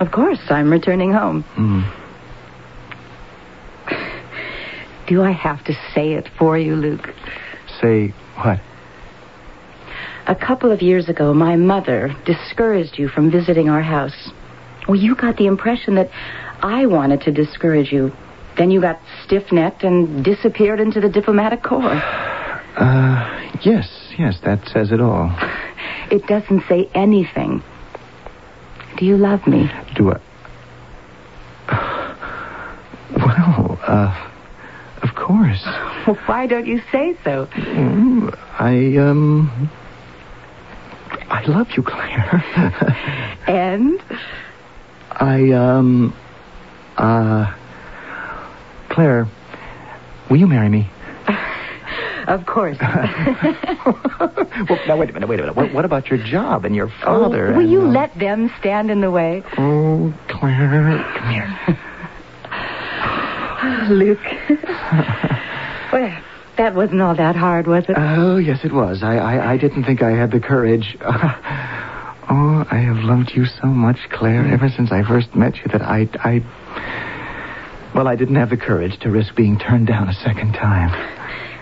Of 0.00 0.12
course, 0.12 0.40
I'm 0.48 0.70
returning 0.70 1.12
home. 1.12 1.44
Mm. 1.58 1.84
Do 5.06 5.22
I 5.22 5.32
have 5.32 5.62
to 5.64 5.74
say 5.94 6.14
it 6.14 6.28
for 6.38 6.56
you, 6.56 6.74
Luke? 6.74 7.12
Say 7.82 8.14
what? 8.36 8.60
A 10.26 10.34
couple 10.34 10.70
of 10.72 10.80
years 10.80 11.08
ago, 11.08 11.34
my 11.34 11.56
mother 11.56 12.16
discouraged 12.24 12.98
you 12.98 13.08
from 13.08 13.30
visiting 13.30 13.68
our 13.68 13.82
house. 13.82 14.30
Well, 14.88 14.96
you 14.96 15.14
got 15.16 15.36
the 15.36 15.46
impression 15.46 15.96
that 15.96 16.08
I 16.62 16.86
wanted 16.86 17.20
to 17.22 17.32
discourage 17.32 17.92
you. 17.92 18.12
Then 18.56 18.70
you 18.70 18.80
got 18.80 19.00
stiff-necked 19.24 19.82
and 19.84 20.24
disappeared 20.24 20.80
into 20.80 21.00
the 21.00 21.08
diplomatic 21.08 21.62
corps. 21.62 22.02
Uh, 22.76 23.50
yes, 23.62 23.88
yes, 24.16 24.38
that 24.44 24.64
says 24.68 24.92
it 24.92 25.00
all. 25.00 25.28
It 26.10 26.26
doesn't 26.28 26.62
say 26.68 26.88
anything. 26.94 27.62
Do 28.96 29.04
you 29.04 29.16
love 29.16 29.44
me? 29.46 29.68
Do 29.96 30.12
I? 30.12 30.20
Well, 33.16 33.78
uh, 33.86 34.30
of 35.02 35.14
course. 35.16 35.62
Well, 36.06 36.16
why 36.26 36.46
don't 36.46 36.66
you 36.66 36.80
say 36.92 37.16
so? 37.24 37.46
Mm, 37.46 38.32
I, 38.58 38.96
um. 38.98 39.70
I 41.28 41.42
love 41.46 41.68
you, 41.76 41.82
Claire. 41.82 42.44
And? 43.48 44.00
I, 45.10 45.50
um. 45.52 46.14
Uh. 46.96 47.52
Claire, 48.90 49.26
will 50.28 50.36
you 50.36 50.46
marry 50.46 50.68
me? 50.68 50.90
Of 52.26 52.46
course. 52.46 52.76
well, 52.80 54.78
now, 54.86 54.96
wait 54.96 55.10
a 55.10 55.12
minute, 55.12 55.28
wait 55.28 55.40
a 55.40 55.42
minute. 55.42 55.56
What, 55.56 55.74
what 55.74 55.84
about 55.84 56.08
your 56.08 56.18
job 56.24 56.64
and 56.64 56.76
your 56.76 56.88
father? 57.02 57.48
Oh, 57.48 57.54
will 57.54 57.60
and, 57.60 57.72
you 57.72 57.80
uh, 57.80 57.90
let 57.90 58.16
them 58.16 58.52
stand 58.60 58.88
in 58.88 59.00
the 59.00 59.10
way? 59.10 59.42
Oh, 59.58 60.14
Claire, 60.28 61.02
come 61.18 61.30
here. 61.30 61.48
Luke. 63.90 64.18
well, 65.92 66.22
that 66.56 66.74
wasn't 66.74 67.00
all 67.00 67.16
that 67.16 67.34
hard, 67.34 67.66
was 67.66 67.84
it? 67.88 67.96
Oh, 67.98 68.36
yes, 68.36 68.60
it 68.64 68.72
was. 68.72 69.02
I, 69.02 69.16
I, 69.16 69.52
I 69.54 69.56
didn't 69.56 69.82
think 69.82 70.02
I 70.02 70.10
had 70.12 70.30
the 70.30 70.40
courage. 70.40 70.96
oh, 71.02 72.64
I 72.70 72.76
have 72.86 73.02
loved 73.02 73.32
you 73.34 73.44
so 73.44 73.66
much, 73.66 73.98
Claire, 74.12 74.46
ever 74.46 74.68
since 74.68 74.92
I 74.92 75.02
first 75.02 75.34
met 75.34 75.56
you 75.56 75.64
that 75.72 75.82
I, 75.82 76.08
I. 76.22 76.44
Well, 77.94 78.06
I 78.06 78.16
didn't 78.16 78.36
have 78.36 78.50
the 78.50 78.56
courage 78.56 78.98
to 79.00 79.10
risk 79.10 79.34
being 79.34 79.58
turned 79.58 79.86
down 79.86 80.08
a 80.08 80.14
second 80.14 80.52
time. 80.52 80.90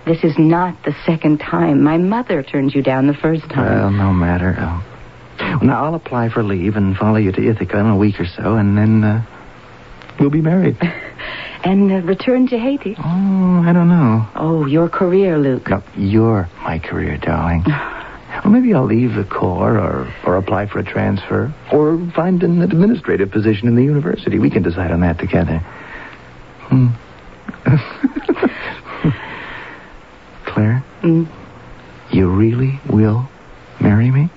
This 0.07 0.25
is 0.25 0.39
not 0.39 0.83
the 0.85 0.95
second 1.05 1.39
time. 1.39 1.83
My 1.83 1.99
mother 1.99 2.43
turned 2.43 2.75
you 2.75 2.83
down 2.83 3.07
the 3.07 3.15
first 3.15 3.49
time. 3.51 3.67
Well, 3.67 3.91
no 3.91 4.13
matter. 4.13 4.57
Oh. 4.59 4.85
Well, 5.39 5.65
now, 5.65 5.85
I'll 5.85 5.95
apply 5.95 6.31
for 6.31 6.43
leave 6.43 6.77
and 6.77 6.97
follow 6.97 7.17
you 7.17 7.33
to 7.33 7.49
Ithaca 7.51 7.79
in 7.79 7.87
a 7.87 7.97
week 7.97 8.21
or 8.21 8.27
so, 8.27 8.57
and 8.57 8.77
then 8.77 9.05
uh, 9.05 9.25
we'll 10.19 10.31
be 10.31 10.41
married. 10.41 10.77
and 11.65 11.93
uh, 11.93 11.97
return 12.07 12.49
to 12.49 12.59
Haiti. 12.59 12.95
Oh, 12.99 13.63
I 13.65 13.73
don't 13.73 13.89
know. 13.89 14.29
Oh, 14.35 14.67
your 14.67 14.89
career, 14.89 15.39
Luke. 15.39 15.69
No, 15.69 15.83
you're 15.97 16.49
my 16.63 16.79
career, 16.79 17.19
darling. 17.19 17.65
Well, 18.45 18.53
maybe 18.53 18.73
I'll 18.73 18.85
leave 18.85 19.15
the 19.15 19.25
Corps 19.25 19.77
or, 19.79 20.15
or 20.25 20.37
apply 20.37 20.67
for 20.67 20.79
a 20.79 20.85
transfer 20.85 21.53
or 21.73 21.99
find 22.15 22.41
an 22.45 22.63
administrative 22.63 23.33
position 23.33 23.67
in 23.67 23.75
the 23.75 23.83
university. 23.83 24.39
We 24.39 24.49
can 24.49 24.63
decide 24.63 24.93
on 24.93 25.01
that 25.01 25.19
together. 25.19 25.61
Hmm. 26.69 26.89
Claire, 30.47 30.85
Mm. 31.03 31.27
you 32.11 32.29
really 32.29 32.81
will 32.91 33.29
marry 33.81 34.11
me? 34.11 34.29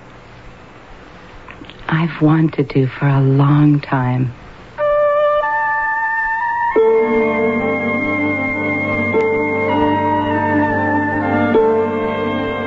I've 1.88 2.22
wanted 2.22 2.70
to 2.70 2.86
for 2.86 3.08
a 3.08 3.20
long 3.20 3.80
time. 3.80 4.32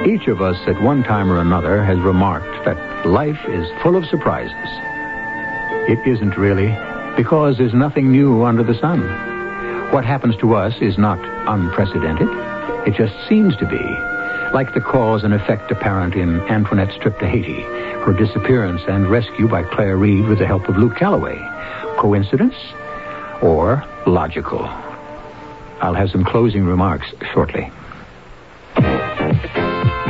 Each 0.08 0.28
of 0.28 0.40
us 0.40 0.56
at 0.68 0.80
one 0.84 1.04
time 1.04 1.32
or 1.32 1.40
another 1.42 1.84
has 1.84 1.98
remarked 2.00 2.64
that 2.66 3.08
life 3.08 3.40
is 3.50 3.68
full 3.82 3.96
of 3.96 4.06
surprises. 4.06 4.54
It 5.90 6.00
isn't 6.08 6.38
really, 6.38 6.70
because 7.18 7.58
there's 7.58 7.74
nothing 7.74 8.12
new 8.12 8.44
under 8.44 8.64
the 8.64 8.76
sun. 8.80 9.35
What 9.92 10.04
happens 10.04 10.36
to 10.38 10.56
us 10.56 10.74
is 10.82 10.98
not 10.98 11.20
unprecedented. 11.48 12.28
It 12.88 12.96
just 12.96 13.14
seems 13.28 13.56
to 13.58 13.66
be, 13.66 13.80
like 14.54 14.74
the 14.74 14.82
cause 14.82 15.24
and 15.24 15.34
effect 15.34 15.72
apparent 15.72 16.16
in 16.16 16.42
Antoinette's 16.42 16.98
trip 16.98 17.18
to 17.20 17.28
Haiti, 17.28 17.62
her 17.62 18.14
disappearance 18.14 18.82
and 18.88 19.10
rescue 19.10 19.48
by 19.48 19.64
Claire 19.64 19.98
Reed 19.98 20.28
with 20.28 20.40
the 20.40 20.46
help 20.48 20.68
of 20.68 20.78
Luke 20.78 20.96
Calloway. 20.98 21.38
Coincidence 21.98 22.56
or 23.42 23.84
logical? 24.06 24.66
I'll 25.82 25.94
have 25.94 26.10
some 26.10 26.24
closing 26.26 26.66
remarks 26.66 27.08
shortly. 27.34 27.72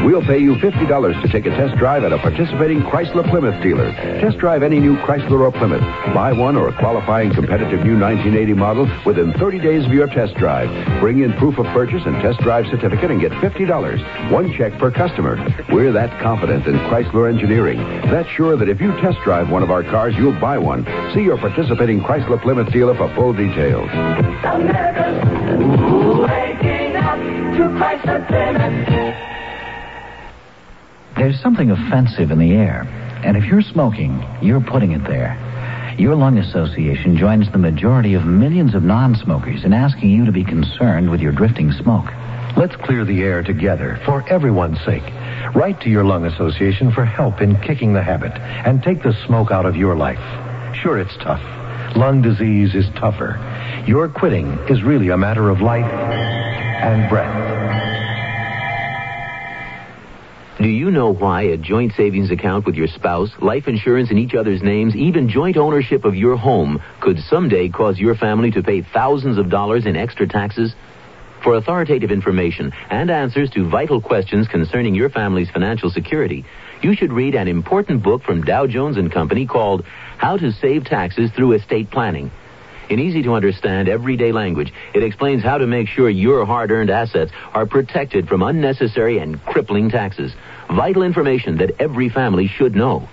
We'll 0.05 0.21
pay 0.21 0.37
you 0.37 0.53
$50 0.53 1.21
to 1.23 1.27
take 1.29 1.47
a 1.47 1.49
test 1.49 1.79
drive 1.79 2.03
at 2.03 2.13
a 2.13 2.19
participating 2.19 2.81
Chrysler 2.81 3.27
Plymouth 3.27 3.59
dealer. 3.63 3.91
Test 4.21 4.37
drive 4.37 4.61
any 4.61 4.79
new 4.79 4.97
Chrysler 4.97 5.41
or 5.41 5.51
Plymouth. 5.51 5.81
Buy 6.13 6.31
one 6.31 6.55
or 6.55 6.67
a 6.67 6.77
qualifying 6.77 7.33
competitive 7.33 7.83
new 7.83 7.97
1980 7.99 8.53
model 8.53 8.87
within 9.03 9.33
30 9.33 9.57
days 9.57 9.83
of 9.83 9.91
your 9.91 10.05
test 10.05 10.35
drive. 10.35 10.69
Bring 10.99 11.23
in 11.23 11.33
proof 11.33 11.57
of 11.57 11.65
purchase 11.73 12.03
and 12.05 12.21
test 12.21 12.39
drive 12.41 12.67
certificate 12.67 13.09
and 13.09 13.19
get 13.19 13.31
$50. 13.31 14.29
One 14.31 14.53
check 14.53 14.77
per 14.77 14.91
customer. 14.91 15.37
We're 15.73 15.91
that 15.93 16.21
confident 16.21 16.67
in 16.67 16.75
Chrysler 16.75 17.27
engineering. 17.27 17.79
That's 18.11 18.29
sure 18.29 18.55
that 18.57 18.69
if 18.69 18.79
you 18.79 18.91
test 19.01 19.17
drive 19.23 19.49
one 19.49 19.63
of 19.63 19.71
our 19.71 19.81
cars, 19.81 20.13
you'll 20.15 20.39
buy 20.39 20.59
one. 20.59 20.85
See 21.15 21.21
your 21.23 21.39
participating 21.39 21.99
Chrysler 22.01 22.39
Plymouth 22.43 22.71
dealer 22.71 22.93
for 22.93 23.11
full 23.15 23.33
details. 23.33 23.89
There's 31.15 31.39
something 31.39 31.71
offensive 31.71 32.31
in 32.31 32.39
the 32.39 32.53
air. 32.53 32.81
And 33.23 33.37
if 33.37 33.45
you're 33.45 33.61
smoking, 33.61 34.23
you're 34.41 34.61
putting 34.61 34.91
it 34.91 35.03
there. 35.05 35.37
Your 35.97 36.15
lung 36.15 36.37
association 36.37 37.17
joins 37.17 37.49
the 37.51 37.57
majority 37.57 38.15
of 38.15 38.25
millions 38.25 38.75
of 38.75 38.83
non 38.83 39.15
smokers 39.15 39.63
in 39.63 39.71
asking 39.71 40.09
you 40.09 40.25
to 40.25 40.31
be 40.31 40.43
concerned 40.43 41.09
with 41.09 41.21
your 41.21 41.31
drifting 41.31 41.71
smoke. 41.71 42.11
Let's 42.57 42.75
clear 42.75 43.05
the 43.05 43.23
air 43.23 43.43
together 43.43 43.99
for 44.05 44.27
everyone's 44.29 44.83
sake. 44.83 45.03
Write 45.55 45.79
to 45.81 45.89
your 45.89 46.03
lung 46.03 46.25
association 46.25 46.91
for 46.91 47.05
help 47.05 47.41
in 47.41 47.59
kicking 47.61 47.93
the 47.93 48.03
habit 48.03 48.33
and 48.33 48.83
take 48.83 49.03
the 49.03 49.13
smoke 49.25 49.51
out 49.51 49.65
of 49.65 49.75
your 49.75 49.95
life. 49.95 50.19
Sure, 50.75 50.99
it's 50.99 51.15
tough. 51.17 51.41
Lung 51.95 52.21
disease 52.21 52.75
is 52.75 52.85
tougher. 52.95 53.39
Your 53.87 54.09
quitting 54.09 54.51
is 54.69 54.83
really 54.83 55.09
a 55.09 55.17
matter 55.17 55.49
of 55.49 55.61
life 55.61 55.85
and 55.85 57.09
breath. 57.09 57.64
Know 60.95 61.13
why 61.13 61.43
a 61.43 61.57
joint 61.57 61.93
savings 61.95 62.31
account 62.31 62.65
with 62.65 62.75
your 62.75 62.87
spouse, 62.87 63.29
life 63.39 63.67
insurance 63.67 64.09
in 64.09 64.17
each 64.17 64.33
other's 64.33 64.63
names, 64.63 64.95
even 64.95 65.29
joint 65.29 65.57
ownership 65.57 66.05
of 66.05 66.15
your 66.15 66.37
home 66.37 66.81
could 67.01 67.19
someday 67.19 67.69
cause 67.69 67.99
your 67.99 68.15
family 68.15 68.49
to 68.51 68.63
pay 68.63 68.81
thousands 68.81 69.37
of 69.37 69.49
dollars 69.49 69.85
in 69.85 69.95
extra 69.95 70.27
taxes? 70.27 70.73
For 71.43 71.55
authoritative 71.55 72.11
information 72.11 72.71
and 72.89 73.11
answers 73.11 73.51
to 73.51 73.69
vital 73.69 74.01
questions 74.01 74.47
concerning 74.47 74.95
your 74.95 75.09
family's 75.09 75.51
financial 75.51 75.91
security, 75.91 76.45
you 76.81 76.95
should 76.95 77.13
read 77.13 77.35
an 77.35 77.47
important 77.47 78.01
book 78.01 78.23
from 78.23 78.43
Dow 78.43 78.65
Jones 78.65 78.97
and 78.97 79.11
Company 79.11 79.45
called 79.45 79.85
How 80.17 80.37
to 80.37 80.51
Save 80.51 80.85
Taxes 80.85 81.29
Through 81.35 81.51
Estate 81.51 81.91
Planning. 81.91 82.31
In 82.89 82.99
easy 82.99 83.23
to 83.23 83.33
understand 83.33 83.89
everyday 83.89 84.31
language, 84.31 84.71
it 84.93 85.03
explains 85.03 85.43
how 85.43 85.57
to 85.57 85.65
make 85.65 85.87
sure 85.87 86.09
your 86.09 86.45
hard 86.45 86.71
earned 86.71 86.91
assets 86.91 87.31
are 87.53 87.65
protected 87.65 88.27
from 88.27 88.43
unnecessary 88.43 89.17
and 89.17 89.43
crippling 89.45 89.89
taxes. 89.89 90.33
Vital 90.69 91.03
information 91.03 91.57
that 91.57 91.79
every 91.79 92.09
family 92.09 92.47
should 92.47 92.75
know. 92.75 93.07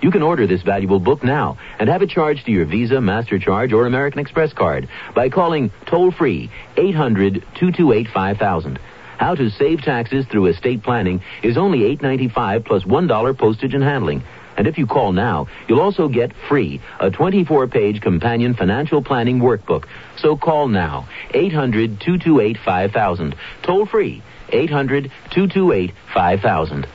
You 0.00 0.10
can 0.10 0.22
order 0.22 0.46
this 0.46 0.62
valuable 0.62 1.00
book 1.00 1.24
now 1.24 1.58
and 1.78 1.88
have 1.88 2.02
it 2.02 2.10
charged 2.10 2.46
to 2.46 2.52
your 2.52 2.64
Visa, 2.64 2.96
MasterCharge, 2.96 3.72
or 3.72 3.86
American 3.86 4.20
Express 4.20 4.52
card 4.52 4.88
by 5.14 5.28
calling 5.28 5.72
toll 5.86 6.12
free 6.12 6.50
800 6.76 7.34
228 7.54 8.08
5000. 8.08 8.78
How 9.18 9.34
to 9.34 9.50
save 9.50 9.82
taxes 9.82 10.26
through 10.26 10.46
estate 10.46 10.84
planning 10.84 11.22
is 11.42 11.56
only 11.56 11.80
$8.95 11.96 12.64
plus 12.64 12.84
$1 12.84 13.38
postage 13.38 13.74
and 13.74 13.82
handling. 13.82 14.22
And 14.56 14.66
if 14.68 14.78
you 14.78 14.86
call 14.86 15.12
now, 15.12 15.48
you'll 15.68 15.80
also 15.80 16.08
get 16.08 16.32
free 16.48 16.80
a 17.00 17.10
24 17.10 17.66
page 17.68 18.00
companion 18.00 18.54
financial 18.54 19.02
planning 19.02 19.40
workbook. 19.40 19.86
So 20.16 20.36
call 20.36 20.68
now 20.68 21.08
800 21.32 22.00
228 22.00 22.58
5000. 22.64 23.34
Toll 23.62 23.86
free 23.86 24.22
800 24.50 25.10
228 25.30 25.92
5000. 26.14 26.86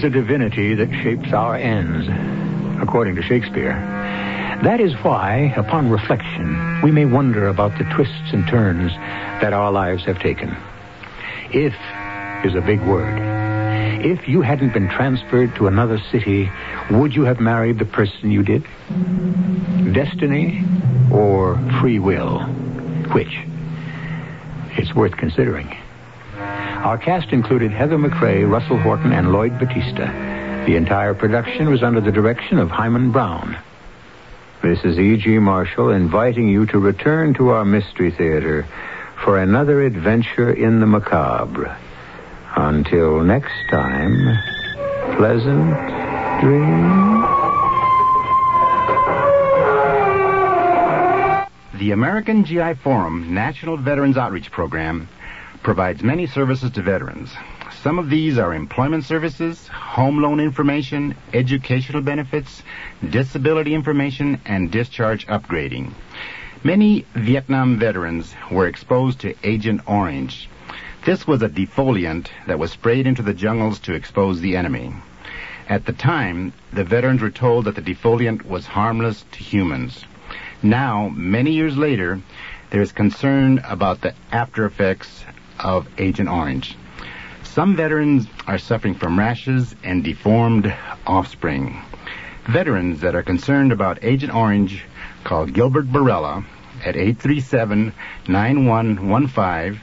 Is 0.00 0.04
a 0.04 0.08
divinity 0.08 0.74
that 0.74 0.90
shapes 1.02 1.30
our 1.34 1.56
ends, 1.56 2.08
according 2.80 3.16
to 3.16 3.20
Shakespeare. 3.22 3.74
That 4.62 4.80
is 4.80 4.94
why, 5.04 5.52
upon 5.58 5.90
reflection, 5.90 6.80
we 6.82 6.90
may 6.90 7.04
wonder 7.04 7.48
about 7.48 7.76
the 7.76 7.84
twists 7.84 8.32
and 8.32 8.48
turns 8.48 8.92
that 9.42 9.52
our 9.52 9.70
lives 9.70 10.02
have 10.04 10.18
taken. 10.18 10.56
If 11.52 11.74
is 12.46 12.54
a 12.54 12.62
big 12.62 12.80
word. 12.86 13.18
If 14.02 14.26
you 14.26 14.40
hadn't 14.40 14.72
been 14.72 14.88
transferred 14.88 15.54
to 15.56 15.66
another 15.66 15.98
city, 16.10 16.50
would 16.90 17.14
you 17.14 17.24
have 17.24 17.38
married 17.38 17.78
the 17.78 17.84
person 17.84 18.30
you 18.30 18.42
did? 18.42 18.64
Destiny 19.92 20.64
or 21.12 21.58
free 21.78 21.98
will? 21.98 22.38
Which? 23.12 23.38
It's 24.78 24.94
worth 24.94 25.18
considering. 25.18 25.76
Our 26.82 26.96
cast 26.96 27.32
included 27.32 27.72
Heather 27.72 27.98
McRae, 27.98 28.50
Russell 28.50 28.78
Horton, 28.78 29.12
and 29.12 29.32
Lloyd 29.32 29.58
Battista. 29.58 30.06
The 30.66 30.76
entire 30.76 31.12
production 31.12 31.68
was 31.68 31.82
under 31.82 32.00
the 32.00 32.10
direction 32.10 32.58
of 32.58 32.70
Himan 32.70 33.12
Brown. 33.12 33.58
This 34.62 34.82
is 34.84 34.98
E.G. 34.98 35.38
Marshall 35.40 35.90
inviting 35.90 36.48
you 36.48 36.64
to 36.66 36.78
return 36.78 37.34
to 37.34 37.50
our 37.50 37.66
Mystery 37.66 38.10
Theater 38.10 38.66
for 39.22 39.38
another 39.38 39.82
adventure 39.82 40.50
in 40.50 40.80
the 40.80 40.86
macabre. 40.86 41.76
Until 42.56 43.20
next 43.20 43.52
time, 43.70 44.38
pleasant 45.16 45.70
dreams. 46.40 47.26
The 51.78 51.92
American 51.92 52.44
GI 52.44 52.74
Forum 52.82 53.34
National 53.34 53.76
Veterans 53.76 54.16
Outreach 54.16 54.50
Program 54.50 55.08
provides 55.62 56.02
many 56.02 56.26
services 56.26 56.70
to 56.72 56.82
veterans. 56.82 57.30
Some 57.82 57.98
of 57.98 58.10
these 58.10 58.38
are 58.38 58.52
employment 58.54 59.04
services, 59.04 59.66
home 59.68 60.20
loan 60.20 60.40
information, 60.40 61.14
educational 61.32 62.02
benefits, 62.02 62.62
disability 63.08 63.74
information, 63.74 64.40
and 64.44 64.70
discharge 64.70 65.26
upgrading. 65.26 65.92
Many 66.62 67.06
Vietnam 67.14 67.78
veterans 67.78 68.34
were 68.50 68.66
exposed 68.66 69.20
to 69.20 69.34
Agent 69.42 69.80
Orange. 69.86 70.48
This 71.06 71.26
was 71.26 71.40
a 71.40 71.48
defoliant 71.48 72.28
that 72.46 72.58
was 72.58 72.72
sprayed 72.72 73.06
into 73.06 73.22
the 73.22 73.32
jungles 73.32 73.78
to 73.80 73.94
expose 73.94 74.40
the 74.40 74.56
enemy. 74.56 74.92
At 75.68 75.86
the 75.86 75.94
time, 75.94 76.52
the 76.72 76.84
veterans 76.84 77.22
were 77.22 77.30
told 77.30 77.64
that 77.64 77.76
the 77.76 77.82
defoliant 77.82 78.44
was 78.44 78.66
harmless 78.66 79.24
to 79.32 79.38
humans. 79.38 80.04
Now, 80.62 81.08
many 81.08 81.52
years 81.52 81.78
later, 81.78 82.20
there 82.68 82.82
is 82.82 82.92
concern 82.92 83.60
about 83.66 84.02
the 84.02 84.14
after 84.30 84.66
effects 84.66 85.24
of 85.62 85.86
Agent 85.98 86.28
Orange. 86.28 86.76
Some 87.42 87.76
veterans 87.76 88.26
are 88.46 88.58
suffering 88.58 88.94
from 88.94 89.18
rashes 89.18 89.74
and 89.82 90.04
deformed 90.04 90.72
offspring. 91.06 91.80
Veterans 92.46 93.00
that 93.00 93.14
are 93.14 93.22
concerned 93.22 93.72
about 93.72 93.98
Agent 94.02 94.34
Orange 94.34 94.84
call 95.24 95.46
Gilbert 95.46 95.86
Barella 95.86 96.44
at 96.84 96.94
837-9115 96.94 99.78